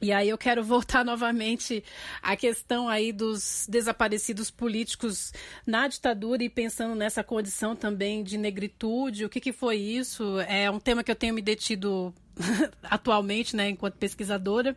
E 0.00 0.12
aí 0.12 0.28
eu 0.28 0.38
quero 0.38 0.62
voltar 0.62 1.04
novamente 1.04 1.82
à 2.22 2.36
questão 2.36 2.88
aí 2.88 3.12
dos 3.12 3.66
desaparecidos 3.68 4.50
políticos 4.50 5.32
na 5.66 5.88
ditadura 5.88 6.42
e 6.42 6.48
pensando 6.48 6.94
nessa 6.94 7.24
condição 7.24 7.74
também 7.74 8.22
de 8.22 8.38
negritude, 8.38 9.24
o 9.24 9.28
que, 9.28 9.40
que 9.40 9.52
foi 9.52 9.76
isso? 9.76 10.38
É 10.40 10.70
um 10.70 10.78
tema 10.78 11.02
que 11.02 11.10
eu 11.10 11.16
tenho 11.16 11.34
me 11.34 11.42
detido 11.42 12.14
atualmente, 12.82 13.56
né, 13.56 13.70
enquanto 13.70 13.94
pesquisadora. 13.94 14.76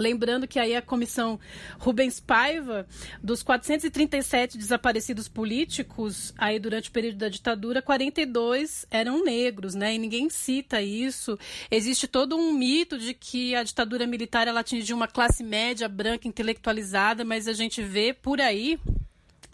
Lembrando 0.00 0.48
que 0.48 0.58
aí 0.58 0.74
a 0.74 0.80
comissão 0.80 1.38
Rubens 1.78 2.18
Paiva, 2.18 2.86
dos 3.22 3.42
437 3.42 4.56
desaparecidos 4.56 5.28
políticos, 5.28 6.32
aí 6.38 6.58
durante 6.58 6.88
o 6.88 6.92
período 6.92 7.18
da 7.18 7.28
ditadura, 7.28 7.82
42 7.82 8.86
eram 8.90 9.22
negros, 9.22 9.74
né? 9.74 9.94
E 9.94 9.98
ninguém 9.98 10.30
cita 10.30 10.80
isso. 10.80 11.38
Existe 11.70 12.08
todo 12.08 12.34
um 12.34 12.54
mito 12.54 12.98
de 12.98 13.12
que 13.12 13.54
a 13.54 13.62
ditadura 13.62 14.06
militar 14.06 14.48
ela 14.48 14.60
atingiu 14.60 14.96
uma 14.96 15.06
classe 15.06 15.44
média 15.44 15.86
branca 15.86 16.26
intelectualizada, 16.26 17.22
mas 17.22 17.46
a 17.46 17.52
gente 17.52 17.82
vê 17.82 18.14
por 18.14 18.40
aí 18.40 18.78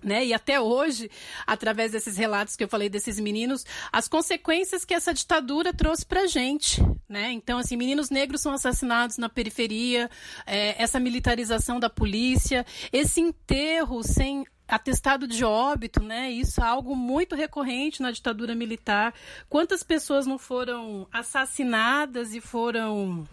né? 0.02 0.24
E 0.24 0.32
até 0.32 0.60
hoje, 0.60 1.10
através 1.46 1.92
desses 1.92 2.16
relatos 2.16 2.56
que 2.56 2.64
eu 2.64 2.68
falei 2.68 2.88
desses 2.88 3.18
meninos, 3.18 3.64
as 3.92 4.08
consequências 4.08 4.84
que 4.84 4.94
essa 4.94 5.12
ditadura 5.12 5.72
trouxe 5.72 6.04
para 6.04 6.26
gente, 6.26 6.80
né? 7.08 7.32
Então, 7.32 7.58
assim, 7.58 7.76
meninos 7.76 8.10
negros 8.10 8.40
são 8.40 8.52
assassinados 8.52 9.18
na 9.18 9.28
periferia, 9.28 10.10
é, 10.46 10.80
essa 10.82 11.00
militarização 11.00 11.80
da 11.80 11.90
polícia, 11.90 12.64
esse 12.92 13.20
enterro 13.20 14.02
sem 14.02 14.44
atestado 14.68 15.28
de 15.28 15.44
óbito, 15.44 16.02
né? 16.02 16.30
Isso 16.30 16.60
é 16.60 16.64
algo 16.64 16.96
muito 16.96 17.34
recorrente 17.34 18.02
na 18.02 18.10
ditadura 18.10 18.54
militar. 18.54 19.14
Quantas 19.48 19.82
pessoas 19.82 20.26
não 20.26 20.38
foram 20.38 21.06
assassinadas 21.12 22.34
e 22.34 22.40
foram 22.40 23.26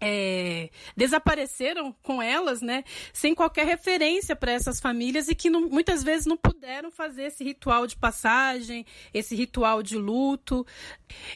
é, 0.00 0.70
desapareceram 0.96 1.94
com 2.02 2.20
elas, 2.20 2.60
né, 2.60 2.84
sem 3.12 3.34
qualquer 3.34 3.66
referência 3.66 4.36
para 4.36 4.52
essas 4.52 4.80
famílias 4.80 5.28
e 5.28 5.34
que 5.34 5.48
não, 5.48 5.68
muitas 5.68 6.02
vezes 6.02 6.26
não 6.26 6.36
puderam 6.36 6.90
fazer 6.90 7.24
esse 7.24 7.42
ritual 7.42 7.86
de 7.86 7.96
passagem, 7.96 8.84
esse 9.12 9.34
ritual 9.34 9.82
de 9.82 9.96
luto. 9.96 10.66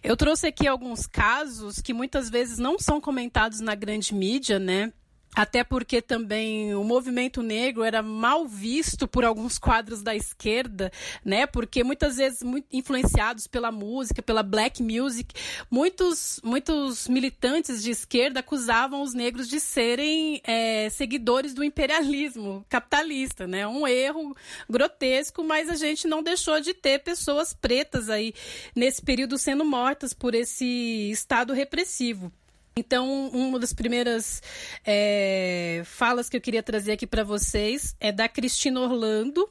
Eu 0.03 0.17
trouxe 0.17 0.47
aqui 0.47 0.67
alguns 0.67 1.07
casos 1.07 1.81
que 1.81 1.93
muitas 1.93 2.29
vezes 2.29 2.59
não 2.59 2.79
são 2.79 3.01
comentados 3.01 3.61
na 3.61 3.75
grande 3.75 4.15
mídia, 4.15 4.59
né, 4.59 4.93
até 5.35 5.63
porque 5.63 6.03
também 6.03 6.75
o 6.75 6.83
movimento 6.83 7.43
negro 7.43 7.85
era 7.85 8.03
mal 8.03 8.47
visto 8.47 9.07
por 9.07 9.25
alguns 9.25 9.59
quadros 9.59 10.03
da 10.03 10.15
esquerda, 10.15 10.91
né? 11.25 11.47
Porque 11.47 11.85
muitas 11.85 12.17
vezes 12.17 12.43
muito 12.43 12.67
influenciados 12.73 13.47
pela 13.47 13.71
música, 13.71 14.23
pela 14.23 14.43
black 14.43 14.83
music, 14.83 15.33
muitos 15.71 16.41
muitos 16.43 17.07
militantes 17.07 17.83
de 17.83 17.91
esquerda 17.91 18.41
acusavam 18.41 19.03
os 19.03 19.15
negros 19.15 19.49
de 19.49 19.61
serem 19.61 20.41
é, 20.45 20.91
seguidores 20.91 21.55
do 21.55 21.63
imperialismo 21.63 22.65
capitalista, 22.69 23.47
né? 23.47 23.67
Um 23.67 23.87
erro 23.87 24.37
grotesco, 24.69 25.45
mas 25.45 25.71
a 25.71 25.77
gente 25.77 26.09
não 26.09 26.23
deixou 26.23 26.61
de 26.61 26.75
ter 26.75 27.01
pessoas 27.01 27.55
pretas 27.55 28.11
aí 28.11 28.35
nesse 28.75 29.01
período 29.01 29.39
sendo 29.39 29.65
mortas 29.65 30.13
por 30.13 30.35
esse 30.35 31.11
estado 31.11 31.53
repressivo. 31.53 32.33
Então, 32.77 33.29
uma 33.29 33.59
das 33.59 33.73
primeiras 33.73 34.43
é, 34.87 35.83
falas 35.85 36.29
que 36.29 36.37
eu 36.37 36.41
queria 36.41 36.63
trazer 36.63 36.93
aqui 36.93 37.07
para 37.07 37.25
vocês 37.25 37.95
é 38.01 38.13
da 38.13 38.29
Cristina 38.29 38.81
Orlando, 38.81 39.49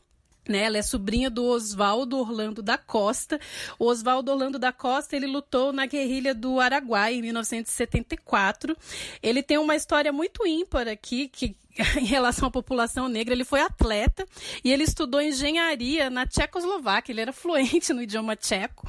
né? 0.47 0.63
Ela 0.63 0.77
é 0.79 0.81
sobrinha 0.81 1.29
do 1.29 1.45
Oswaldo 1.45 2.17
Orlando 2.17 2.61
da 2.61 2.77
Costa. 2.77 3.39
O 3.77 3.85
Oswaldo 3.85 4.31
Orlando 4.31 4.57
da 4.57 4.73
Costa, 4.73 5.15
ele 5.15 5.27
lutou 5.27 5.71
na 5.71 5.85
guerrilha 5.85 6.33
do 6.33 6.59
Araguai 6.59 7.15
em 7.15 7.21
1974. 7.21 8.75
Ele 9.21 9.43
tem 9.43 9.57
uma 9.57 9.75
história 9.75 10.11
muito 10.11 10.45
ímpar 10.47 10.87
aqui, 10.87 11.27
que 11.27 11.55
em 11.97 12.05
relação 12.05 12.47
à 12.47 12.51
população 12.51 13.07
negra, 13.07 13.33
ele 13.33 13.45
foi 13.45 13.61
atleta 13.61 14.25
e 14.63 14.71
ele 14.71 14.83
estudou 14.83 15.21
engenharia 15.21 16.09
na 16.09 16.25
Tchecoslováquia, 16.25 17.13
ele 17.13 17.21
era 17.21 17.33
fluente 17.33 17.93
no 17.93 18.01
idioma 18.01 18.35
tcheco. 18.35 18.87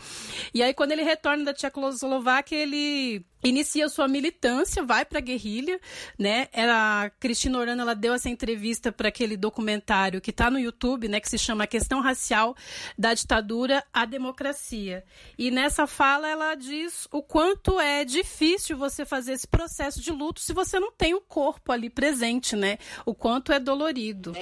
E 0.53 0.62
aí, 0.62 0.74
quando 0.74 0.93
ele 0.93 1.03
retorna 1.03 1.45
da 1.45 1.55
Tchecoslováquia, 1.55 2.57
ele 2.57 3.24
inicia 3.43 3.89
sua 3.89 4.07
militância, 4.07 4.83
vai 4.83 5.05
para 5.05 5.18
a 5.18 5.22
guerrilha, 5.22 5.81
né? 6.18 6.49
A 6.55 7.11
Cristina 7.18 7.59
Orano, 7.59 7.83
ela 7.83 7.95
deu 7.95 8.12
essa 8.12 8.28
entrevista 8.28 8.93
para 8.93 9.09
aquele 9.09 9.37
documentário 9.37 10.20
que 10.20 10.31
está 10.31 10.51
no 10.51 10.59
YouTube, 10.59 11.09
né? 11.09 11.20
Que 11.20 11.28
se 11.28 11.39
chama 11.39 11.64
A 11.64 11.66
Questão 11.66 12.01
Racial 12.01 12.55
da 12.99 13.14
Ditadura 13.14 13.83
à 13.93 14.05
Democracia. 14.05 15.05
E 15.39 15.51
nessa 15.51 15.87
fala 15.87 16.28
ela 16.28 16.55
diz 16.55 17.09
o 17.11 17.22
quanto 17.22 17.81
é 17.81 18.05
difícil 18.05 18.76
você 18.76 19.05
fazer 19.05 19.33
esse 19.33 19.47
processo 19.47 20.01
de 20.01 20.11
luto 20.11 20.41
se 20.41 20.53
você 20.53 20.78
não 20.78 20.93
tem 20.93 21.14
o 21.14 21.20
corpo 21.20 21.72
ali 21.72 21.89
presente, 21.89 22.55
né? 22.55 22.70
O 23.05 23.14
quanto 23.14 23.53
é 23.53 23.59
dolorido. 23.59 24.35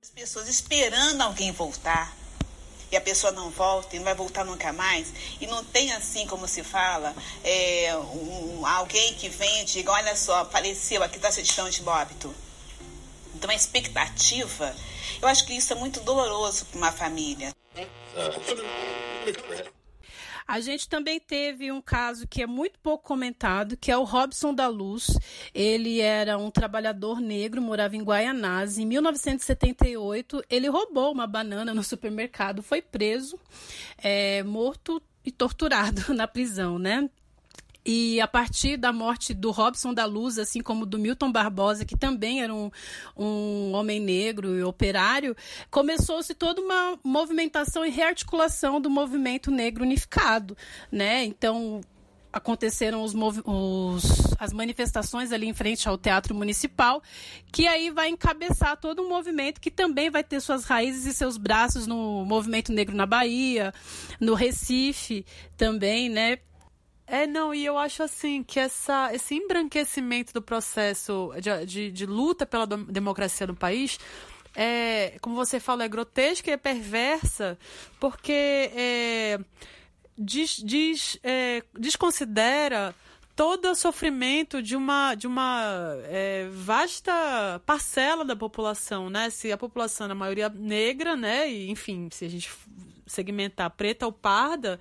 As 0.00 0.10
pessoas 0.10 0.48
esperando 0.48 1.20
alguém 1.20 1.50
voltar 1.52 2.16
e 2.92 2.96
a 2.96 3.00
pessoa 3.00 3.32
não 3.32 3.48
volta 3.48 3.96
e 3.96 3.98
não 3.98 4.04
vai 4.04 4.14
voltar 4.14 4.44
nunca 4.44 4.70
mais, 4.70 5.12
e 5.40 5.46
não 5.46 5.64
tem 5.64 5.92
assim 5.92 6.26
como 6.26 6.46
se 6.46 6.62
fala, 6.62 7.14
é, 7.42 7.96
um, 7.96 8.66
alguém 8.66 9.14
que 9.14 9.30
vem 9.30 9.62
e 9.62 9.64
diga, 9.64 9.90
olha 9.90 10.14
só, 10.14 10.44
faleceu, 10.44 11.02
aqui 11.02 11.16
está 11.16 11.32
certidão 11.32 11.70
de 11.70 11.82
óbito. 11.82 12.34
Então 13.34 13.48
a 13.50 13.54
expectativa, 13.54 14.76
eu 15.22 15.26
acho 15.26 15.46
que 15.46 15.54
isso 15.54 15.72
é 15.72 15.76
muito 15.76 16.00
doloroso 16.00 16.66
para 16.66 16.78
uma 16.78 16.92
família. 16.92 17.54
A 20.52 20.60
gente 20.60 20.86
também 20.86 21.18
teve 21.18 21.72
um 21.72 21.80
caso 21.80 22.28
que 22.28 22.42
é 22.42 22.46
muito 22.46 22.78
pouco 22.78 23.02
comentado, 23.02 23.74
que 23.74 23.90
é 23.90 23.96
o 23.96 24.04
Robson 24.04 24.52
da 24.52 24.68
Luz. 24.68 25.06
Ele 25.54 25.98
era 25.98 26.36
um 26.36 26.50
trabalhador 26.50 27.22
negro, 27.22 27.62
morava 27.62 27.96
em 27.96 28.02
Guaianás. 28.02 28.76
Em 28.76 28.84
1978, 28.84 30.44
ele 30.50 30.68
roubou 30.68 31.10
uma 31.10 31.26
banana 31.26 31.72
no 31.72 31.82
supermercado, 31.82 32.62
foi 32.62 32.82
preso, 32.82 33.40
é, 33.96 34.42
morto 34.42 35.02
e 35.24 35.32
torturado 35.32 36.12
na 36.12 36.28
prisão, 36.28 36.78
né? 36.78 37.08
E 37.84 38.20
a 38.20 38.28
partir 38.28 38.76
da 38.76 38.92
morte 38.92 39.34
do 39.34 39.50
Robson 39.50 39.92
da 39.92 40.04
Luz, 40.04 40.38
assim 40.38 40.60
como 40.60 40.86
do 40.86 40.98
Milton 40.98 41.32
Barbosa, 41.32 41.84
que 41.84 41.96
também 41.96 42.42
era 42.42 42.54
um, 42.54 42.70
um 43.16 43.72
homem 43.72 43.98
negro 43.98 44.56
e 44.56 44.62
operário, 44.62 45.36
começou-se 45.70 46.32
toda 46.34 46.60
uma 46.60 46.98
movimentação 47.02 47.84
e 47.84 47.90
rearticulação 47.90 48.80
do 48.80 48.88
movimento 48.88 49.50
negro 49.50 49.82
unificado, 49.82 50.56
né? 50.92 51.24
Então, 51.24 51.80
aconteceram 52.32 53.02
os, 53.02 53.14
os, 53.44 54.34
as 54.38 54.52
manifestações 54.52 55.32
ali 55.32 55.46
em 55.46 55.52
frente 55.52 55.88
ao 55.88 55.98
Teatro 55.98 56.34
Municipal, 56.34 57.02
que 57.52 57.66
aí 57.66 57.90
vai 57.90 58.08
encabeçar 58.08 58.76
todo 58.78 59.02
um 59.02 59.08
movimento 59.08 59.60
que 59.60 59.70
também 59.70 60.08
vai 60.08 60.24
ter 60.24 60.40
suas 60.40 60.64
raízes 60.64 61.04
e 61.04 61.12
seus 61.12 61.36
braços 61.36 61.86
no 61.86 62.24
movimento 62.24 62.72
negro 62.72 62.96
na 62.96 63.04
Bahia, 63.04 63.74
no 64.18 64.34
Recife 64.34 65.26
também, 65.56 66.08
né? 66.08 66.38
É, 67.06 67.26
não, 67.26 67.54
e 67.54 67.64
eu 67.64 67.76
acho 67.76 68.02
assim 68.02 68.42
que 68.42 68.60
essa, 68.60 69.12
esse 69.12 69.34
embranquecimento 69.34 70.32
do 70.32 70.40
processo 70.40 71.32
de, 71.40 71.66
de, 71.66 71.90
de 71.90 72.06
luta 72.06 72.46
pela 72.46 72.66
democracia 72.66 73.46
no 73.46 73.56
país 73.56 73.98
é, 74.54 75.18
como 75.20 75.34
você 75.34 75.58
fala, 75.58 75.84
é 75.84 75.88
grotesca 75.88 76.50
e 76.50 76.52
é 76.52 76.56
perversa, 76.56 77.58
porque 77.98 78.32
é, 78.32 79.38
des, 80.16 80.58
des, 80.58 81.18
é, 81.22 81.62
desconsidera 81.78 82.94
todo 83.34 83.70
o 83.70 83.74
sofrimento 83.74 84.62
de 84.62 84.76
uma, 84.76 85.14
de 85.14 85.26
uma 85.26 85.96
é, 86.04 86.48
vasta 86.52 87.60
parcela 87.64 88.24
da 88.24 88.36
população, 88.36 89.08
né? 89.08 89.30
Se 89.30 89.50
a 89.50 89.56
população 89.56 90.06
é 90.08 90.12
a 90.12 90.14
maioria 90.14 90.50
negra, 90.50 91.16
né? 91.16 91.50
E, 91.50 91.70
enfim, 91.70 92.08
se 92.12 92.26
a 92.26 92.28
gente 92.28 92.50
segmentar 93.06 93.70
preta 93.70 94.04
ou 94.04 94.12
parda, 94.12 94.78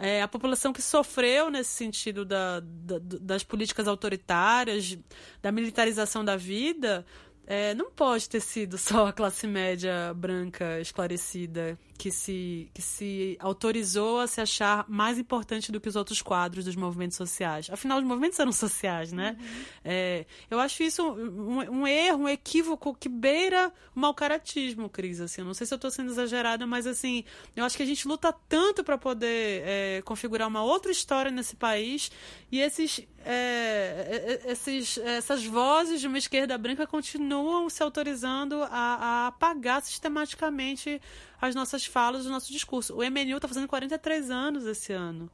é, 0.00 0.22
a 0.22 0.28
população 0.28 0.72
que 0.72 0.80
sofreu 0.80 1.50
nesse 1.50 1.70
sentido 1.70 2.24
da, 2.24 2.60
da, 2.60 2.98
das 3.00 3.42
políticas 3.42 3.88
autoritárias, 3.88 4.96
da 5.42 5.50
militarização 5.50 6.24
da 6.24 6.36
vida, 6.36 7.04
é, 7.46 7.74
não 7.74 7.90
pode 7.90 8.28
ter 8.28 8.40
sido 8.40 8.76
só 8.78 9.06
a 9.08 9.12
classe 9.12 9.46
média 9.46 10.12
branca 10.14 10.80
esclarecida 10.80 11.78
que 11.98 12.12
se, 12.12 12.70
que 12.72 12.80
se 12.80 13.36
autorizou 13.40 14.20
a 14.20 14.28
se 14.28 14.40
achar 14.40 14.84
mais 14.88 15.18
importante 15.18 15.72
do 15.72 15.80
que 15.80 15.88
os 15.88 15.96
outros 15.96 16.22
quadros 16.22 16.64
dos 16.64 16.76
movimentos 16.76 17.16
sociais. 17.16 17.68
Afinal, 17.68 17.98
os 17.98 18.04
movimentos 18.04 18.38
eram 18.38 18.52
sociais, 18.52 19.12
né? 19.12 19.36
Uhum. 19.38 19.64
É, 19.84 20.26
eu 20.48 20.60
acho 20.60 20.84
isso 20.84 21.02
um, 21.02 21.80
um, 21.80 21.86
erro, 21.86 22.22
um 22.22 22.28
equívoco 22.28 22.94
que 22.94 23.08
beira 23.08 23.72
o 23.96 23.98
mau 23.98 24.14
caratismo, 24.14 24.88
Cris. 24.88 25.20
Assim, 25.20 25.40
eu 25.40 25.44
não 25.44 25.54
sei 25.54 25.66
se 25.66 25.74
eu 25.74 25.76
estou 25.76 25.90
sendo 25.90 26.12
exagerada, 26.12 26.64
mas 26.68 26.86
assim, 26.86 27.24
eu 27.56 27.64
acho 27.64 27.76
que 27.76 27.82
a 27.82 27.86
gente 27.86 28.06
luta 28.06 28.32
tanto 28.48 28.84
para 28.84 28.96
poder 28.96 29.62
é, 29.66 30.02
configurar 30.04 30.46
uma 30.46 30.62
outra 30.62 30.92
história 30.92 31.32
nesse 31.32 31.56
país 31.56 32.12
e 32.52 32.60
esses, 32.60 33.00
é, 33.24 34.40
é 34.46 34.52
esses, 34.52 34.98
essas 34.98 35.44
vozes 35.44 36.00
de 36.00 36.06
uma 36.06 36.18
esquerda 36.18 36.56
branca 36.56 36.86
continuam 36.86 37.68
se 37.68 37.82
autorizando 37.82 38.62
a, 38.62 38.68
a 38.70 39.26
apagar 39.26 39.82
sistematicamente 39.82 41.00
as 41.40 41.54
nossas 41.54 41.84
falas, 41.86 42.26
o 42.26 42.30
nosso 42.30 42.52
discurso. 42.52 42.94
O 42.94 43.02
MNU 43.02 43.36
está 43.36 43.48
fazendo 43.48 43.68
43 43.68 44.30
anos 44.30 44.66
esse 44.66 44.92
ano. 44.92 45.30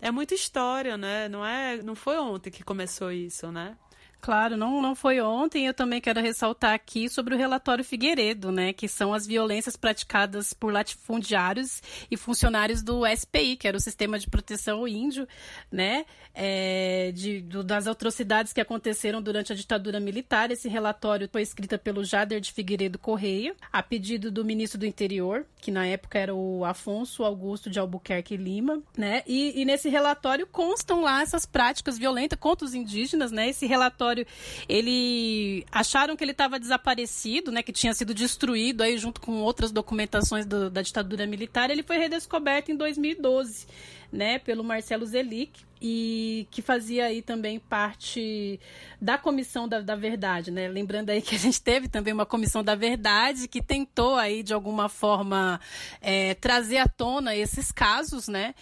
É 0.00 0.10
muita 0.10 0.34
história, 0.34 0.96
né? 0.96 1.28
Não 1.28 1.44
é, 1.44 1.82
não 1.82 1.94
foi 1.94 2.18
ontem 2.18 2.50
que 2.50 2.62
começou 2.62 3.10
isso, 3.10 3.50
né? 3.50 3.76
Claro, 4.20 4.56
não, 4.56 4.82
não 4.82 4.94
foi 4.94 5.20
ontem. 5.20 5.66
Eu 5.66 5.74
também 5.74 6.00
quero 6.00 6.20
ressaltar 6.20 6.74
aqui 6.74 7.08
sobre 7.08 7.34
o 7.34 7.38
relatório 7.38 7.84
Figueiredo, 7.84 8.50
né, 8.50 8.72
que 8.72 8.88
são 8.88 9.14
as 9.14 9.26
violências 9.26 9.76
praticadas 9.76 10.52
por 10.52 10.72
latifundiários 10.72 11.80
e 12.10 12.16
funcionários 12.16 12.82
do 12.82 13.02
SPI, 13.06 13.56
que 13.56 13.68
era 13.68 13.76
o 13.76 13.80
Sistema 13.80 14.18
de 14.18 14.28
Proteção 14.28 14.86
Índio, 14.88 15.26
né, 15.70 16.04
é, 16.34 17.12
de, 17.14 17.40
do, 17.40 17.62
das 17.62 17.86
atrocidades 17.86 18.52
que 18.52 18.60
aconteceram 18.60 19.22
durante 19.22 19.52
a 19.52 19.56
ditadura 19.56 20.00
militar. 20.00 20.50
Esse 20.50 20.68
relatório 20.68 21.28
foi 21.30 21.42
escrito 21.42 21.78
pelo 21.78 22.04
Jader 22.04 22.40
de 22.40 22.52
Figueiredo 22.52 22.98
Correia, 22.98 23.54
a 23.72 23.82
pedido 23.82 24.30
do 24.30 24.44
ministro 24.44 24.80
do 24.80 24.86
Interior, 24.86 25.46
que 25.60 25.70
na 25.70 25.86
época 25.86 26.18
era 26.18 26.34
o 26.34 26.64
Afonso 26.64 27.22
Augusto 27.22 27.70
de 27.70 27.78
Albuquerque 27.78 28.36
Lima, 28.36 28.82
né, 28.96 29.22
e, 29.26 29.60
e 29.60 29.64
nesse 29.64 29.88
relatório 29.88 30.46
constam 30.46 31.02
lá 31.02 31.22
essas 31.22 31.46
práticas 31.46 31.96
violentas 31.96 32.38
contra 32.38 32.64
os 32.66 32.74
indígenas, 32.74 33.30
né, 33.30 33.48
esse 33.48 33.66
relatório 33.66 34.07
laboratório, 34.08 34.26
ele 34.68 35.64
acharam 35.70 36.16
que 36.16 36.24
ele 36.24 36.32
estava 36.32 36.58
desaparecido, 36.58 37.52
né, 37.52 37.62
que 37.62 37.72
tinha 37.72 37.92
sido 37.92 38.14
destruído 38.14 38.82
aí 38.82 38.96
junto 38.96 39.20
com 39.20 39.40
outras 39.42 39.70
documentações 39.70 40.46
do, 40.46 40.70
da 40.70 40.82
ditadura 40.82 41.26
militar. 41.26 41.70
Ele 41.70 41.82
foi 41.82 41.98
redescoberto 41.98 42.72
em 42.72 42.76
2012, 42.76 43.66
né, 44.10 44.38
pelo 44.38 44.64
Marcelo 44.64 45.04
Zelic 45.04 45.66
e 45.80 46.46
que 46.50 46.60
fazia 46.60 47.06
aí 47.06 47.22
também 47.22 47.58
parte 47.58 48.58
da 49.00 49.16
comissão 49.16 49.68
da, 49.68 49.80
da, 49.80 49.94
verdade, 49.94 50.50
né? 50.50 50.66
Lembrando 50.66 51.10
aí 51.10 51.22
que 51.22 51.34
a 51.34 51.38
gente 51.38 51.60
teve 51.62 51.88
também 51.88 52.12
uma 52.12 52.26
comissão 52.26 52.64
da 52.64 52.74
verdade 52.74 53.46
que 53.46 53.62
tentou 53.62 54.16
aí 54.16 54.42
de 54.42 54.52
alguma 54.52 54.88
forma 54.88 55.60
é, 56.00 56.34
trazer 56.34 56.78
à 56.78 56.88
tona 56.88 57.36
esses 57.36 57.70
casos, 57.70 58.28
né? 58.28 58.54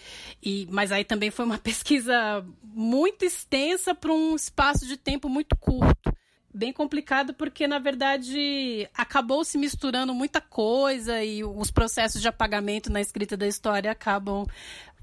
E 0.43 0.67
mas 0.69 0.91
aí 0.91 1.03
também 1.03 1.31
foi 1.31 1.45
uma 1.45 1.57
pesquisa 1.59 2.45
muito 2.63 3.25
extensa 3.25 3.95
para 3.95 4.11
um 4.11 4.35
espaço 4.35 4.85
de 4.85 4.97
tempo 4.97 5.27
muito 5.27 5.55
curto 5.55 6.13
bem 6.53 6.73
complicado 6.73 7.35
porque 7.35 7.67
na 7.67 7.77
verdade 7.77 8.89
acabou 8.95 9.45
se 9.45 9.59
misturando 9.59 10.11
muita 10.11 10.41
coisa 10.41 11.23
e 11.23 11.43
os 11.43 11.69
processos 11.69 12.19
de 12.19 12.27
apagamento 12.27 12.91
na 12.91 12.99
escrita 12.99 13.37
da 13.37 13.47
história 13.47 13.91
acabam 13.91 14.47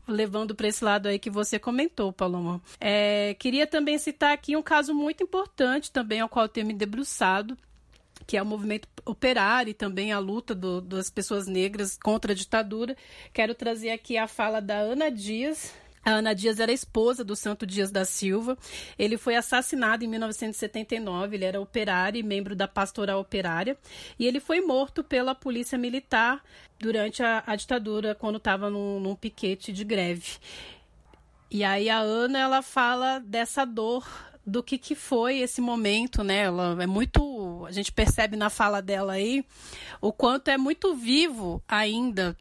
levando 0.07 0.55
para 0.55 0.69
esse 0.69 0.85
lado 0.85 1.09
aí 1.09 1.19
que 1.19 1.31
você 1.31 1.59
comentou, 1.59 2.13
Paloma. 2.13 2.61
É, 2.81 3.35
queria 3.39 3.67
também 3.67 3.99
citar 3.99 4.33
aqui 4.33 4.57
um 4.57 4.63
caso 4.63 4.95
muito 4.95 5.23
importante 5.23 5.91
também 5.91 6.21
ao 6.21 6.29
qual 6.29 6.45
eu 6.45 6.49
tenho 6.49 6.67
me 6.67 6.75
debruçado, 6.75 7.57
que 8.27 8.37
é 8.37 8.43
o 8.43 8.47
movimento 8.47 8.89
operário 9.05 9.71
e 9.71 9.75
também 9.75 10.13
a 10.13 10.19
luta 10.19 10.55
do, 10.55 10.81
das 10.81 11.11
pessoas 11.11 11.47
negras 11.47 11.99
contra 12.03 12.33
a 12.33 12.35
ditadura. 12.35 12.97
Quero 13.33 13.55
trazer 13.55 13.91
aqui 13.91 14.17
a 14.17 14.27
fala 14.27 14.61
da 14.61 14.77
Ana 14.77 15.11
Dias, 15.11 15.75
a 16.05 16.11
Ana 16.11 16.35
Dias 16.35 16.61
era 16.61 16.73
esposa 16.73 17.25
do 17.25 17.35
Santo 17.35 17.67
Dias 17.67 17.91
da 17.91 18.05
Silva. 18.05 18.59
Ele 18.99 19.17
foi 19.17 19.37
assassinado 19.37 20.05
em 20.05 20.09
1979. 20.09 21.37
Ele 21.37 21.45
era 21.45 21.61
operário 21.61 22.19
e 22.19 22.23
membro 22.23 22.55
da 22.55 22.69
Pastoral 22.69 23.21
Operária. 23.21 23.77
E 24.19 24.27
ele 24.27 24.41
foi 24.41 24.61
morto 24.61 25.03
pela 25.03 25.35
polícia 25.35 25.79
militar 25.79 26.43
durante 26.79 27.23
a, 27.23 27.43
a 27.47 27.57
ditadura, 27.57 28.15
quando 28.15 28.37
estava 28.37 28.69
num, 28.69 29.01
num 29.01 29.15
piquete 29.15 29.73
de 29.73 29.85
greve. 29.85 30.39
E 31.51 31.65
aí 31.65 31.89
a 31.89 31.99
Ana 31.99 32.39
ela 32.39 32.63
fala 32.63 33.19
dessa 33.21 33.65
dor 33.65 34.07
do 34.47 34.63
que, 34.63 34.77
que 34.77 34.95
foi 34.95 35.39
esse 35.39 35.61
momento, 35.61 36.23
né? 36.23 36.43
Ela 36.43 36.77
é 36.83 36.87
muito. 36.87 37.65
A 37.67 37.73
gente 37.73 37.91
percebe 37.91 38.37
na 38.37 38.51
fala 38.51 38.83
dela 38.83 39.15
aí 39.15 39.45
o 40.01 40.13
quanto 40.13 40.49
é 40.49 40.59
muito 40.59 40.95
vivo 40.95 41.63
ainda 41.67 42.37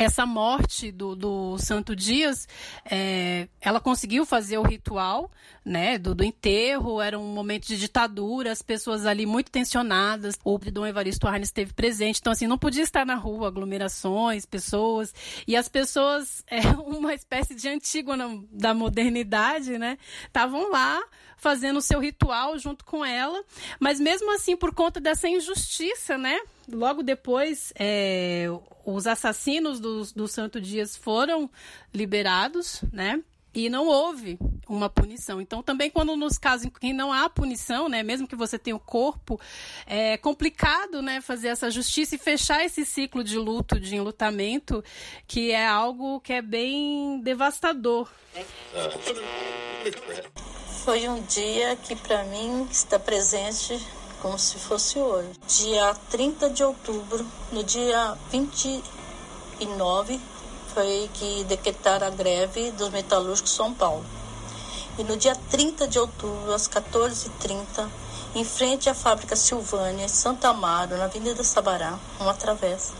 essa 0.00 0.24
morte 0.24 0.90
do, 0.90 1.14
do 1.14 1.58
Santo 1.58 1.94
Dias, 1.94 2.48
é, 2.90 3.48
ela 3.60 3.78
conseguiu 3.78 4.24
fazer 4.24 4.56
o 4.56 4.62
ritual 4.62 5.30
né, 5.62 5.98
do, 5.98 6.14
do, 6.14 6.24
enterro, 6.24 7.02
era 7.02 7.18
um 7.18 7.34
momento 7.34 7.66
de 7.66 7.76
ditadura, 7.76 8.50
as 8.50 8.62
pessoas 8.62 9.04
ali 9.04 9.26
muito 9.26 9.50
tensionadas, 9.50 10.36
o 10.42 10.56
Dom 10.56 10.86
Evaristo 10.86 11.28
Arnes 11.28 11.48
esteve 11.48 11.74
presente, 11.74 12.18
então 12.18 12.32
assim, 12.32 12.46
não 12.46 12.56
podia 12.56 12.82
estar 12.82 13.04
na 13.04 13.14
rua, 13.14 13.48
aglomerações, 13.48 14.46
pessoas, 14.46 15.14
e 15.46 15.54
as 15.54 15.68
pessoas, 15.68 16.42
é 16.48 16.62
uma 16.78 17.12
espécie 17.12 17.54
de 17.54 17.68
antígona 17.68 18.42
da 18.50 18.72
modernidade, 18.72 19.76
né, 19.76 19.98
estavam 20.24 20.70
lá 20.70 20.98
fazendo 21.40 21.78
o 21.78 21.82
seu 21.82 21.98
ritual 21.98 22.58
junto 22.58 22.84
com 22.84 23.04
ela, 23.04 23.42
mas 23.80 23.98
mesmo 23.98 24.32
assim, 24.34 24.56
por 24.56 24.74
conta 24.74 25.00
dessa 25.00 25.28
injustiça, 25.28 26.16
né? 26.16 26.38
Logo 26.70 27.02
depois, 27.02 27.72
é, 27.76 28.46
os 28.84 29.06
assassinos 29.06 29.80
do, 29.80 30.04
do 30.14 30.28
Santo 30.28 30.60
Dias 30.60 30.96
foram 30.96 31.50
liberados, 31.92 32.82
né? 32.92 33.22
E 33.54 33.68
não 33.68 33.86
houve 33.86 34.38
uma 34.68 34.88
punição. 34.88 35.40
Então, 35.40 35.62
também 35.62 35.90
quando 35.90 36.16
nos 36.16 36.38
casos 36.38 36.66
em 36.66 36.70
que 36.70 36.92
não 36.92 37.12
há 37.12 37.28
punição, 37.28 37.88
né, 37.88 38.02
mesmo 38.02 38.28
que 38.28 38.36
você 38.36 38.58
tenha 38.58 38.76
o 38.76 38.80
corpo, 38.80 39.40
é 39.86 40.16
complicado, 40.16 41.02
né, 41.02 41.20
fazer 41.20 41.48
essa 41.48 41.70
justiça 41.70 42.14
e 42.14 42.18
fechar 42.18 42.64
esse 42.64 42.84
ciclo 42.84 43.24
de 43.24 43.36
luto, 43.36 43.80
de 43.80 43.96
enlutamento, 43.96 44.84
que 45.26 45.50
é 45.50 45.66
algo 45.66 46.20
que 46.20 46.32
é 46.32 46.42
bem 46.42 47.20
devastador. 47.20 48.08
Foi 50.84 51.08
um 51.08 51.20
dia 51.22 51.76
que 51.76 51.96
para 51.96 52.24
mim 52.24 52.66
está 52.70 52.98
presente 52.98 53.78
como 54.22 54.38
se 54.38 54.58
fosse 54.58 54.98
hoje. 54.98 55.30
Dia 55.48 55.94
30 56.10 56.50
de 56.50 56.62
outubro, 56.62 57.26
no 57.50 57.64
dia 57.64 58.16
29, 58.30 60.20
foi 60.74 61.10
que 61.14 61.44
decretaram 61.44 62.06
a 62.06 62.10
greve 62.10 62.70
dos 62.72 62.90
metalúrgicos 62.90 63.52
São 63.52 63.74
Paulo. 63.74 64.04
E 64.98 65.04
no 65.04 65.16
dia 65.16 65.34
30 65.50 65.88
de 65.88 65.98
outubro, 65.98 66.52
às 66.52 66.68
14h30, 66.68 67.88
em 68.34 68.44
frente 68.44 68.88
à 68.88 68.94
fábrica 68.94 69.34
Silvânia, 69.34 70.04
em 70.04 70.08
Santa 70.08 70.48
Amaro, 70.48 70.96
na 70.96 71.04
Avenida 71.04 71.42
Sabará, 71.42 71.98
uma 72.20 72.34
travessa, 72.34 72.92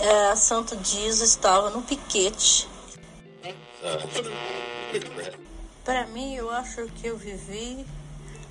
é, 0.00 0.26
a 0.30 0.36
Santo 0.36 0.76
Dias 0.76 1.20
estava 1.20 1.70
no 1.70 1.82
piquete. 1.82 2.68
Para 5.84 6.06
mim, 6.06 6.34
eu 6.34 6.50
acho 6.50 6.86
que 6.96 7.06
eu 7.06 7.16
vivi 7.16 7.84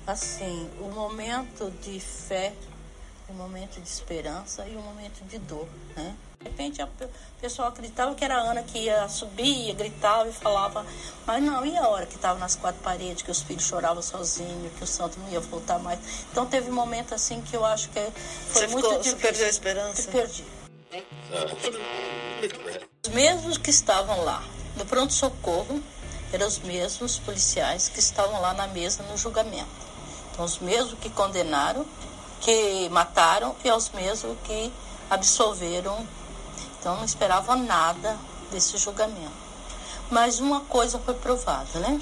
assim 0.06 0.70
o 0.80 0.86
um 0.86 0.92
momento 0.92 1.72
de 1.82 1.98
fé, 2.00 2.52
um 3.28 3.34
momento 3.34 3.80
de 3.80 3.88
esperança 3.88 4.66
e 4.68 4.76
um 4.76 4.82
momento 4.82 5.24
de 5.26 5.38
dor, 5.38 5.68
né? 5.96 6.14
De 6.44 6.50
repente 6.50 6.82
a 6.82 6.88
pessoa 7.40 7.68
acreditava 7.68 8.14
que 8.14 8.22
era 8.22 8.36
a 8.36 8.40
Ana 8.50 8.62
que 8.62 8.78
ia 8.78 9.08
subir, 9.08 9.68
ia 9.68 9.74
gritava 9.74 10.28
e 10.28 10.32
falava, 10.32 10.84
mas 11.26 11.42
não, 11.42 11.64
e 11.64 11.74
a 11.76 11.88
hora 11.88 12.04
que 12.04 12.16
estava 12.16 12.38
nas 12.38 12.54
quatro 12.54 12.82
paredes, 12.82 13.22
que 13.22 13.30
os 13.30 13.40
filhos 13.40 13.64
choravam 13.64 14.02
sozinhos, 14.02 14.70
que 14.76 14.84
o 14.84 14.86
santo 14.86 15.18
não 15.20 15.30
ia 15.30 15.40
voltar 15.40 15.78
mais. 15.78 15.98
Então 16.30 16.44
teve 16.44 16.70
um 16.70 16.74
momento 16.74 17.14
assim 17.14 17.40
que 17.40 17.56
eu 17.56 17.64
acho 17.64 17.88
que 17.88 18.00
foi 18.48 18.60
Você 18.60 18.66
muito 18.66 18.84
ficou, 18.84 18.98
difícil. 19.00 19.18
Você 19.18 19.26
perdeu 19.26 19.46
a 19.46 19.48
esperança? 19.48 20.02
Eu 20.02 20.12
perdi. 20.12 20.44
Os 23.06 23.12
mesmos 23.12 23.56
que 23.56 23.70
estavam 23.70 24.22
lá 24.22 24.44
no 24.76 24.84
pronto-socorro 24.84 25.82
eram 26.30 26.46
os 26.46 26.58
mesmos 26.58 27.18
policiais 27.18 27.88
que 27.88 28.00
estavam 28.00 28.38
lá 28.40 28.52
na 28.52 28.66
mesa 28.66 29.02
no 29.04 29.16
julgamento. 29.16 29.66
Então, 30.30 30.44
os 30.44 30.58
mesmos 30.58 30.98
que 30.98 31.08
condenaram, 31.08 31.86
que 32.42 32.88
mataram 32.90 33.56
e 33.64 33.70
os 33.70 33.88
mesmos 33.90 34.36
que 34.44 34.70
absolveram. 35.08 36.06
Então, 36.84 36.96
não 36.96 37.04
esperavam 37.06 37.56
nada 37.64 38.14
desse 38.52 38.76
julgamento. 38.76 39.32
Mas 40.10 40.38
uma 40.38 40.60
coisa 40.60 40.98
foi 40.98 41.14
provada, 41.14 41.78
né? 41.78 41.98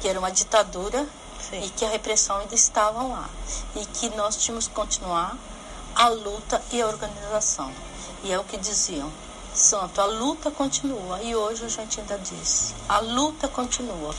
Que 0.00 0.08
era 0.08 0.18
uma 0.18 0.30
ditadura 0.30 1.06
Sim. 1.38 1.62
e 1.62 1.68
que 1.68 1.84
a 1.84 1.90
repressão 1.90 2.38
ainda 2.38 2.54
estava 2.54 3.02
lá. 3.02 3.28
E 3.76 3.84
que 3.84 4.08
nós 4.16 4.38
tínhamos 4.38 4.66
que 4.66 4.72
continuar 4.72 5.36
a 5.94 6.08
luta 6.08 6.62
e 6.72 6.80
a 6.80 6.86
organização. 6.86 7.70
E 8.24 8.32
é 8.32 8.38
o 8.38 8.44
que 8.44 8.56
diziam. 8.56 9.12
Santo, 9.52 10.00
a 10.00 10.06
luta 10.06 10.50
continua. 10.50 11.22
E 11.22 11.36
hoje 11.36 11.66
a 11.66 11.68
gente 11.68 12.00
ainda 12.00 12.16
diz: 12.16 12.74
a 12.88 13.00
luta 13.00 13.46
continua. 13.46 14.14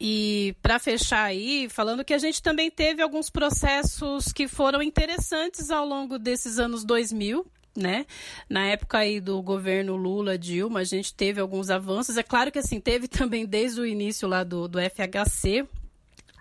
E 0.00 0.54
para 0.60 0.78
fechar 0.78 1.24
aí, 1.24 1.68
falando 1.68 2.04
que 2.04 2.14
a 2.14 2.18
gente 2.18 2.42
também 2.42 2.70
teve 2.70 3.00
alguns 3.00 3.30
processos 3.30 4.32
que 4.32 4.48
foram 4.48 4.82
interessantes 4.82 5.70
ao 5.70 5.86
longo 5.86 6.18
desses 6.18 6.58
anos 6.58 6.84
2000, 6.84 7.46
né? 7.76 8.06
Na 8.48 8.66
época 8.66 8.98
aí 8.98 9.20
do 9.20 9.40
governo 9.42 9.96
Lula, 9.96 10.36
Dilma, 10.36 10.80
a 10.80 10.84
gente 10.84 11.14
teve 11.14 11.40
alguns 11.40 11.70
avanços. 11.70 12.16
É 12.16 12.22
claro 12.22 12.50
que 12.50 12.58
assim, 12.58 12.80
teve 12.80 13.06
também 13.08 13.46
desde 13.46 13.80
o 13.80 13.86
início 13.86 14.28
lá 14.28 14.42
do, 14.42 14.66
do 14.68 14.78
FHC, 14.78 15.66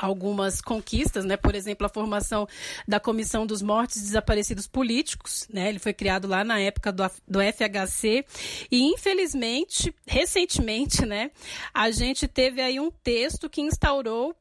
algumas 0.03 0.59
conquistas, 0.59 1.23
né? 1.23 1.37
Por 1.37 1.55
exemplo, 1.55 1.85
a 1.87 1.89
formação 1.89 2.45
da 2.85 2.99
Comissão 2.99 3.45
dos 3.47 3.61
Mortos 3.61 3.95
e 3.95 4.01
Desaparecidos 4.01 4.67
Políticos, 4.67 5.47
né? 5.49 5.69
Ele 5.69 5.79
foi 5.79 5.93
criado 5.93 6.27
lá 6.27 6.43
na 6.43 6.59
época 6.59 6.91
do, 6.91 7.03
do 7.25 7.39
FHC 7.39 8.25
e 8.69 8.83
infelizmente, 8.83 9.95
recentemente, 10.05 11.05
né? 11.05 11.31
A 11.73 11.89
gente 11.89 12.27
teve 12.27 12.61
aí 12.61 12.81
um 12.81 12.91
texto 12.91 13.49
que 13.49 13.61
instaurou 13.61 14.35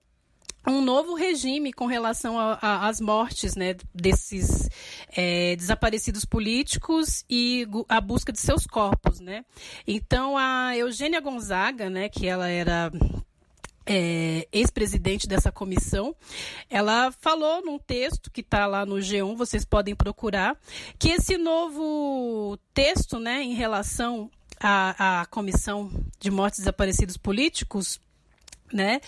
um 0.67 0.81
novo 0.81 1.15
regime 1.15 1.73
com 1.73 1.87
relação 1.87 2.37
às 2.61 3.01
mortes 3.01 3.57
né, 3.57 3.75
desses 3.93 4.69
é, 5.09 5.57
desaparecidos 5.57 6.25
políticos 6.25 7.25
e 7.29 7.67
a 7.89 8.01
busca 8.01 8.33
de 8.33 8.39
seus 8.39 8.65
corpos. 8.65 9.19
Né? 9.19 9.45
Então, 9.87 10.37
a 10.39 10.77
Eugênia 10.77 11.21
Gonzaga, 11.21 11.91
né, 11.91 12.09
que 12.09 12.29
ela 12.29 12.49
era 12.49 12.93
é, 13.87 14.47
ex-presidente 14.53 15.27
dessa 15.27 15.51
comissão, 15.51 16.15
ela 16.71 17.13
falou 17.21 17.65
num 17.65 17.79
texto 17.79 18.31
que 18.31 18.41
está 18.41 18.67
lá 18.67 18.87
no 18.87 18.97
G1, 18.97 19.37
vocês 19.37 19.65
podem 19.65 19.95
procurar, 19.95 20.57
que 20.99 21.11
esse 21.11 21.37
novo 21.37 22.59
texto, 22.73 23.19
né, 23.19 23.43
em 23.43 23.55
relação 23.55 24.31
à, 24.61 25.21
à 25.23 25.27
comissão 25.27 25.91
de 26.21 26.31
mortes 26.31 26.61
desaparecidos 26.61 27.17
políticos, 27.17 28.01
né, 28.73 29.01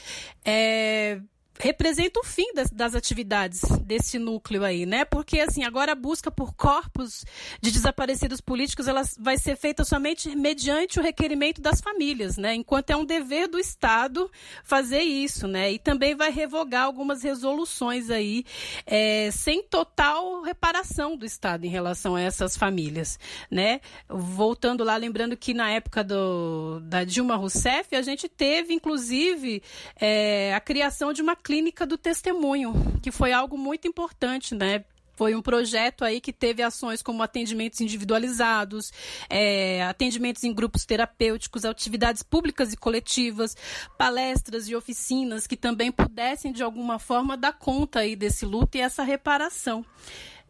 é, 0.44 1.20
representa 1.58 2.20
o 2.20 2.24
fim 2.24 2.52
das, 2.54 2.70
das, 2.70 2.94
atividades 2.94 3.62
desse 3.80 4.18
núcleo 4.18 4.64
aí, 4.64 4.86
né? 4.86 5.04
Porque 5.04 5.40
assim, 5.40 5.64
agora 5.64 5.92
a 5.92 5.94
busca 5.94 6.30
por 6.30 6.54
corpos 6.54 7.24
de 7.60 7.70
desaparecidos 7.70 8.40
políticos, 8.40 8.88
ela 8.88 9.02
vai 9.18 9.36
ser 9.38 9.56
feita 9.56 9.84
somente 9.84 10.34
mediante 10.34 10.98
o 10.98 11.02
requerimento 11.02 11.60
das 11.60 11.80
famílias, 11.80 12.36
né? 12.36 12.54
Enquanto 12.54 12.90
é 12.90 12.96
um 12.96 13.04
dever 13.04 13.48
do 13.48 13.58
Estado 13.58 14.30
fazer 14.62 15.02
isso, 15.02 15.46
né? 15.46 15.72
E 15.72 15.78
também 15.78 16.14
vai 16.14 16.30
revogar 16.30 16.84
algumas 16.84 17.22
resoluções 17.22 18.10
aí 18.10 18.44
é, 18.86 19.30
sem 19.30 19.62
total 19.62 20.42
reparação 20.42 21.16
do 21.16 21.24
Estado 21.24 21.64
em 21.64 21.70
relação 21.70 22.16
a 22.16 22.20
essas 22.20 22.56
famílias, 22.56 23.18
né? 23.50 23.80
Voltando 24.08 24.84
lá, 24.84 24.96
lembrando 24.96 25.36
que 25.36 25.54
na 25.54 25.70
época 25.70 26.02
do, 26.02 26.80
da 26.80 27.04
Dilma 27.04 27.36
Rousseff, 27.36 27.94
a 27.94 28.02
gente 28.02 28.28
teve, 28.28 28.74
inclusive, 28.74 29.62
é, 30.00 30.52
a 30.54 30.60
criação 30.60 31.12
de 31.12 31.22
uma 31.22 31.36
clínica 31.44 31.86
do 31.86 31.98
testemunho, 31.98 32.72
que 33.02 33.12
foi 33.12 33.32
algo 33.32 33.58
muito 33.58 33.86
importante, 33.86 34.54
né? 34.54 34.84
Foi 35.16 35.34
um 35.34 35.42
projeto 35.42 36.04
aí 36.04 36.20
que 36.20 36.32
teve 36.32 36.60
ações 36.60 37.00
como 37.00 37.22
atendimentos 37.22 37.80
individualizados, 37.80 38.92
é, 39.30 39.84
atendimentos 39.84 40.42
em 40.42 40.52
grupos 40.52 40.84
terapêuticos, 40.84 41.64
atividades 41.64 42.22
públicas 42.22 42.72
e 42.72 42.76
coletivas, 42.76 43.56
palestras 43.96 44.68
e 44.68 44.74
oficinas 44.74 45.46
que 45.46 45.56
também 45.56 45.92
pudessem, 45.92 46.50
de 46.50 46.64
alguma 46.64 46.98
forma, 46.98 47.36
dar 47.36 47.52
conta 47.52 48.00
aí 48.00 48.16
desse 48.16 48.44
luto 48.44 48.76
e 48.76 48.80
essa 48.80 49.04
reparação. 49.04 49.86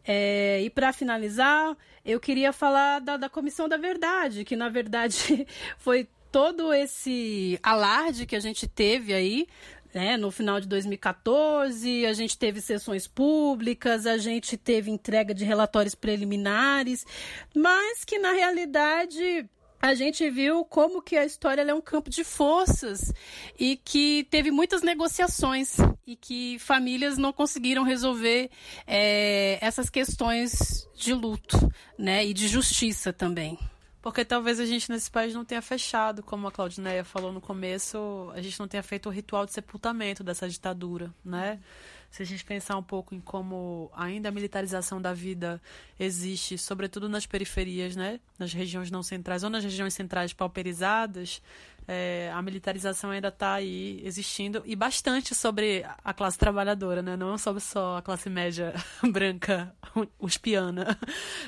É, 0.03 0.61
e 0.63 0.69
para 0.69 0.91
finalizar, 0.93 1.77
eu 2.03 2.19
queria 2.19 2.51
falar 2.51 2.99
da, 2.99 3.17
da 3.17 3.29
Comissão 3.29 3.67
da 3.69 3.77
Verdade, 3.77 4.43
que 4.43 4.55
na 4.55 4.69
verdade 4.69 5.45
foi 5.77 6.07
todo 6.31 6.73
esse 6.73 7.57
alarde 7.63 8.25
que 8.25 8.35
a 8.35 8.41
gente 8.41 8.67
teve 8.67 9.13
aí 9.13 9.47
né? 9.95 10.17
No 10.17 10.29
final 10.29 10.59
de 10.59 10.67
2014, 10.67 12.05
a 12.05 12.11
gente 12.11 12.37
teve 12.37 12.59
sessões 12.59 13.07
públicas, 13.07 14.05
a 14.05 14.17
gente 14.17 14.57
teve 14.57 14.91
entrega 14.91 15.33
de 15.33 15.45
relatórios 15.45 15.95
preliminares, 15.95 17.05
mas 17.55 18.03
que 18.03 18.19
na 18.19 18.33
realidade 18.33 19.49
a 19.81 19.93
gente 19.93 20.29
viu 20.29 20.65
como 20.65 21.01
que 21.01 21.15
a 21.15 21.23
história 21.23 21.61
é 21.61 21.73
um 21.73 21.79
campo 21.79 22.09
de 22.09 22.25
forças 22.25 23.13
e 23.57 23.77
que 23.77 24.27
teve 24.29 24.51
muitas 24.51 24.81
negociações 24.81 25.77
e 26.05 26.17
que 26.17 26.59
famílias 26.59 27.17
não 27.17 27.31
conseguiram 27.31 27.83
resolver 27.83 28.49
é, 28.85 29.57
essas 29.61 29.89
questões 29.89 30.89
de 30.93 31.13
luto, 31.13 31.71
né, 31.97 32.25
e 32.25 32.33
de 32.33 32.49
justiça 32.49 33.13
também. 33.13 33.57
Porque 34.05 34.23
talvez 34.23 34.59
a 34.59 34.67
gente 34.67 34.87
nesse 34.91 35.09
país 35.09 35.33
não 35.33 35.43
tenha 35.43 35.63
fechado, 35.63 36.21
como 36.21 36.47
a 36.47 36.51
Claudineia 36.51 37.03
falou 37.03 37.33
no 37.33 37.41
começo, 37.41 38.31
a 38.35 38.39
gente 38.39 38.59
não 38.59 38.67
tenha 38.67 38.83
feito 38.83 39.09
o 39.09 39.11
ritual 39.11 39.47
de 39.47 39.51
sepultamento 39.51 40.23
dessa 40.23 40.47
ditadura, 40.47 41.11
né? 41.25 41.59
Se 42.11 42.21
a 42.21 42.25
gente 42.25 42.45
pensar 42.45 42.77
um 42.77 42.83
pouco 42.83 43.15
em 43.15 43.19
como 43.19 43.89
ainda 43.95 44.29
a 44.29 44.31
militarização 44.31 45.01
da 45.01 45.11
vida 45.11 45.59
existe, 45.99 46.55
sobretudo 46.55 47.09
nas 47.09 47.25
periferias, 47.25 47.95
né? 47.95 48.19
Nas 48.37 48.53
regiões 48.53 48.91
não 48.91 49.01
centrais 49.01 49.43
ou 49.43 49.49
nas 49.49 49.63
regiões 49.63 49.95
centrais 49.95 50.31
pauperizadas, 50.33 51.41
é, 51.87 52.31
a 52.33 52.41
militarização 52.41 53.11
ainda 53.11 53.27
está 53.27 53.53
aí 53.53 54.01
existindo 54.03 54.63
e 54.65 54.75
bastante 54.75 55.35
sobre 55.35 55.85
a 56.03 56.13
classe 56.13 56.37
trabalhadora, 56.37 57.01
né? 57.01 57.15
Não 57.15 57.37
sobre 57.37 57.61
só 57.61 57.97
a 57.97 58.01
classe 58.01 58.29
média 58.29 58.73
branca 59.11 59.73
uspiana, 60.19 60.97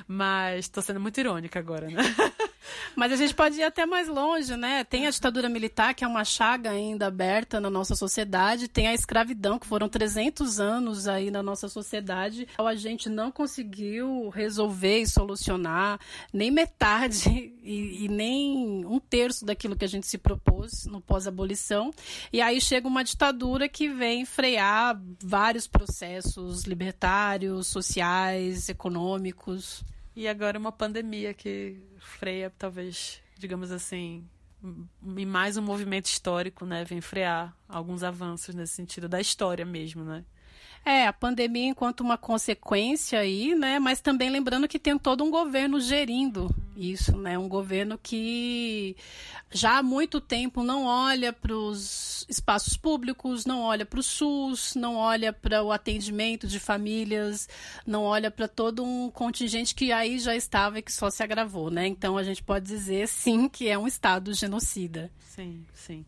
mas 0.08 0.66
estou 0.66 0.84
sendo 0.84 1.00
muito 1.00 1.20
irônica 1.20 1.58
agora, 1.58 1.88
né? 1.88 2.02
Mas 2.96 3.12
a 3.12 3.16
gente 3.16 3.34
pode 3.34 3.58
ir 3.58 3.64
até 3.64 3.86
mais 3.86 4.08
longe, 4.08 4.56
né? 4.56 4.84
Tem 4.84 5.08
a 5.08 5.12
ditadura 5.12 5.50
militar, 5.50 5.94
que 5.94 6.04
é 6.04 6.08
uma 6.08 6.24
chaga 6.24 6.72
ainda 6.72 7.08
aberta 7.08 7.60
na 7.60 7.70
nossa 7.70 7.96
sociedade, 7.96 8.68
tem 8.68 8.88
a 8.88 8.94
escravidão, 8.94 9.60
que 9.60 9.68
foram 9.68 9.88
300 9.90 10.60
anos 10.60 11.08
aí 11.08 11.32
na 11.32 11.44
nossa 11.44 11.68
sociedade. 11.68 12.48
A 12.58 12.76
gente 12.76 13.10
não 13.10 13.32
conseguiu 13.32 14.30
resolver 14.30 15.00
e 15.00 15.08
solucionar 15.08 16.00
nem 16.34 16.52
metade 16.52 17.30
e, 17.64 18.06
e 18.06 18.08
nem 18.08 18.86
um 18.86 19.00
terço 19.00 19.46
daquilo 19.46 19.76
que 19.76 19.86
a 19.86 19.90
gente 19.90 20.08
se 20.08 20.18
propôs 20.18 20.86
no 20.86 21.02
pós-abolição. 21.02 21.92
E 22.32 22.42
aí 22.42 22.60
chega 22.60 22.88
uma 22.88 23.04
ditadura 23.04 23.68
que 23.70 23.90
vem 23.90 24.26
frear 24.26 25.00
vários 25.22 25.68
processos 25.68 26.64
libertários, 26.64 27.68
sociais, 27.68 28.70
econômicos. 28.70 29.84
E 30.18 30.28
agora 30.28 30.58
uma 30.58 30.72
pandemia 30.72 31.32
que 31.32 31.80
freia, 32.00 32.52
talvez, 32.58 33.22
digamos 33.38 33.72
assim, 33.72 34.28
em 35.16 35.26
mais 35.28 35.58
um 35.58 35.62
movimento 35.62 36.08
histórico, 36.08 36.66
né? 36.66 36.84
Vem 36.84 37.00
frear 37.00 37.56
alguns 37.70 38.02
avanços 38.02 38.56
nesse 38.56 38.74
sentido 38.74 39.08
da 39.08 39.22
história 39.22 39.64
mesmo, 39.64 40.04
né? 40.04 40.26
É, 40.86 41.08
a 41.08 41.14
pandemia 41.14 41.68
enquanto 41.68 42.02
uma 42.02 42.18
consequência 42.18 43.20
aí, 43.20 43.56
né? 43.56 43.80
Mas 43.80 44.02
também 44.02 44.30
lembrando 44.30 44.68
que 44.68 44.80
tem 44.80 44.98
todo 44.98 45.24
um 45.24 45.30
governo 45.30 45.80
gerindo 45.80 46.50
isso, 46.78 47.18
né? 47.18 47.38
Um 47.38 47.50
governo 47.50 47.98
que 47.98 48.96
já 49.52 49.80
há 49.80 49.84
muito 49.84 50.22
tempo 50.22 50.64
não 50.64 50.86
olha 50.86 51.34
para 51.34 51.54
os 51.54 52.26
espaços 52.30 52.78
públicos, 52.78 53.46
não 53.46 53.62
olha 53.62 53.86
para 53.86 54.00
o 54.00 54.04
SUS, 54.04 54.76
não 54.76 54.96
olha 54.96 55.34
para 55.34 55.64
o 55.64 55.72
atendimento 55.72 56.48
de 56.48 56.60
famílias, 56.60 57.50
não 57.86 58.04
olha 58.04 58.30
para 58.30 58.48
todo 58.48 58.84
um 58.84 59.10
contingente 59.10 59.74
que 59.74 59.92
aí 59.92 60.20
já 60.20 60.36
estava 60.36 60.80
e 60.80 60.82
que 60.82 60.94
só 60.94 61.10
se 61.10 61.24
agravou, 61.24 61.70
né? 61.72 61.88
Então 61.88 62.18
a 62.18 62.24
gente 62.24 62.44
pode 62.44 62.66
dizer 62.66 63.08
sim 63.08 63.50
que 63.50 63.68
é 63.68 63.78
um 63.78 63.88
estado 63.88 64.34
genocida. 64.34 65.12
Sim, 65.20 65.66
sim. 65.74 66.06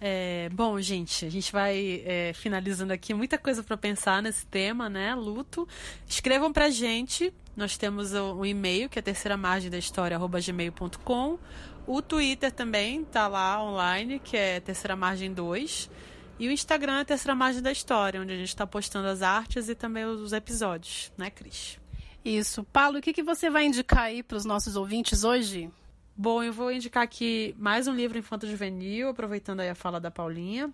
É, 0.00 0.48
bom, 0.52 0.80
gente, 0.80 1.26
a 1.26 1.30
gente 1.30 1.52
vai 1.52 2.02
é, 2.06 2.32
finalizando 2.34 2.92
aqui. 2.92 3.12
Muita 3.12 3.36
coisa 3.36 3.62
para 3.62 3.76
pensar 3.76 4.22
nesse 4.22 4.46
tema, 4.46 4.88
né? 4.88 5.14
Luto. 5.14 5.68
Escrevam 6.08 6.52
pra 6.52 6.70
gente 6.70 7.32
nós 7.56 7.76
temos 7.76 8.14
um 8.14 8.44
e-mail, 8.44 8.88
que 8.88 8.98
é 8.98 9.02
terceira 9.02 9.36
margem 9.36 9.70
da 9.70 9.78
história, 9.78 10.18
gmail.com. 10.18 11.38
O 11.86 12.00
Twitter 12.00 12.50
também 12.50 13.04
tá 13.04 13.26
lá 13.28 13.62
online, 13.62 14.18
que 14.18 14.36
é 14.36 14.60
terceira 14.60 14.96
margem 14.96 15.32
2. 15.32 15.90
E 16.38 16.48
o 16.48 16.50
Instagram 16.50 17.00
é 17.00 17.04
terceira 17.04 17.34
margem 17.34 17.60
da 17.60 17.70
história, 17.70 18.20
onde 18.20 18.32
a 18.32 18.36
gente 18.36 18.48
está 18.48 18.66
postando 18.66 19.08
as 19.08 19.20
artes 19.20 19.68
e 19.68 19.74
também 19.74 20.06
os 20.06 20.32
episódios, 20.32 21.12
né, 21.18 21.28
Cris? 21.28 21.78
Isso. 22.24 22.64
Paulo, 22.64 22.98
o 22.98 23.02
que, 23.02 23.12
que 23.12 23.22
você 23.22 23.50
vai 23.50 23.66
indicar 23.66 24.04
aí 24.04 24.22
para 24.22 24.38
os 24.38 24.44
nossos 24.44 24.76
ouvintes 24.76 25.22
hoje? 25.22 25.70
Bom, 26.16 26.42
eu 26.42 26.52
vou 26.52 26.70
indicar 26.70 27.02
aqui 27.02 27.54
mais 27.58 27.86
um 27.88 27.94
livro 27.94 28.18
infanto-juvenil, 28.18 29.08
aproveitando 29.08 29.60
aí 29.60 29.70
a 29.70 29.74
fala 29.74 29.98
da 29.98 30.10
Paulinha, 30.10 30.70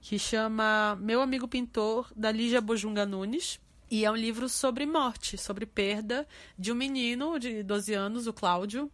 que 0.00 0.18
chama 0.18 0.96
Meu 1.00 1.20
Amigo 1.20 1.46
Pintor, 1.46 2.10
da 2.16 2.32
Lígia 2.32 2.60
Bojunga 2.60 3.06
Nunes. 3.06 3.60
E 3.90 4.04
é 4.04 4.10
um 4.10 4.16
livro 4.16 4.48
sobre 4.48 4.84
morte, 4.84 5.38
sobre 5.38 5.64
perda 5.64 6.26
de 6.58 6.72
um 6.72 6.74
menino 6.74 7.38
de 7.38 7.62
12 7.62 7.94
anos, 7.94 8.26
o 8.26 8.32
Cláudio, 8.32 8.90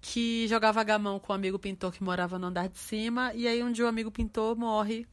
que 0.00 0.46
jogava 0.48 0.82
gamão 0.82 1.20
com 1.20 1.32
um 1.32 1.36
amigo 1.36 1.58
pintor 1.58 1.92
que 1.92 2.02
morava 2.02 2.38
no 2.38 2.48
andar 2.48 2.68
de 2.68 2.78
cima. 2.78 3.32
E 3.34 3.46
aí 3.46 3.62
um 3.62 3.70
dia 3.70 3.84
o 3.84 3.88
amigo 3.88 4.10
pintor 4.10 4.56
morre 4.56 5.06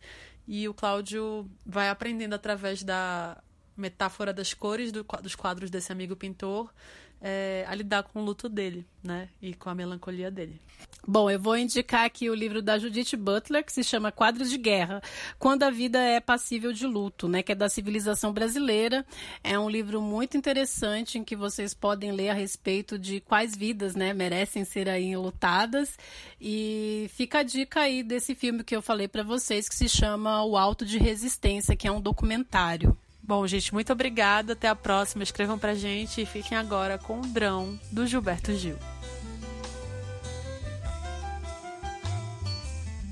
e 0.48 0.68
o 0.68 0.74
Cláudio 0.74 1.50
vai 1.66 1.88
aprendendo 1.90 2.34
através 2.34 2.84
da 2.84 3.42
metáfora 3.78 4.34
das 4.34 4.54
cores 4.54 4.92
do, 4.92 5.06
dos 5.22 5.36
quadros 5.36 5.70
desse 5.70 5.92
amigo 5.92 6.16
pintor 6.16 6.74
é, 7.22 7.64
a 7.68 7.76
lidar 7.76 8.04
com 8.04 8.22
o 8.22 8.26
luto 8.26 8.50
dele, 8.50 8.86
né? 9.04 9.30
E 9.42 9.54
com 9.54 9.70
a 9.70 9.76
melancolia 9.76 10.32
dele. 10.32 10.60
Bom, 11.08 11.30
eu 11.30 11.40
vou 11.40 11.58
indicar 11.58 12.06
aqui 12.06 12.30
o 12.30 12.34
livro 12.34 12.62
da 12.62 12.78
Judith 12.78 13.16
Butler, 13.16 13.64
que 13.64 13.74
se 13.74 13.84
chama 13.84 14.12
Quadros 14.12 14.50
de 14.50 14.58
Guerra, 14.58 15.02
Quando 15.40 15.64
a 15.64 15.72
Vida 15.72 16.00
é 16.00 16.20
Passível 16.20 16.72
de 16.72 16.86
Luto, 16.86 17.28
né? 17.28 17.42
Que 17.42 17.52
é 17.52 17.56
da 17.56 17.70
civilização 17.70 18.32
brasileira. 18.32 19.06
É 19.44 19.58
um 19.58 19.70
livro 19.70 20.02
muito 20.02 20.38
interessante 20.38 21.18
em 21.18 21.24
que 21.24 21.36
vocês 21.36 21.74
podem 21.74 22.12
ler 22.12 22.30
a 22.30 22.34
respeito 22.34 23.00
de 23.00 23.20
quais 23.20 23.56
vidas, 23.56 23.96
né, 23.96 24.14
merecem 24.14 24.64
ser 24.64 24.90
aí 24.90 25.16
lutadas. 25.16 25.98
E 26.40 27.10
fica 27.14 27.40
a 27.40 27.44
dica 27.44 27.82
aí 27.82 28.04
desse 28.04 28.36
filme 28.36 28.64
que 28.64 28.76
eu 28.76 28.82
falei 28.82 29.08
para 29.08 29.24
vocês, 29.24 29.68
que 29.68 29.76
se 29.76 29.90
chama 29.90 30.44
O 30.44 30.58
Alto 30.58 30.86
de 30.86 30.98
Resistência, 30.98 31.76
que 31.76 31.88
é 31.88 31.92
um 31.92 32.02
documentário. 32.02 32.98
Bom, 33.24 33.46
gente, 33.46 33.74
muito 33.74 33.94
obrigada. 33.94 34.54
Até 34.54 34.68
a 34.68 34.76
próxima. 34.76 35.24
Escrevam 35.24 35.58
pra 35.58 35.76
gente 35.76 36.22
e 36.22 36.26
fiquem 36.26 36.58
agora 36.58 36.98
com 36.98 37.20
o 37.20 37.28
Drão 37.28 37.80
do 37.92 38.06
Gilberto 38.06 38.54
Gil. 38.54 38.78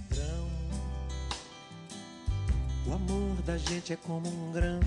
Grão, 0.09 0.49
o 2.87 2.93
amor 2.93 3.35
da 3.45 3.57
gente 3.57 3.93
é 3.93 3.95
como 3.95 4.27
um 4.27 4.51
grão, 4.51 4.79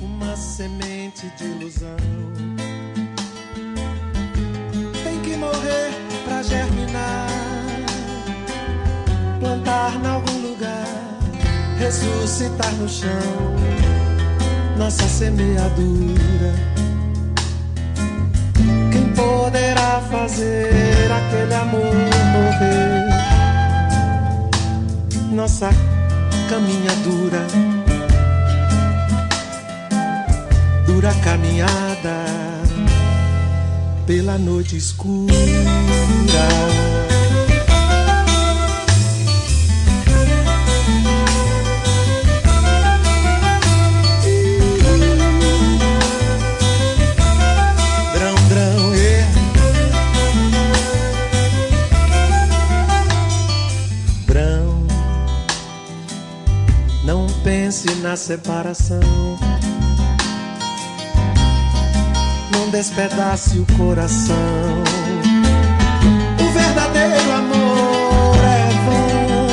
uma 0.00 0.36
semente 0.36 1.28
de 1.36 1.44
ilusão. 1.44 1.96
Tem 5.02 5.20
que 5.22 5.36
morrer 5.36 5.90
pra 6.24 6.42
germinar, 6.42 7.28
plantar 9.40 9.94
em 10.02 10.06
algum 10.06 10.48
lugar 10.48 11.13
ressuscitar 11.84 12.72
no 12.76 12.88
chão 12.88 13.54
nossa 14.78 15.06
semeadura. 15.06 16.54
Quem 18.90 19.12
poderá 19.12 20.00
fazer 20.10 21.12
aquele 21.12 21.54
amor 21.54 21.94
morrer? 22.32 23.04
Nossa 25.30 25.68
caminhadura, 26.48 27.46
dura 30.86 31.12
caminhada 31.22 32.24
pela 34.06 34.38
noite 34.38 34.76
escura. 34.76 35.34
Na 58.14 58.16
separação. 58.16 59.00
Não 62.52 62.70
despedace 62.70 63.58
o 63.58 63.66
coração. 63.76 64.36
O 66.40 66.52
verdadeiro 66.52 67.32
amor 67.32 68.36
é 68.38 68.70
vão. 68.84 69.48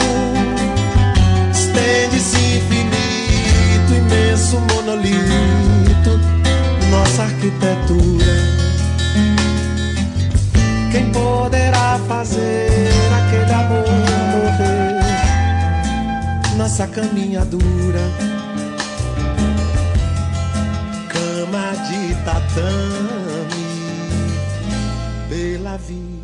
Estende-se 1.52 2.38
infinito, 2.38 3.96
imenso 3.98 4.60
monolito, 4.60 6.20
nossa 6.92 7.24
arquitetura. 7.24 8.36
Quem 10.92 11.12
poderá 11.12 12.00
fazer 12.08 12.92
aquele 13.12 13.54
amor? 13.54 14.02
nossa 16.62 16.86
caminhadura. 16.86 18.31
Tatame 22.54 23.48
pela 25.30 25.78
vida. 25.78 26.21